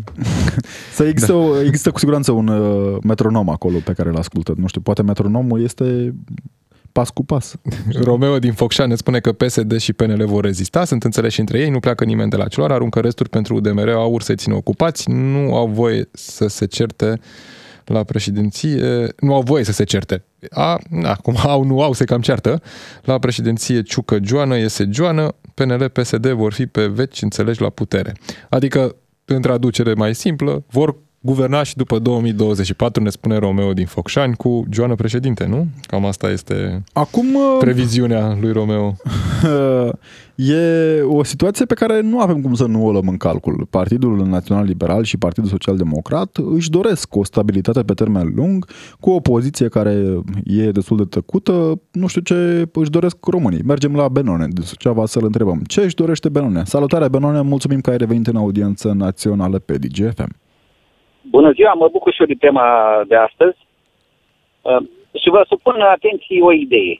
să 0.94 1.05
există, 1.05 1.33
da. 1.33 1.64
există 1.64 1.90
cu 1.90 1.98
siguranță 1.98 2.33
un 2.33 2.48
uh, 2.48 2.96
metronom 3.02 3.48
acolo 3.48 3.78
pe 3.85 3.92
care 3.92 4.09
îl 4.09 4.16
ascultă. 4.16 4.55
Nu 4.57 4.66
știu, 4.66 4.81
poate 4.81 5.02
metronomul 5.02 5.62
este 5.62 6.14
pas 6.92 7.11
cu 7.11 7.24
pas. 7.24 7.55
Romeo 8.05 8.38
din 8.38 8.52
Focșani 8.52 8.88
ne 8.88 8.94
spune 8.94 9.20
că 9.20 9.33
PSD 9.33 9.78
și 9.78 9.92
PNL 9.92 10.26
vor 10.26 10.44
rezista, 10.44 10.85
sunt 10.85 11.05
înțeleși 11.05 11.40
între 11.40 11.59
ei, 11.59 11.70
nu 11.70 11.81
pleacă 11.81 12.05
nimeni 12.05 12.31
de 12.31 12.37
la 12.37 12.48
celălalt, 12.48 12.74
aruncă 12.74 13.00
resturi 13.00 13.28
pentru 13.28 13.55
UDMR, 13.55 13.88
au 13.88 14.18
să 14.18 14.35
țină 14.35 14.55
ocupați, 14.55 15.11
nu 15.11 15.55
au 15.55 15.66
voie 15.66 16.09
să 16.12 16.46
se 16.46 16.66
certe 16.66 17.20
la 17.85 18.05
președinție, 18.05 19.09
nu 19.18 19.35
au 19.35 19.42
voie 19.42 19.64
să 19.64 19.72
se 19.72 19.85
certe. 19.85 20.24
A, 20.50 20.78
na, 20.90 21.14
cum 21.14 21.37
au, 21.42 21.64
nu 21.64 21.83
au, 21.83 21.92
se 21.92 22.05
cam 22.05 22.20
ceartă. 22.20 22.62
La 23.02 23.18
președinție 23.18 23.83
Ciucă 23.83 24.18
Joană 24.22 24.57
iese 24.57 24.88
Joană, 24.90 25.35
PNL, 25.55 25.88
PSD 25.88 26.28
vor 26.28 26.52
fi 26.52 26.66
pe 26.66 26.87
veci 26.87 27.22
înțelegi 27.22 27.61
la 27.61 27.68
putere. 27.68 28.16
Adică, 28.48 28.96
în 29.24 29.42
traducere 29.42 29.94
mai 29.94 30.14
simplă, 30.14 30.64
vor 30.70 30.96
guvernaș 31.22 31.68
și 31.68 31.76
după 31.76 31.98
2024, 31.98 33.02
ne 33.02 33.11
spune 33.11 33.37
Romeo 33.38 33.72
din 33.72 33.87
Focșani, 33.87 34.37
cu 34.37 34.64
Joana 34.70 34.94
președinte, 34.94 35.46
nu? 35.46 35.66
Cam 35.87 36.06
asta 36.06 36.30
este 36.30 36.82
Acum, 36.92 37.35
uh, 37.35 37.56
previziunea 37.58 38.37
lui 38.40 38.52
Romeo. 38.52 38.96
E 40.35 41.00
o 41.02 41.24
situație 41.24 41.64
pe 41.64 41.74
care 41.74 42.00
nu 42.00 42.20
avem 42.20 42.40
cum 42.40 42.54
să 42.54 42.66
nu 42.66 42.87
o 42.87 42.90
luăm 42.90 43.08
în 43.08 43.16
calcul. 43.16 43.66
Partidul 43.70 44.26
Național 44.26 44.64
Liberal 44.64 45.04
și 45.04 45.16
Partidul 45.16 45.48
Social 45.48 45.76
Democrat 45.76 46.38
își 46.54 46.70
doresc 46.70 47.16
o 47.16 47.24
stabilitate 47.24 47.82
pe 47.82 47.92
termen 47.92 48.32
lung, 48.35 48.66
cu 49.00 49.11
o 49.11 49.20
poziție 49.20 49.68
care 49.68 50.22
e 50.44 50.70
destul 50.70 50.96
de 50.96 51.04
tăcută. 51.04 51.80
Nu 51.90 52.06
știu 52.06 52.20
ce 52.20 52.68
își 52.72 52.90
doresc 52.90 53.16
românii. 53.26 53.62
Mergem 53.62 53.94
la 53.94 54.08
Benone 54.08 54.48
din 54.50 54.62
Suceava 54.62 55.06
să-l 55.06 55.24
întrebăm. 55.24 55.62
Ce 55.66 55.80
își 55.80 55.94
dorește 55.94 56.28
Benone? 56.28 56.62
Salutare 56.64 57.08
Benone, 57.08 57.40
mulțumim 57.40 57.80
că 57.80 57.90
ai 57.90 57.96
revenit 57.96 58.26
în 58.26 58.37
audiență 58.37 58.92
națională 58.92 59.58
pe 59.58 59.76
DGFM. 59.78 60.41
Bună 61.36 61.50
ziua, 61.52 61.72
mă 61.72 61.88
bucur 61.88 62.12
și 62.12 62.20
eu 62.20 62.26
de 62.26 62.44
tema 62.46 62.66
de 63.10 63.16
astăzi. 63.16 63.58
Uh, 64.68 64.82
și 65.20 65.28
vă 65.34 65.44
supun 65.48 65.80
atenție 65.80 66.42
o 66.48 66.52
idee. 66.52 66.94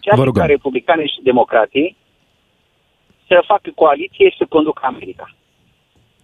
Ceea 0.00 0.30
ca 0.32 0.44
republicanii 0.44 1.12
și 1.14 1.28
democrații 1.30 1.96
să 3.28 3.36
facă 3.46 3.68
coaliție 3.74 4.28
și 4.30 4.36
să 4.36 4.46
conducă 4.48 4.80
America. 4.84 5.26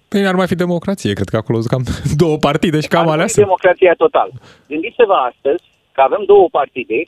Păi 0.08 0.26
ar 0.26 0.34
mai 0.34 0.46
fi 0.46 0.62
democrație, 0.64 1.12
cred 1.12 1.28
că 1.28 1.36
acolo 1.36 1.58
sunt 1.60 1.70
cam 1.72 1.84
două 2.22 2.36
partide 2.36 2.80
și 2.80 2.88
cam 2.88 3.08
alea. 3.08 3.26
democrația 3.34 3.94
total. 4.04 4.28
Gândiți-vă 4.68 5.16
astăzi 5.30 5.64
că 5.92 6.00
avem 6.00 6.22
două 6.26 6.48
partide 6.58 7.00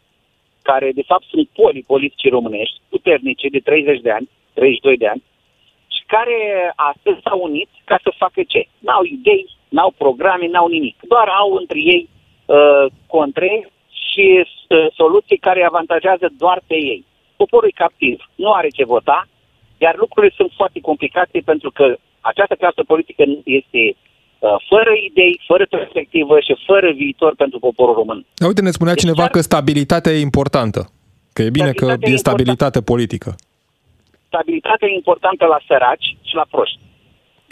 care 0.62 0.88
de 0.94 1.04
fapt 1.10 1.24
sunt 1.32 1.48
poli 1.48 1.84
politici 1.92 2.34
românești, 2.36 2.76
puternice 2.88 3.48
de 3.48 3.58
30 3.58 4.00
de 4.00 4.10
ani, 4.10 4.28
32 4.54 4.96
de 4.96 5.06
ani, 5.06 5.22
și 5.94 6.02
care 6.14 6.38
astăzi 6.92 7.22
s-au 7.24 7.38
unit 7.48 7.68
ca 7.84 7.96
să 8.02 8.20
facă 8.22 8.40
ce? 8.52 8.62
N-au 8.78 9.02
idei, 9.04 9.46
n-au 9.76 9.90
programe, 10.02 10.46
n-au 10.48 10.68
nimic. 10.76 10.96
Doar 11.12 11.28
au 11.40 11.50
între 11.60 11.78
ei 11.92 12.02
uh, 12.08 12.86
contre 13.06 13.50
și 14.10 14.26
uh, 14.38 14.86
soluții 15.00 15.44
care 15.46 15.62
avantajează 15.64 16.26
doar 16.42 16.58
pe 16.66 16.74
ei. 16.74 17.04
Poporul 17.36 17.68
e 17.72 17.82
captiv, 17.84 18.16
nu 18.34 18.50
are 18.52 18.68
ce 18.68 18.84
vota, 18.84 19.28
iar 19.84 19.94
lucrurile 19.96 20.32
sunt 20.36 20.50
foarte 20.56 20.80
complicate 20.80 21.38
pentru 21.44 21.70
că 21.70 21.96
această 22.20 22.54
clasă 22.54 22.82
politică 22.92 23.22
este 23.44 23.82
uh, 23.88 24.56
fără 24.68 24.92
idei, 25.08 25.40
fără 25.46 25.64
perspectivă 25.70 26.40
și 26.40 26.54
fără 26.66 26.88
viitor 26.92 27.32
pentru 27.34 27.58
poporul 27.58 27.94
român. 27.94 28.26
Da, 28.34 28.46
uite, 28.46 28.62
ne 28.62 28.70
spunea 28.70 28.94
deci 28.94 29.02
cineva 29.02 29.26
că 29.28 29.40
stabilitatea 29.40 30.12
e 30.12 30.28
importantă. 30.30 30.80
Că 31.32 31.42
e 31.42 31.50
bine 31.50 31.72
că 31.72 31.94
e 32.00 32.16
stabilitate 32.16 32.80
politică. 32.82 33.34
Stabilitatea 34.26 34.88
e 34.88 34.94
importantă 34.94 35.44
la 35.44 35.60
săraci 35.66 36.16
și 36.22 36.34
la 36.34 36.46
proști. 36.50 36.78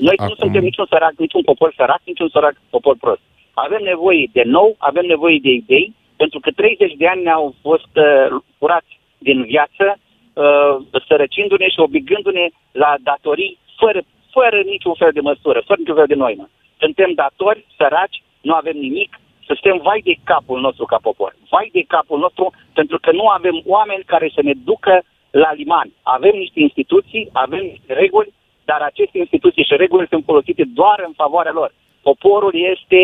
Noi 0.09 0.15
nu 0.19 0.25
Acum- 0.25 0.43
suntem 0.43 0.63
niciun 0.63 0.87
sărac, 0.89 1.15
niciun 1.17 1.43
popor 1.43 1.73
sărac, 1.77 2.01
niciun 2.05 2.29
sărac 2.29 2.55
popor 2.71 2.97
prost. 3.01 3.21
Avem 3.55 3.83
nevoie 3.83 4.29
de 4.33 4.43
nou, 4.45 4.77
avem 4.79 5.07
nevoie 5.07 5.39
de 5.43 5.51
idei, 5.51 5.95
pentru 6.17 6.41
că 6.41 6.51
30 6.51 6.93
de 6.97 7.07
ani 7.07 7.23
ne-au 7.23 7.55
fost 7.63 7.93
uh, 7.95 8.41
furați 8.59 9.01
din 9.19 9.39
viață, 9.45 9.85
uh, 9.97 10.75
sărăcindu-ne 11.09 11.69
și 11.69 11.81
obligându-ne 11.81 12.47
la 12.73 12.95
datorii 13.03 13.59
fără, 13.77 14.01
fără 14.31 14.59
niciun 14.65 14.95
fel 14.95 15.13
de 15.13 15.21
măsură, 15.21 15.63
fără 15.67 15.79
niciun 15.79 15.95
fel 16.01 16.11
de 16.13 16.15
noimă. 16.15 16.49
Suntem 16.79 17.11
datori, 17.13 17.67
săraci, 17.77 18.23
nu 18.41 18.55
avem 18.55 18.77
nimic, 18.77 19.11
să 19.47 19.53
suntem 19.57 19.81
vai 19.83 20.01
de 20.05 20.15
capul 20.25 20.61
nostru 20.61 20.85
ca 20.85 20.99
popor. 21.03 21.33
Vai 21.51 21.69
de 21.73 21.85
capul 21.95 22.19
nostru 22.19 22.53
pentru 22.73 22.99
că 22.99 23.11
nu 23.13 23.27
avem 23.27 23.57
oameni 23.65 24.11
care 24.13 24.31
să 24.35 24.43
ne 24.43 24.55
ducă 24.65 25.03
la 25.31 25.53
liman. 25.53 25.89
Avem 26.03 26.35
niște 26.37 26.61
instituții, 26.61 27.29
avem 27.33 27.63
niște 27.73 27.93
reguli, 27.93 28.33
dar 28.71 28.81
aceste 28.91 29.19
instituții 29.25 29.69
și 29.69 29.81
reguli 29.85 30.13
sunt 30.13 30.25
folosite 30.31 30.65
doar 30.81 30.99
în 31.09 31.13
favoarea 31.23 31.55
lor. 31.61 31.71
Poporul 32.09 32.55
este 32.75 33.01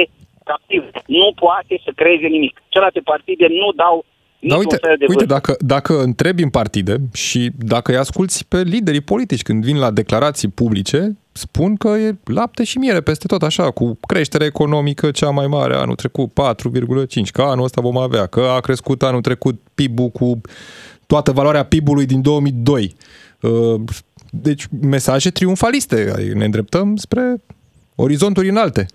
captiv. 0.50 0.82
Nu 1.20 1.28
poate 1.44 1.74
să 1.84 1.90
creeze 2.00 2.26
nimic. 2.36 2.54
Celelalte 2.68 3.00
partide 3.12 3.46
nu 3.60 3.68
dau 3.82 3.96
Dar 4.04 4.06
niciun 4.40 4.58
uite, 4.58 4.76
fel 4.86 4.96
de 4.98 5.06
uite 5.08 5.24
vârf. 5.24 5.36
dacă, 5.36 5.52
dacă 5.74 5.92
întrebi 6.08 6.42
în 6.42 6.52
partide 6.60 6.94
și 7.24 7.40
dacă 7.74 7.86
îi 7.90 8.02
asculți 8.04 8.36
pe 8.52 8.58
liderii 8.74 9.10
politici 9.12 9.42
când 9.42 9.64
vin 9.68 9.78
la 9.84 9.90
declarații 10.00 10.48
publice, 10.60 11.00
spun 11.32 11.70
că 11.82 11.88
e 11.88 12.18
lapte 12.24 12.62
și 12.64 12.78
miere 12.78 13.00
peste 13.00 13.26
tot 13.26 13.42
așa, 13.42 13.70
cu 13.70 13.98
creștere 14.12 14.44
economică 14.44 15.10
cea 15.10 15.30
mai 15.30 15.46
mare 15.46 15.74
anul 15.74 15.94
trecut, 15.94 16.28
4,5, 16.30 17.30
că 17.32 17.42
anul 17.42 17.64
ăsta 17.64 17.80
vom 17.80 17.98
avea, 17.98 18.26
că 18.26 18.40
a 18.56 18.60
crescut 18.60 19.02
anul 19.02 19.20
trecut 19.20 19.56
PIB-ul 19.74 20.08
cu 20.08 20.40
toată 21.06 21.32
valoarea 21.32 21.64
PIB-ului 21.64 22.06
din 22.06 22.22
2002. 22.22 22.94
Uh, 24.32 24.40
Deci 24.42 24.64
mesaje 24.96 25.30
triumfaliste, 25.30 25.98
ne 26.34 26.44
îndreptăm 26.44 26.96
spre 26.96 27.22
orizonturi 27.94 28.48
înalte. 28.48 28.86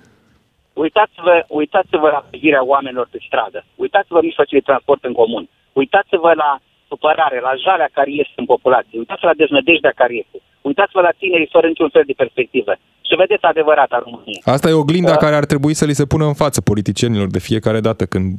Uitați-vă, 0.74 1.36
uitați-vă 1.48 2.08
la 2.16 2.26
privirea 2.30 2.64
oamenilor 2.74 3.08
pe 3.12 3.20
stradă. 3.28 3.60
Uitați-vă 3.76 4.16
la 4.16 4.22
mijloacele 4.30 4.60
de 4.60 4.70
transport 4.70 5.04
în 5.04 5.14
comun. 5.22 5.44
Uitați-vă 5.82 6.32
la 6.44 6.52
supărare, 6.88 7.40
la 7.48 7.54
jalea 7.66 7.90
care 7.98 8.12
este 8.24 8.38
în 8.44 8.46
populație. 8.54 9.00
Uitați-vă 9.04 9.28
la 9.32 9.40
deznădejdea 9.42 9.94
care 10.02 10.14
este. 10.24 10.38
Uitați-vă 10.70 11.02
la 11.02 11.14
tinerii 11.22 11.50
fără 11.56 11.68
niciun 11.68 11.90
fel 11.96 12.04
de 12.06 12.20
perspectivă. 12.24 12.72
Și 13.08 13.16
vedeți 13.24 13.44
adevărata 13.44 13.98
România. 14.06 14.42
Asta 14.56 14.68
e 14.70 14.82
oglinda 14.84 15.16
Da. 15.16 15.24
care 15.26 15.36
ar 15.36 15.46
trebui 15.46 15.74
să 15.74 15.86
li 15.86 16.00
se 16.02 16.06
pună 16.06 16.26
în 16.26 16.34
față 16.44 16.60
politicienilor 16.62 17.28
de 17.28 17.40
fiecare 17.40 17.80
dată 17.80 18.04
când 18.06 18.32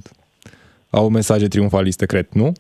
au 0.90 1.09
mesaje 1.09 1.47
triumfaliste, 1.49 2.07
cred, 2.07 2.26
nu? 2.32 2.53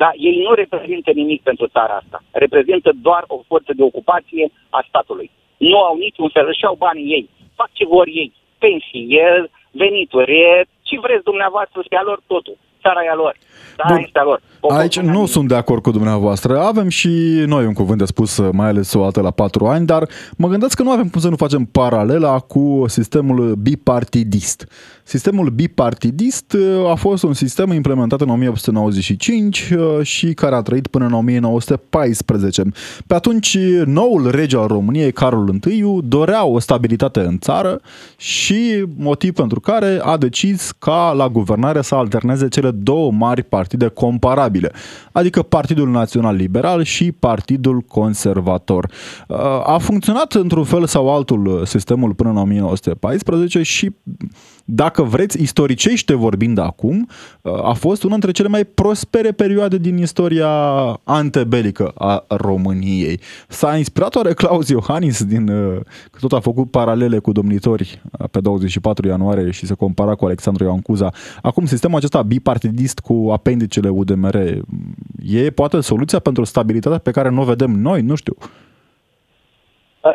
Dar 0.00 0.12
ei 0.28 0.36
nu 0.46 0.52
reprezintă 0.54 1.10
nimic 1.10 1.40
pentru 1.42 1.66
țara 1.66 1.94
asta. 2.02 2.18
Reprezintă 2.30 2.90
doar 3.06 3.24
o 3.26 3.36
forță 3.46 3.72
de 3.76 3.82
ocupație 3.82 4.44
a 4.70 4.84
statului. 4.88 5.30
Nu 5.56 5.78
au 5.88 5.96
niciun 5.96 6.28
fel, 6.28 6.46
își 6.48 6.62
iau 6.62 6.74
banii 6.74 7.12
ei, 7.16 7.28
fac 7.54 7.70
ce 7.72 7.84
vor 7.86 8.06
ei, 8.06 8.32
pensii, 8.58 9.06
e 9.16 9.50
venituri, 9.70 10.40
e 10.40 10.64
ce 10.82 10.98
vreți 11.04 11.24
dumneavoastră, 11.30 11.80
este 11.82 11.96
a 11.96 12.08
lor 12.10 12.20
totul. 12.26 12.56
Țara 12.82 13.04
e 13.04 13.08
a 13.08 13.14
lor. 13.14 13.34
Țara 13.76 13.94
Bun. 13.94 14.02
este 14.06 14.18
a 14.18 14.22
lor. 14.22 14.40
Poporul 14.60 14.82
Aici 14.82 14.96
n-are 14.96 15.08
nu 15.08 15.14
nimic. 15.14 15.30
sunt 15.30 15.48
de 15.48 15.54
acord 15.54 15.82
cu 15.82 15.90
dumneavoastră. 15.90 16.60
Avem 16.60 16.88
și 16.88 17.08
noi 17.46 17.66
un 17.66 17.72
cuvânt 17.72 17.98
de 17.98 18.04
spus, 18.04 18.40
mai 18.52 18.68
ales 18.68 18.92
o 18.92 19.02
dată 19.02 19.20
la 19.20 19.30
patru 19.30 19.66
ani, 19.66 19.86
dar 19.86 20.08
mă 20.36 20.48
gândesc 20.48 20.76
că 20.76 20.82
nu 20.82 20.90
avem 20.90 21.08
cum 21.08 21.20
să 21.20 21.28
nu 21.28 21.36
facem 21.36 21.64
paralela 21.64 22.38
cu 22.38 22.84
sistemul 22.86 23.54
bipartidist. 23.54 24.66
Sistemul 25.02 25.48
bipartidist 25.48 26.52
uh, 26.52 26.90
a 26.90 26.94
fost 26.94 27.22
un 27.22 27.32
sistem 27.32 27.72
implementat 27.72 28.20
în 28.20 28.28
1895 28.28 29.70
uh, 29.70 29.98
și 30.02 30.34
care 30.34 30.54
a 30.54 30.62
trăit 30.62 30.86
până 30.86 31.04
în 31.04 31.12
1914. 31.12 32.62
Pe 33.06 33.14
atunci, 33.14 33.58
noul 33.84 34.30
rege 34.30 34.56
al 34.56 34.66
României, 34.66 35.12
Carol 35.12 35.54
I, 35.66 35.84
dorea 36.04 36.44
o 36.44 36.58
stabilitate 36.58 37.20
în 37.20 37.38
țară 37.38 37.80
și 38.16 38.84
motiv 38.96 39.32
pentru 39.32 39.60
care 39.60 39.98
a 40.02 40.16
decis 40.16 40.70
ca 40.78 41.12
la 41.16 41.28
guvernare 41.28 41.82
să 41.82 41.94
alterneze 41.94 42.48
cele 42.48 42.70
două 42.70 43.12
mari 43.12 43.42
partide 43.42 43.86
comparabile, 43.86 44.47
adică 45.12 45.42
Partidul 45.42 45.90
Național 45.90 46.34
Liberal 46.34 46.82
și 46.82 47.12
Partidul 47.12 47.80
Conservator. 47.80 48.90
Uh, 49.28 49.38
A 49.64 49.78
funcționat 49.80 50.32
într-un 50.32 50.64
fel 50.64 50.86
sau 50.86 51.14
altul 51.14 51.62
sistemul 51.64 52.14
până 52.14 52.30
în 52.30 52.36
1914 52.36 53.62
și 53.62 53.92
dacă 54.70 55.02
vreți, 55.02 55.42
istoricește 55.42 56.14
vorbind 56.14 56.58
acum, 56.58 57.08
uh, 57.42 57.52
a 57.64 57.72
fost 57.72 58.02
una 58.02 58.12
dintre 58.12 58.30
cele 58.30 58.48
mai 58.48 58.64
prospere 58.64 59.32
perioade 59.32 59.78
din 59.78 59.96
istoria 59.96 60.48
antebelică 61.04 61.92
a 61.94 62.24
României. 62.28 63.20
S-a 63.48 63.76
inspirat 63.76 64.14
oare 64.14 64.32
Claus 64.32 64.68
Iohannis 64.68 65.24
din, 65.24 65.48
uh, 65.48 65.80
că 66.10 66.18
tot 66.20 66.32
a 66.32 66.40
făcut 66.40 66.70
paralele 66.70 67.18
cu 67.18 67.32
domnitori 67.32 68.00
uh, 68.18 68.28
pe 68.30 68.40
24 68.40 69.08
ianuarie 69.08 69.50
și 69.50 69.66
se 69.66 69.74
compara 69.74 70.14
cu 70.14 70.24
Alexandru 70.24 70.64
Ioan 70.64 70.80
Cuza. 70.80 71.10
Acum, 71.42 71.66
sistemul 71.66 71.96
acesta 71.96 72.22
bipartidist 72.22 72.98
cu 72.98 73.28
apendicele 73.32 73.88
UDMR 73.88 74.36
e 75.26 75.50
poate 75.50 75.80
soluția 75.80 76.18
pentru 76.18 76.44
stabilitatea 76.44 76.98
pe 76.98 77.10
care 77.10 77.28
nu 77.28 77.40
o 77.40 77.44
vedem 77.44 77.70
noi? 77.70 78.02
Nu 78.02 78.14
știu. 78.14 78.34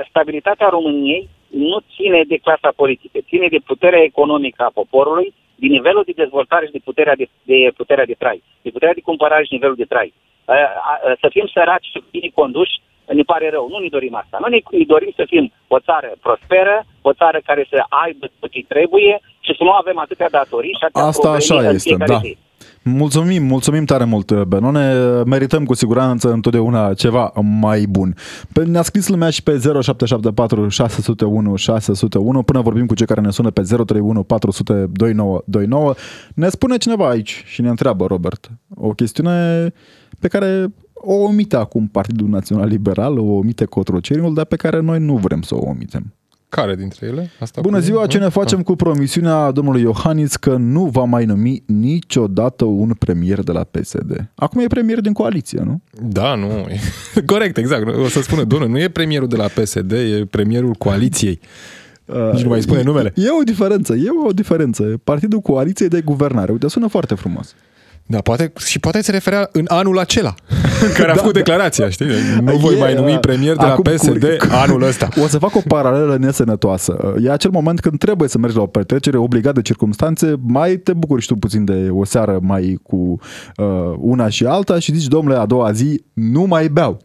stabilitatea 0.10 0.68
României 0.70 1.30
nu 1.54 1.78
ține 1.96 2.22
de 2.28 2.38
clasa 2.38 2.72
politică, 2.76 3.18
ține 3.30 3.48
de 3.48 3.60
puterea 3.66 4.04
economică 4.04 4.64
a 4.64 4.76
poporului, 4.80 5.34
din 5.56 5.72
nivelul 5.72 6.04
de 6.06 6.22
dezvoltare 6.24 6.66
și 6.66 6.72
de 6.72 6.82
puterea 6.84 7.16
de, 7.16 7.28
de 7.44 7.72
puterea 7.76 8.06
de 8.06 8.16
trai, 8.18 8.44
de 8.62 8.70
puterea 8.70 8.94
de 8.94 9.08
cumpărare 9.10 9.44
și 9.44 9.54
nivelul 9.54 9.76
de 9.76 9.92
trai. 9.94 10.14
A, 10.46 10.54
a, 10.54 10.94
Să 11.22 11.28
fim 11.30 11.48
săraci 11.54 11.90
și 11.92 12.04
bine 12.12 12.30
conduși, 12.34 12.82
ne 13.06 13.24
pare 13.24 13.50
rău, 13.50 13.68
nu 13.70 13.78
ne 13.78 13.88
dorim 13.88 14.16
asta. 14.16 14.38
Noi 14.42 14.50
ne, 14.50 14.78
ne 14.78 14.86
dorim 14.86 15.12
să 15.16 15.24
fim 15.28 15.52
o 15.68 15.80
țară 15.80 16.12
prosperă, 16.22 16.86
o 17.02 17.14
țară 17.14 17.40
care 17.46 17.66
să 17.70 17.84
aibă 17.90 18.26
tot 18.40 18.52
ce 18.52 18.64
trebuie 18.68 19.22
și 19.40 19.56
să 19.58 19.64
nu 19.64 19.72
avem 19.72 19.98
atâtea 19.98 20.30
datorii 20.30 20.78
și 20.80 20.84
atâtea 20.84 21.04
Asta 21.04 21.20
probleme 21.20 21.44
așa 21.44 21.70
în 21.70 21.76
este, 21.76 21.90
fiecare 21.90 22.14
da. 22.14 22.20
zi. 22.20 22.38
Mulțumim, 22.84 23.44
mulțumim 23.44 23.86
tare 23.86 24.04
mult, 24.04 24.44
Benone. 24.44 24.94
Merităm 25.26 25.66
cu 25.66 25.74
siguranță 25.74 26.32
întotdeauna 26.32 26.94
ceva 26.94 27.32
mai 27.62 27.86
bun. 27.90 28.16
Pe- 28.54 28.64
Ne-a 28.66 28.82
scris 28.82 29.08
lumea 29.08 29.30
și 29.30 29.44
pe 29.44 29.52
0774 29.52 30.68
601 30.68 31.56
601 31.56 32.44
până 32.44 32.62
vorbim 32.62 32.86
cu 32.86 32.94
cei 32.96 33.06
care 33.06 33.22
ne 33.22 33.32
sună 33.32 33.50
pe 33.52 33.62
031 33.62 34.24
400 34.24 34.74
2929. 34.92 35.94
Ne 36.36 36.50
spune 36.50 36.78
cineva 36.78 37.10
aici 37.10 37.44
și 37.46 37.62
ne 37.62 37.70
întreabă, 37.70 38.06
Robert, 38.06 38.52
o 38.76 38.90
chestiune 38.90 39.68
pe 40.20 40.28
care 40.28 40.74
o 40.94 41.14
omite 41.14 41.56
acum 41.56 41.88
Partidul 41.88 42.28
Național 42.28 42.68
Liberal, 42.68 43.20
o 43.20 43.24
omite 43.34 43.66
Cotroceriul, 43.66 44.34
dar 44.34 44.46
pe 44.46 44.56
care 44.56 44.80
noi 44.80 45.00
nu 45.00 45.16
vrem 45.16 45.42
să 45.42 45.56
o 45.56 45.66
omitem. 45.68 46.14
Care 46.56 46.76
dintre 46.76 47.06
ele? 47.08 47.30
Asta 47.40 47.62
Bună 47.62 47.78
cu- 47.78 47.84
ziua, 47.84 48.06
ce 48.08 48.18
ne 48.18 48.26
Ah. 48.26 48.32
facem 48.32 48.62
cu 48.62 48.76
promisiunea 48.76 49.52
domnului 49.52 49.82
Iohannis 49.82 50.36
că 50.36 50.56
nu 50.56 50.86
va 50.86 51.04
mai 51.04 51.26
numi 51.26 51.64
niciodată 51.66 52.66
un 52.66 52.94
premier 53.00 53.40
de 53.40 53.52
la 53.52 53.64
PSD? 53.64 54.30
Acum 54.36 54.62
e 54.62 54.68
premier 54.68 55.02
din 55.02 55.14
coaliție, 55.14 55.62
nu? 55.66 55.82
Da, 56.02 56.36
nu. 56.36 56.46
e- 56.46 56.80
Corect, 57.34 57.58
exact. 57.58 57.88
O 58.04 58.08
să 58.08 58.22
spună, 58.22 58.44
domnule, 58.44 58.72
nu 58.72 58.80
e 58.80 58.88
premierul 58.90 59.28
de 59.28 59.36
la 59.36 59.48
PSD, 59.48 59.92
e 59.92 60.26
premierul 60.30 60.74
coaliției. 60.74 61.40
Nici 62.32 62.42
nu 62.44 62.50
mai 62.50 62.62
spune 62.62 62.82
numele. 62.84 63.14
E 63.16 63.30
o 63.40 63.44
diferență, 63.44 63.94
e 63.94 64.06
o 64.28 64.32
diferență. 64.32 64.84
Partidul 65.04 65.40
Coaliției 65.40 65.90
de 65.90 66.02
Guvernare. 66.02 66.52
Uite, 66.52 66.68
sună 66.68 66.88
foarte 66.88 67.16
frumos. 67.16 67.56
Da, 68.06 68.20
poate, 68.20 68.54
și 68.66 68.80
poate 68.80 69.02
se 69.02 69.12
referea 69.12 69.50
în 69.52 69.66
anul 69.68 70.00
acela 70.00 70.34
în 70.86 70.92
care 70.98 71.12
a 71.12 71.16
făcut 71.16 71.34
declarația, 71.34 71.90
știi? 71.90 72.06
Nu 72.42 72.58
voi 72.58 72.76
E, 72.76 72.80
mai 72.80 72.94
numi 72.94 73.14
uh, 73.14 73.20
premier 73.20 73.56
de 73.56 73.64
la 73.66 73.72
acum 73.72 73.84
PSD 73.84 74.24
cur- 74.38 74.50
anul 74.52 74.82
ăsta. 74.82 75.08
O 75.24 75.28
să 75.28 75.38
fac 75.38 75.56
o 75.56 75.60
paralelă 75.68 76.18
nesănătoasă. 76.20 77.14
E 77.24 77.32
acel 77.32 77.52
moment 77.52 77.80
când 77.80 77.98
trebuie 77.98 78.30
să 78.30 78.38
mergi 78.38 78.56
la 78.56 78.62
o 78.62 78.66
petrecere 78.66 79.18
obligat 79.18 79.54
de 79.54 79.62
circunstanțe, 79.62 80.36
mai 80.42 80.76
te 80.76 80.94
bucuri 80.94 81.22
și 81.22 81.28
tu 81.28 81.36
puțin 81.36 81.66
de 81.66 81.88
o 81.92 82.06
seară 82.06 82.40
mai 82.42 82.80
cu 82.84 82.96
uh, 83.58 83.66
una 83.98 84.30
și 84.30 84.46
alta 84.46 84.80
și 84.80 84.96
zici, 84.96 85.08
domnule, 85.08 85.38
a 85.38 85.46
doua 85.46 85.72
zi 85.72 86.04
nu 86.14 86.44
mai 86.44 86.68
beau. 86.68 86.98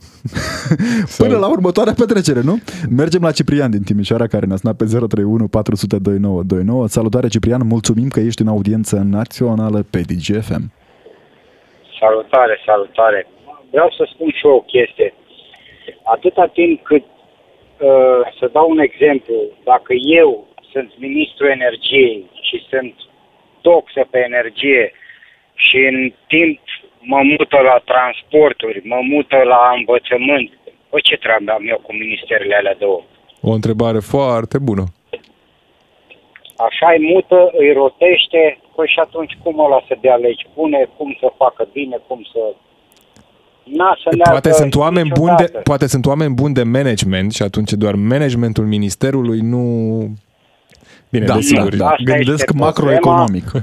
Până 1.18 1.36
la 1.36 1.46
următoarea 1.50 1.92
petrecere, 1.92 2.40
nu? 2.40 2.58
Mergem 2.88 3.22
la 3.22 3.30
Ciprian 3.30 3.70
din 3.70 3.82
Timișoara, 3.82 4.26
care 4.26 4.46
ne-a 4.46 4.56
sunat 4.56 4.76
pe 4.76 4.84
031 4.84 5.48
400 5.48 5.98
2929. 5.98 6.88
Salutare, 6.88 7.28
Ciprian, 7.28 7.60
mulțumim 7.66 8.08
că 8.08 8.20
ești 8.20 8.42
în 8.42 8.48
audiență 8.48 9.06
națională 9.10 9.86
pe 9.90 10.00
DGFM. 10.00 10.70
Salutare, 12.00 12.54
salutare. 12.66 13.26
Vreau 13.70 13.90
să 13.90 14.08
spun 14.12 14.30
și 14.30 14.46
eu 14.46 14.54
o 14.54 14.68
chestie. 14.74 15.14
Atâta 16.02 16.46
timp 16.46 16.82
cât, 16.82 17.04
uh, 17.04 18.22
să 18.38 18.50
dau 18.52 18.70
un 18.70 18.78
exemplu, 18.78 19.34
dacă 19.64 19.92
eu 20.20 20.46
sunt 20.72 20.90
ministru 20.98 21.46
energiei 21.46 22.30
și 22.40 22.66
sunt 22.70 22.94
toxă 23.60 24.06
pe 24.10 24.18
energie 24.18 24.92
și 25.54 25.76
în 25.92 26.12
timp 26.26 26.58
mă 27.00 27.20
mută 27.22 27.58
la 27.70 27.82
transporturi, 27.92 28.80
mă 28.84 29.00
mută 29.02 29.36
la 29.36 29.72
învățământ, 29.76 30.50
păi 30.88 31.02
ce 31.02 31.16
treabă 31.16 31.50
am 31.52 31.68
eu 31.68 31.78
cu 31.82 31.92
ministerele 31.92 32.54
alea 32.54 32.76
două? 32.78 33.02
O 33.42 33.50
întrebare 33.50 33.98
foarte 33.98 34.58
bună. 34.58 34.84
Așa 36.66 36.88
îi 36.96 37.02
mută, 37.12 37.38
îi 37.60 37.72
rotește, 37.72 38.42
păi 38.74 38.86
și 38.94 38.98
atunci 39.06 39.32
cum 39.42 39.58
ăla 39.64 39.80
să 39.88 39.94
dea 40.00 40.14
legi 40.16 40.46
bune, 40.54 40.88
cum 40.96 41.16
să 41.20 41.28
facă 41.36 41.68
bine, 41.72 41.96
cum 42.06 42.20
să... 42.32 42.40
n-a 43.64 43.92
să 44.02 44.08
neagă 44.16 44.30
Poate 44.30 44.52
sunt, 44.52 44.74
oameni 44.74 45.08
buni 45.08 45.36
de, 45.36 45.42
niciodată. 45.42 45.58
poate 45.70 45.86
sunt 45.86 46.06
oameni 46.06 46.34
buni 46.34 46.54
de 46.54 46.62
management 46.62 47.32
și 47.32 47.42
atunci 47.42 47.72
doar 47.72 47.94
managementul 47.94 48.64
ministerului 48.64 49.40
nu... 49.40 49.62
Bine, 51.10 51.24
Da, 51.24 51.34
desigur. 51.34 51.70
da, 51.70 51.76
da. 51.76 51.84
Asta 51.90 52.02
Gândesc 52.04 52.30
este 52.48 52.52
macroeconomic. 52.64 53.44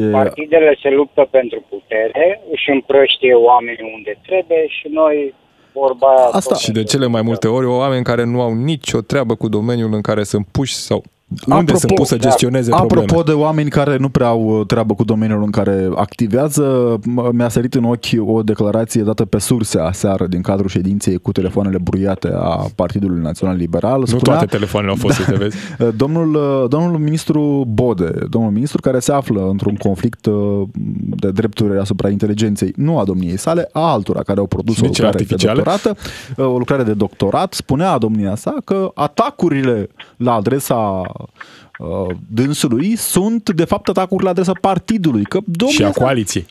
E, 0.00 0.10
Partidele 0.10 0.78
se 0.82 0.90
luptă 0.90 1.28
pentru 1.30 1.64
putere, 1.68 2.40
își 2.52 2.70
împrăștie 2.70 3.34
oamenii 3.34 3.92
unde 3.96 4.18
trebuie 4.26 4.64
și 4.68 4.88
noi 4.92 5.34
vorba 5.72 6.06
aia 6.06 6.28
Asta- 6.32 6.48
tot 6.54 6.58
Și 6.58 6.70
de 6.70 6.82
cele 6.82 7.06
mai 7.06 7.22
multe 7.22 7.48
ori 7.48 7.66
oameni 7.66 8.04
care 8.04 8.24
nu 8.24 8.40
au 8.40 8.54
nicio 8.54 9.00
treabă 9.00 9.34
cu 9.34 9.48
domeniul 9.48 9.92
în 9.94 10.00
care 10.00 10.22
sunt 10.22 10.46
puși 10.52 10.74
sau 10.74 11.02
unde 11.46 11.72
Apropo- 11.72 11.76
sunt 11.76 11.94
pus 11.94 12.08
să 12.08 12.16
gestioneze 12.16 12.70
probleme. 12.70 13.02
Apropo 13.02 13.22
de 13.22 13.32
oameni 13.32 13.70
care 13.70 13.96
nu 13.96 14.08
prea 14.08 14.26
au 14.26 14.58
uh, 14.58 14.66
treabă 14.66 14.94
cu 14.94 15.04
domeniul 15.04 15.42
în 15.42 15.50
care 15.50 15.88
activează, 15.94 16.98
m- 16.98 17.32
mi-a 17.32 17.48
sărit 17.48 17.74
în 17.74 17.84
ochi 17.84 18.06
o 18.26 18.42
declarație 18.42 19.02
dată 19.02 19.24
pe 19.24 19.38
surse 19.38 19.78
aseară 19.78 20.26
din 20.26 20.40
cadrul 20.40 20.68
ședinței 20.68 21.18
cu 21.18 21.32
telefoanele 21.32 21.78
bruiate 21.82 22.30
a 22.34 22.66
Partidului 22.74 23.22
Național 23.22 23.56
Liberal. 23.56 24.04
Nu 24.12 24.18
toate 24.18 24.44
telefoanele 24.46 24.92
au 24.92 24.98
fost, 24.98 25.16
să 25.16 25.34
vezi. 25.38 25.56
Domnul, 26.02 26.34
uh, 26.34 26.68
domnul 26.68 26.98
ministru 26.98 27.64
Bode, 27.68 28.12
domnul 28.30 28.50
ministru 28.50 28.80
care 28.80 28.98
se 28.98 29.12
află 29.12 29.48
într-un 29.50 29.74
conflict 29.74 30.26
uh, 30.26 30.62
de 31.16 31.30
drepturi 31.30 31.78
asupra 31.78 32.08
inteligenței, 32.08 32.72
nu 32.76 32.98
a 32.98 33.04
domniei 33.04 33.36
sale, 33.36 33.68
a 33.72 33.80
altora 33.92 34.22
care 34.22 34.38
au 34.40 34.46
produs 34.46 34.74
Și 34.74 34.82
o 34.84 34.86
de 34.86 34.92
ce 34.92 35.02
lucrare 35.02 35.24
de 35.24 35.32
artificiale? 35.32 35.62
doctorată, 35.62 35.96
uh, 36.36 36.46
o 36.54 36.58
lucrare 36.58 36.82
de 36.82 36.92
doctorat, 36.92 37.52
spunea 37.52 37.98
domnia 37.98 38.34
sa 38.34 38.54
că 38.64 38.90
atacurile 38.94 39.88
la 40.16 40.32
adresa 40.34 41.02
og, 41.20 41.30
dânsului 42.26 42.96
sunt 42.96 43.50
de 43.50 43.64
fapt 43.64 43.88
atacuri 43.88 44.24
la 44.24 44.30
adresa 44.30 44.52
partidului. 44.60 45.24
Că 45.24 45.38
domnia 45.44 45.74
Și 45.74 45.84
a 45.84 45.88
sa- 45.90 45.92
coaliției. 46.02 46.46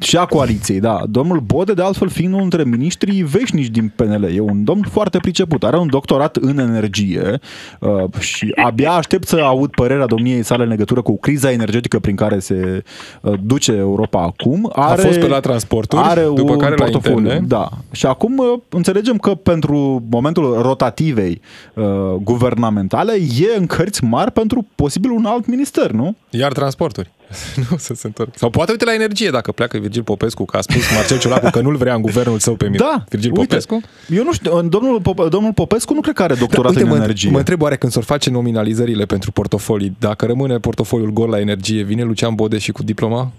și 0.00 0.16
a 0.16 0.24
coaliției, 0.26 0.80
da. 0.80 1.02
Domnul 1.10 1.40
Bode, 1.40 1.72
de 1.72 1.82
altfel, 1.82 2.08
fiind 2.08 2.32
unul 2.32 2.48
dintre 2.48 2.70
miniștrii 2.70 3.22
veșnici 3.22 3.66
din 3.66 3.92
PNL, 3.96 4.22
e 4.34 4.40
un 4.40 4.64
domn 4.64 4.82
foarte 4.90 5.18
priceput, 5.18 5.64
are 5.64 5.78
un 5.78 5.88
doctorat 5.90 6.36
în 6.36 6.58
energie 6.58 7.38
uh, 7.80 8.18
și 8.18 8.52
abia 8.64 8.92
aștept 8.92 9.26
să 9.26 9.36
aud 9.36 9.70
părerea 9.70 10.06
domniei 10.06 10.42
sale 10.42 10.62
în 10.62 10.68
legătură 10.68 11.02
cu 11.02 11.18
criza 11.18 11.50
energetică 11.50 11.98
prin 11.98 12.16
care 12.16 12.38
se 12.38 12.82
uh, 13.20 13.32
duce 13.42 13.72
Europa 13.72 14.22
acum. 14.22 14.70
Are, 14.74 15.02
fost 15.02 15.18
pe 15.18 15.26
la 15.26 15.40
transporturi, 15.40 16.02
are 16.04 16.22
după 16.34 16.52
un 16.52 16.58
care 16.58 16.74
la 16.78 16.84
portofoliu, 16.84 17.18
interne. 17.18 17.46
Da. 17.46 17.68
Și 17.92 18.06
acum 18.06 18.38
uh, 18.38 18.58
înțelegem 18.68 19.16
că 19.16 19.34
pentru 19.34 20.02
momentul 20.10 20.58
rotativei 20.62 21.40
uh, 21.74 21.84
guvernamentale 22.22 23.12
e 23.12 23.58
în 23.58 23.66
cărți 23.66 24.04
mari 24.04 24.30
pentru 24.30 24.63
posibil 24.74 25.10
un 25.10 25.24
alt 25.24 25.46
minister, 25.46 25.90
nu? 25.90 26.16
Iar 26.30 26.52
transporturi. 26.52 27.10
nu 27.70 27.76
să 27.76 27.94
se 27.94 28.06
întorc. 28.06 28.38
Sau 28.38 28.50
poate 28.50 28.70
uite 28.70 28.84
la 28.84 28.94
energie, 28.94 29.30
dacă 29.30 29.52
pleacă 29.52 29.78
Virgil 29.78 30.02
Popescu, 30.02 30.44
că 30.44 30.56
a 30.56 30.60
spus 30.60 30.90
Marcel 30.94 31.18
Ciolacu 31.18 31.50
că 31.50 31.60
nu-l 31.60 31.76
vrea 31.76 31.94
în 31.94 32.02
guvernul 32.02 32.38
său 32.38 32.54
pe 32.54 32.68
Mir- 32.70 32.76
Da, 32.76 33.04
Virgil 33.08 33.30
uite, 33.30 33.44
Popescu. 33.46 33.80
Eu 34.08 34.24
nu 34.24 34.32
știu, 34.32 34.62
domnul, 34.62 35.00
Pop- 35.00 35.28
domnul 35.28 35.52
Popescu 35.52 35.94
nu 35.94 36.00
cred 36.00 36.14
că 36.14 36.22
are 36.22 36.34
doctorat 36.34 36.62
Da, 36.72 36.78
uite, 36.78 36.82
în 36.82 36.88
mă, 36.88 37.02
energie. 37.02 37.30
mă 37.30 37.38
întreb 37.38 37.62
oare 37.62 37.76
când 37.76 37.92
s-or 37.92 38.02
face 38.04 38.30
nominalizările 38.30 39.04
pentru 39.04 39.32
portofolii, 39.32 39.96
dacă 39.98 40.26
rămâne 40.26 40.58
portofoliul 40.58 41.10
gol 41.12 41.28
la 41.28 41.40
energie, 41.40 41.82
vine 41.82 42.02
Lucian 42.02 42.34
Bode 42.34 42.58
și 42.58 42.72
cu 42.72 42.82
diploma? 42.82 43.32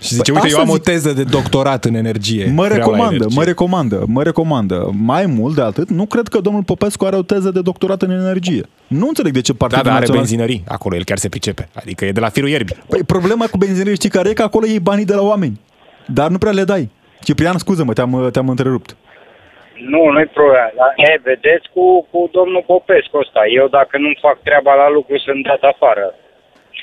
Și 0.00 0.14
zice, 0.14 0.32
Păi 0.32 0.40
uite, 0.42 0.54
eu 0.54 0.58
asta 0.60 0.70
am 0.70 0.76
zic. 0.76 0.88
o 0.88 0.90
teză 0.90 1.12
de 1.12 1.22
doctorat 1.22 1.84
în 1.84 1.94
energie. 1.94 2.44
Mă 2.54 2.64
vreau 2.64 2.68
la 2.68 2.74
recomandă, 2.76 3.14
energie." 3.14 3.36
mă 3.38 3.44
recomandă, 3.44 4.04
mă 4.06 4.22
recomandă. 4.22 4.90
Mai 5.04 5.26
mult 5.26 5.54
de 5.54 5.62
atât, 5.62 5.88
nu 5.90 6.06
cred 6.06 6.28
că 6.28 6.40
domnul 6.40 6.62
Popescu 6.62 7.04
are 7.04 7.16
o 7.16 7.22
teză 7.22 7.50
de 7.50 7.60
doctorat 7.60 8.02
în 8.02 8.10
energie. 8.10 8.62
Nu 8.86 9.06
înțeleg 9.08 9.32
de 9.32 9.40
ce 9.40 9.52
Da, 9.52 9.58
Partidul 9.58 9.84
dar 9.84 9.92
are 9.92 10.00
Național... 10.00 10.22
benzinării. 10.22 10.64
Acolo 10.68 10.96
el 10.96 11.04
chiar 11.04 11.18
se 11.18 11.28
pricepe. 11.28 11.68
Adică 11.74 12.04
e 12.04 12.12
de 12.12 12.20
la 12.20 12.28
firul 12.28 12.48
ierbii. 12.48 12.76
Păi 12.88 13.02
problema 13.02 13.44
cu 13.46 13.56
benzinării 13.56 13.94
știi 13.94 14.08
care 14.16 14.28
e? 14.28 14.32
Că 14.32 14.42
acolo 14.42 14.66
iei 14.66 14.80
banii 14.90 15.04
de 15.04 15.14
la 15.14 15.22
oameni. 15.22 15.60
Dar 16.06 16.28
nu 16.30 16.38
prea 16.38 16.52
le 16.52 16.64
dai. 16.64 16.90
Ciprian, 17.26 17.58
scuză-mă, 17.58 17.92
te-am, 17.92 18.28
te-am 18.32 18.48
întrerupt. 18.48 18.96
Nu, 19.92 20.02
nu-i 20.14 20.30
problemă. 20.38 20.70
Dar, 20.80 20.90
e, 21.08 21.20
vedeți 21.30 21.66
cu, 21.74 21.84
cu 22.10 22.18
domnul 22.36 22.62
Popescu 22.72 23.16
ăsta. 23.24 23.40
Eu 23.58 23.66
dacă 23.78 23.94
nu-mi 24.02 24.22
fac 24.26 24.36
treaba 24.48 24.72
la 24.82 24.88
lucru, 24.96 25.14
sunt 25.26 25.40
dat 25.50 25.62
afară. 25.72 26.06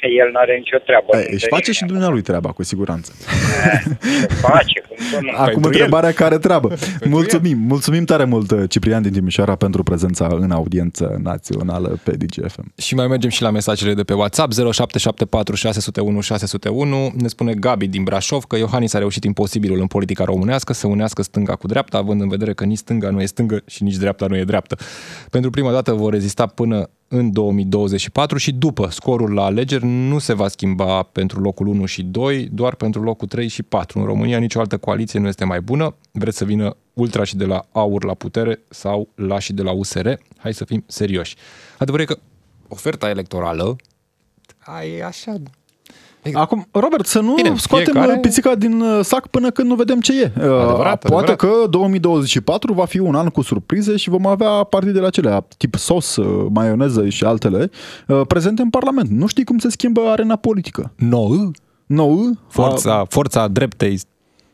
El 0.01 0.31
n-are 0.33 0.55
nicio 0.57 0.77
treabă. 0.77 1.07
Păi, 1.09 1.27
își 1.29 1.45
face 1.49 1.71
și 1.71 1.85
dumnealui 1.85 2.21
treaba, 2.21 2.51
cu 2.51 2.63
siguranță. 2.63 3.11
Se 3.21 4.27
face, 4.27 4.81
cum 4.87 4.97
să 5.11 5.19
nu. 5.21 5.29
Acum 5.31 5.51
Pentru 5.51 5.69
întrebarea 5.69 6.11
care 6.11 6.37
treabă. 6.37 6.73
Mulțumim, 7.05 7.57
mulțumim 7.57 8.05
tare 8.05 8.23
mult, 8.23 8.69
Ciprian 8.69 9.01
din 9.01 9.11
Timișoara, 9.11 9.55
pentru 9.55 9.83
prezența 9.83 10.27
în 10.39 10.51
audiență 10.51 11.19
națională 11.23 11.99
pe 12.03 12.11
DGFM. 12.11 12.73
Și 12.77 12.95
mai 12.95 13.07
mergem 13.07 13.29
și 13.29 13.41
la 13.41 13.49
mesajele 13.49 13.93
de 13.93 14.03
pe 14.03 14.13
WhatsApp 14.13 14.53
0774 14.53 15.55
601 15.55 16.21
601. 16.21 17.13
Ne 17.15 17.27
spune 17.27 17.53
Gabi 17.53 17.87
din 17.87 18.03
Brașov 18.03 18.43
că 18.43 18.57
Iohannis 18.57 18.93
a 18.93 18.97
reușit 18.97 19.23
imposibilul 19.23 19.79
în 19.79 19.87
politica 19.87 20.23
românească 20.23 20.73
să 20.73 20.87
unească 20.87 21.21
stânga 21.21 21.55
cu 21.55 21.67
dreapta, 21.67 21.97
având 21.97 22.21
în 22.21 22.27
vedere 22.27 22.53
că 22.53 22.63
nici 22.63 22.77
stânga 22.77 23.09
nu 23.09 23.21
e 23.21 23.25
stângă 23.25 23.61
și 23.67 23.83
nici 23.83 23.95
dreapta 23.95 24.25
nu 24.25 24.37
e 24.37 24.43
dreaptă. 24.43 24.77
Pentru 25.29 25.49
prima 25.49 25.71
dată 25.71 25.91
vor 25.93 26.11
rezista 26.11 26.45
până 26.45 26.89
în 27.07 27.31
2024 27.31 28.37
și 28.37 28.51
după 28.51 28.89
scorul 28.89 29.33
la 29.33 29.43
alegeri 29.43 29.85
nu 29.85 30.19
se 30.19 30.33
va 30.33 30.47
schimba 30.47 31.03
pentru 31.03 31.41
locul 31.41 31.67
1 31.67 31.85
și 31.85 32.03
2, 32.03 32.47
doar 32.51 32.75
pentru 32.75 33.03
locul 33.03 33.27
3 33.27 33.47
și 33.47 33.63
4. 33.63 33.99
În 33.99 34.05
România 34.05 34.37
nicio 34.37 34.59
altă 34.59 34.77
coaliție 34.77 35.19
nu 35.19 35.27
este 35.27 35.45
mai 35.45 35.61
bună. 35.61 35.95
Vreți 36.11 36.37
să 36.37 36.45
vină 36.45 36.75
ultra 36.93 37.23
și 37.23 37.35
de 37.35 37.45
la 37.45 37.65
AUR 37.71 38.03
la 38.03 38.13
putere 38.13 38.59
sau 38.69 39.09
la 39.15 39.39
și 39.39 39.53
de 39.53 39.61
la 39.61 39.71
USR? 39.71 40.07
Hai 40.37 40.53
să 40.53 40.65
fim 40.65 40.83
serioși. 40.87 41.35
Adevărul 41.77 42.05
e 42.05 42.13
că 42.13 42.19
oferta 42.67 43.09
electorală 43.09 43.75
ai 44.59 44.99
așa... 44.99 45.35
Acum, 46.33 46.67
Robert, 46.71 47.05
să 47.05 47.19
nu 47.19 47.33
Bine, 47.33 47.53
scoatem 47.57 47.93
fiecare- 47.93 48.19
pisica 48.19 48.55
din 48.55 48.81
uh, 48.81 48.99
sac 49.03 49.27
până 49.27 49.51
când 49.51 49.67
nu 49.69 49.75
vedem 49.75 49.99
ce 49.99 50.21
e. 50.21 50.31
Uh, 50.37 50.43
Adevărat, 50.43 51.09
Poate 51.09 51.31
adevărat. 51.31 51.35
că 51.61 51.67
2024 51.69 52.73
va 52.73 52.85
fi 52.85 52.99
un 52.99 53.15
an 53.15 53.27
cu 53.27 53.41
surprize 53.41 53.95
și 53.95 54.09
vom 54.09 54.25
avea 54.27 54.49
partidele 54.49 55.05
acelea, 55.05 55.45
tip 55.57 55.75
sos, 55.75 56.15
uh, 56.15 56.45
maioneză 56.53 57.09
și 57.09 57.23
altele, 57.23 57.69
uh, 58.07 58.21
prezente 58.27 58.61
în 58.61 58.69
Parlament. 58.69 59.09
Nu 59.09 59.27
știi 59.27 59.43
cum 59.43 59.57
se 59.57 59.69
schimbă 59.69 60.01
arena 60.01 60.35
politică. 60.35 60.91
Nou, 60.95 61.51
Nou, 61.85 62.31
forța, 62.49 63.05
forța 63.09 63.47
dreptei 63.47 63.99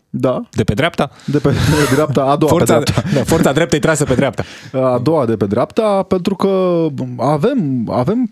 da, 0.10 0.42
de 0.52 0.64
pe 0.64 0.74
dreapta, 0.74 1.10
de 1.26 1.38
pe 1.38 1.50
de 1.50 1.94
dreapta, 1.94 2.22
a 2.24 2.36
doua 2.36 2.52
forța, 2.52 2.78
pe 2.78 2.84
dreapta. 2.84 3.10
da, 3.16 3.24
forța 3.24 3.52
dreptei 3.52 3.80
trasă 3.80 4.04
pe 4.04 4.14
dreapta. 4.14 4.44
A 4.72 5.00
doua 5.04 5.26
de 5.26 5.36
pe 5.38 5.46
dreapta, 5.46 6.04
pentru 6.08 6.36
că 6.36 6.86
avem, 7.18 7.90
avem 7.92 8.32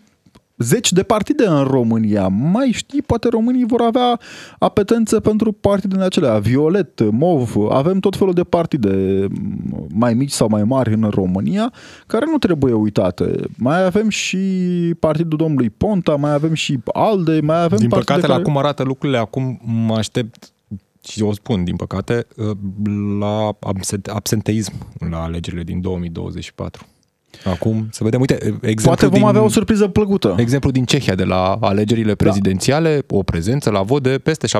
zeci 0.61 0.91
de 0.91 1.03
partide 1.03 1.45
în 1.45 1.63
România. 1.63 2.27
Mai 2.27 2.71
știi, 2.71 3.01
poate 3.01 3.27
românii 3.27 3.65
vor 3.65 3.81
avea 3.81 4.19
apetență 4.59 5.19
pentru 5.19 5.51
partidele 5.51 6.03
acelea. 6.03 6.37
Violet, 6.37 7.11
MOV, 7.11 7.55
avem 7.69 7.99
tot 7.99 8.15
felul 8.15 8.33
de 8.33 8.43
partide 8.43 9.27
mai 9.93 10.13
mici 10.13 10.31
sau 10.31 10.47
mai 10.49 10.63
mari 10.63 10.93
în 10.93 11.09
România, 11.09 11.73
care 12.07 12.25
nu 12.31 12.37
trebuie 12.37 12.73
uitate. 12.73 13.35
Mai 13.57 13.85
avem 13.85 14.09
și 14.09 14.37
partidul 14.99 15.37
domnului 15.37 15.69
Ponta, 15.69 16.15
mai 16.15 16.33
avem 16.33 16.53
și 16.53 16.79
ALDE, 16.93 17.39
mai 17.41 17.63
avem 17.63 17.77
Din 17.77 17.89
partide 17.89 18.11
păcate, 18.11 18.27
la 18.27 18.33
care... 18.33 18.43
cum 18.43 18.57
arată 18.57 18.83
lucrurile 18.83 19.17
acum, 19.17 19.59
mă 19.63 19.95
aștept 19.95 20.51
și 21.03 21.21
o 21.21 21.33
spun, 21.33 21.63
din 21.63 21.75
păcate, 21.75 22.27
la 23.19 23.57
absent- 23.59 24.09
absenteism 24.13 24.73
la 25.09 25.23
alegerile 25.23 25.63
din 25.63 25.81
2024. 25.81 26.85
Acum, 27.45 27.87
să 27.91 28.03
vedem, 28.03 28.19
uite, 28.19 28.33
exemplu 28.61 28.83
Poate 28.83 29.05
vom 29.05 29.19
din, 29.19 29.27
avea 29.27 29.41
o 29.41 29.49
surpriză 29.49 29.87
plăcută. 29.87 30.35
Exemplu 30.37 30.71
din 30.71 30.85
Cehia, 30.85 31.15
de 31.15 31.23
la 31.23 31.57
alegerile 31.61 32.15
prezidențiale, 32.15 33.03
o 33.09 33.23
prezență 33.23 33.69
la 33.69 33.81
vot 33.81 34.03
de 34.03 34.17
peste 34.17 34.47
70%, 34.47 34.51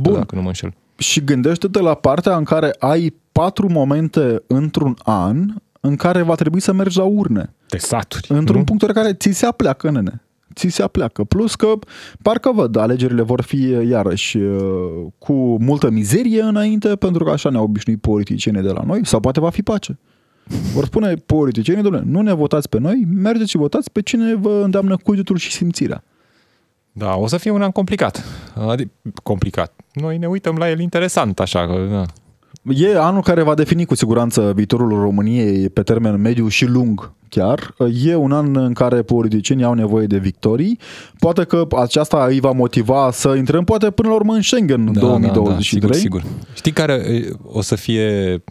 Bun. 0.00 0.12
dacă 0.12 0.34
nu 0.34 0.40
mă 0.40 0.46
înșel. 0.46 0.72
Și 0.96 1.24
gândește-te 1.24 1.80
la 1.80 1.94
partea 1.94 2.36
în 2.36 2.44
care 2.44 2.74
ai 2.78 3.14
patru 3.32 3.68
momente 3.68 4.42
într-un 4.46 4.96
an 5.02 5.54
în 5.80 5.96
care 5.96 6.22
va 6.22 6.34
trebui 6.34 6.60
să 6.60 6.72
mergi 6.72 6.98
la 6.98 7.04
urne. 7.04 7.54
De 7.68 7.78
saturi. 7.78 8.26
Într-un 8.28 8.58
nu? 8.58 8.64
punct 8.64 8.82
în 8.82 8.92
care 8.92 9.12
ți 9.12 9.30
se 9.30 9.46
apleacă, 9.46 9.90
nene. 9.90 10.22
Ți 10.54 10.68
se 10.68 10.82
apleacă. 10.82 11.24
Plus 11.24 11.54
că, 11.54 11.72
parcă 12.22 12.52
văd, 12.54 12.76
alegerile 12.76 13.22
vor 13.22 13.42
fi 13.42 13.76
iarăși 13.88 14.36
uh, 14.36 14.60
cu 15.18 15.32
multă 15.60 15.90
mizerie 15.90 16.42
înainte, 16.42 16.88
pentru 16.88 17.24
că 17.24 17.30
așa 17.30 17.50
ne-au 17.50 17.64
obișnuit 17.64 18.00
politicienii 18.00 18.62
de 18.62 18.70
la 18.70 18.82
noi, 18.86 19.06
sau 19.06 19.20
poate 19.20 19.40
va 19.40 19.50
fi 19.50 19.62
pace. 19.62 19.98
Vor 20.74 20.84
spune 20.84 21.14
politicienii, 21.14 21.82
domnule, 21.82 22.04
nu 22.06 22.20
ne 22.20 22.32
votați 22.32 22.68
pe 22.68 22.78
noi, 22.78 23.06
mergeți 23.14 23.50
și 23.50 23.56
votați 23.56 23.90
pe 23.90 24.02
cine 24.02 24.34
vă 24.34 24.60
îndeamnă 24.64 24.96
cugetul 24.96 25.36
și 25.36 25.52
simțirea. 25.52 26.04
Da, 26.92 27.14
o 27.16 27.26
să 27.26 27.36
fie 27.36 27.50
un 27.50 27.62
an 27.62 27.70
complicat. 27.70 28.24
Adică, 28.68 28.90
complicat. 29.22 29.72
Noi 29.92 30.18
ne 30.18 30.26
uităm 30.26 30.56
la 30.56 30.70
el 30.70 30.80
interesant, 30.80 31.40
așa 31.40 31.66
că... 31.66 31.88
Da. 31.90 32.04
E 32.74 32.98
anul 32.98 33.22
care 33.22 33.42
va 33.42 33.54
defini 33.54 33.84
cu 33.84 33.94
siguranță 33.94 34.52
viitorul 34.54 34.88
României 34.88 35.68
pe 35.68 35.82
termen 35.82 36.20
mediu 36.20 36.48
și 36.48 36.66
lung 36.66 37.12
chiar. 37.28 37.74
E 38.04 38.14
un 38.14 38.32
an 38.32 38.56
în 38.56 38.72
care 38.72 39.02
politicienii 39.02 39.64
au 39.64 39.74
nevoie 39.74 40.06
de 40.06 40.18
victorii. 40.18 40.78
Poate 41.18 41.44
că 41.44 41.66
aceasta 41.76 42.26
îi 42.28 42.40
va 42.40 42.50
motiva 42.50 43.10
să 43.12 43.34
intrăm 43.36 43.64
poate 43.64 43.90
până 43.90 44.08
la 44.08 44.14
urmă 44.14 44.34
în 44.34 44.42
Schengen 44.42 44.86
în 44.86 44.92
2023. 44.92 45.80
Da, 45.80 45.94
sigur, 45.94 46.20
sigur. 46.20 46.38
Știi 46.54 46.72
care 46.72 46.92
e, 46.92 47.32
o 47.42 47.60
să 47.60 47.74
fie 47.74 48.42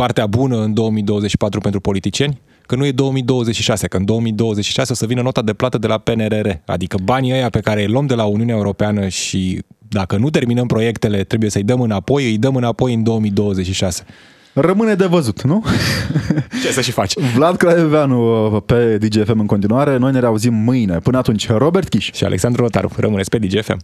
partea 0.00 0.26
bună 0.26 0.56
în 0.62 0.74
2024 0.74 1.60
pentru 1.60 1.80
politicieni? 1.80 2.40
Că 2.66 2.76
nu 2.76 2.86
e 2.86 2.92
2026, 2.92 3.86
că 3.86 3.96
în 3.96 4.04
2026 4.04 4.92
o 4.92 4.94
să 4.94 5.06
vină 5.06 5.22
nota 5.22 5.42
de 5.42 5.52
plată 5.52 5.78
de 5.78 5.86
la 5.86 5.98
PNRR. 5.98 6.48
Adică 6.66 6.96
banii 7.02 7.32
ăia 7.32 7.48
pe 7.48 7.60
care 7.60 7.80
îi 7.80 7.88
luăm 7.88 8.06
de 8.06 8.14
la 8.14 8.24
Uniunea 8.24 8.54
Europeană 8.54 9.08
și 9.08 9.62
dacă 9.88 10.16
nu 10.16 10.30
terminăm 10.30 10.66
proiectele, 10.66 11.24
trebuie 11.24 11.50
să-i 11.50 11.62
dăm 11.62 11.80
înapoi, 11.80 12.30
îi 12.30 12.38
dăm 12.38 12.56
înapoi 12.56 12.94
în 12.94 13.02
2026. 13.02 14.04
Rămâne 14.52 14.94
de 14.94 15.06
văzut, 15.06 15.42
nu? 15.42 15.64
Ce 16.62 16.72
să 16.72 16.80
și 16.80 16.90
faci? 16.90 17.14
Vlad 17.34 17.56
Craioveanu 17.56 18.54
uh, 18.54 18.62
pe 18.66 18.98
DGFM 18.98 19.40
în 19.40 19.46
continuare. 19.46 19.96
Noi 19.96 20.12
ne 20.12 20.20
reauzim 20.20 20.54
mâine. 20.54 20.98
Până 20.98 21.18
atunci, 21.18 21.48
Robert 21.48 21.88
Chiș 21.88 22.12
și 22.12 22.24
Alexandru 22.24 22.62
Rotaru. 22.62 22.90
Rămâneți 22.96 23.30
pe 23.30 23.38
DGFM. 23.38 23.78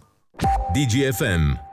DGFM 0.73 1.64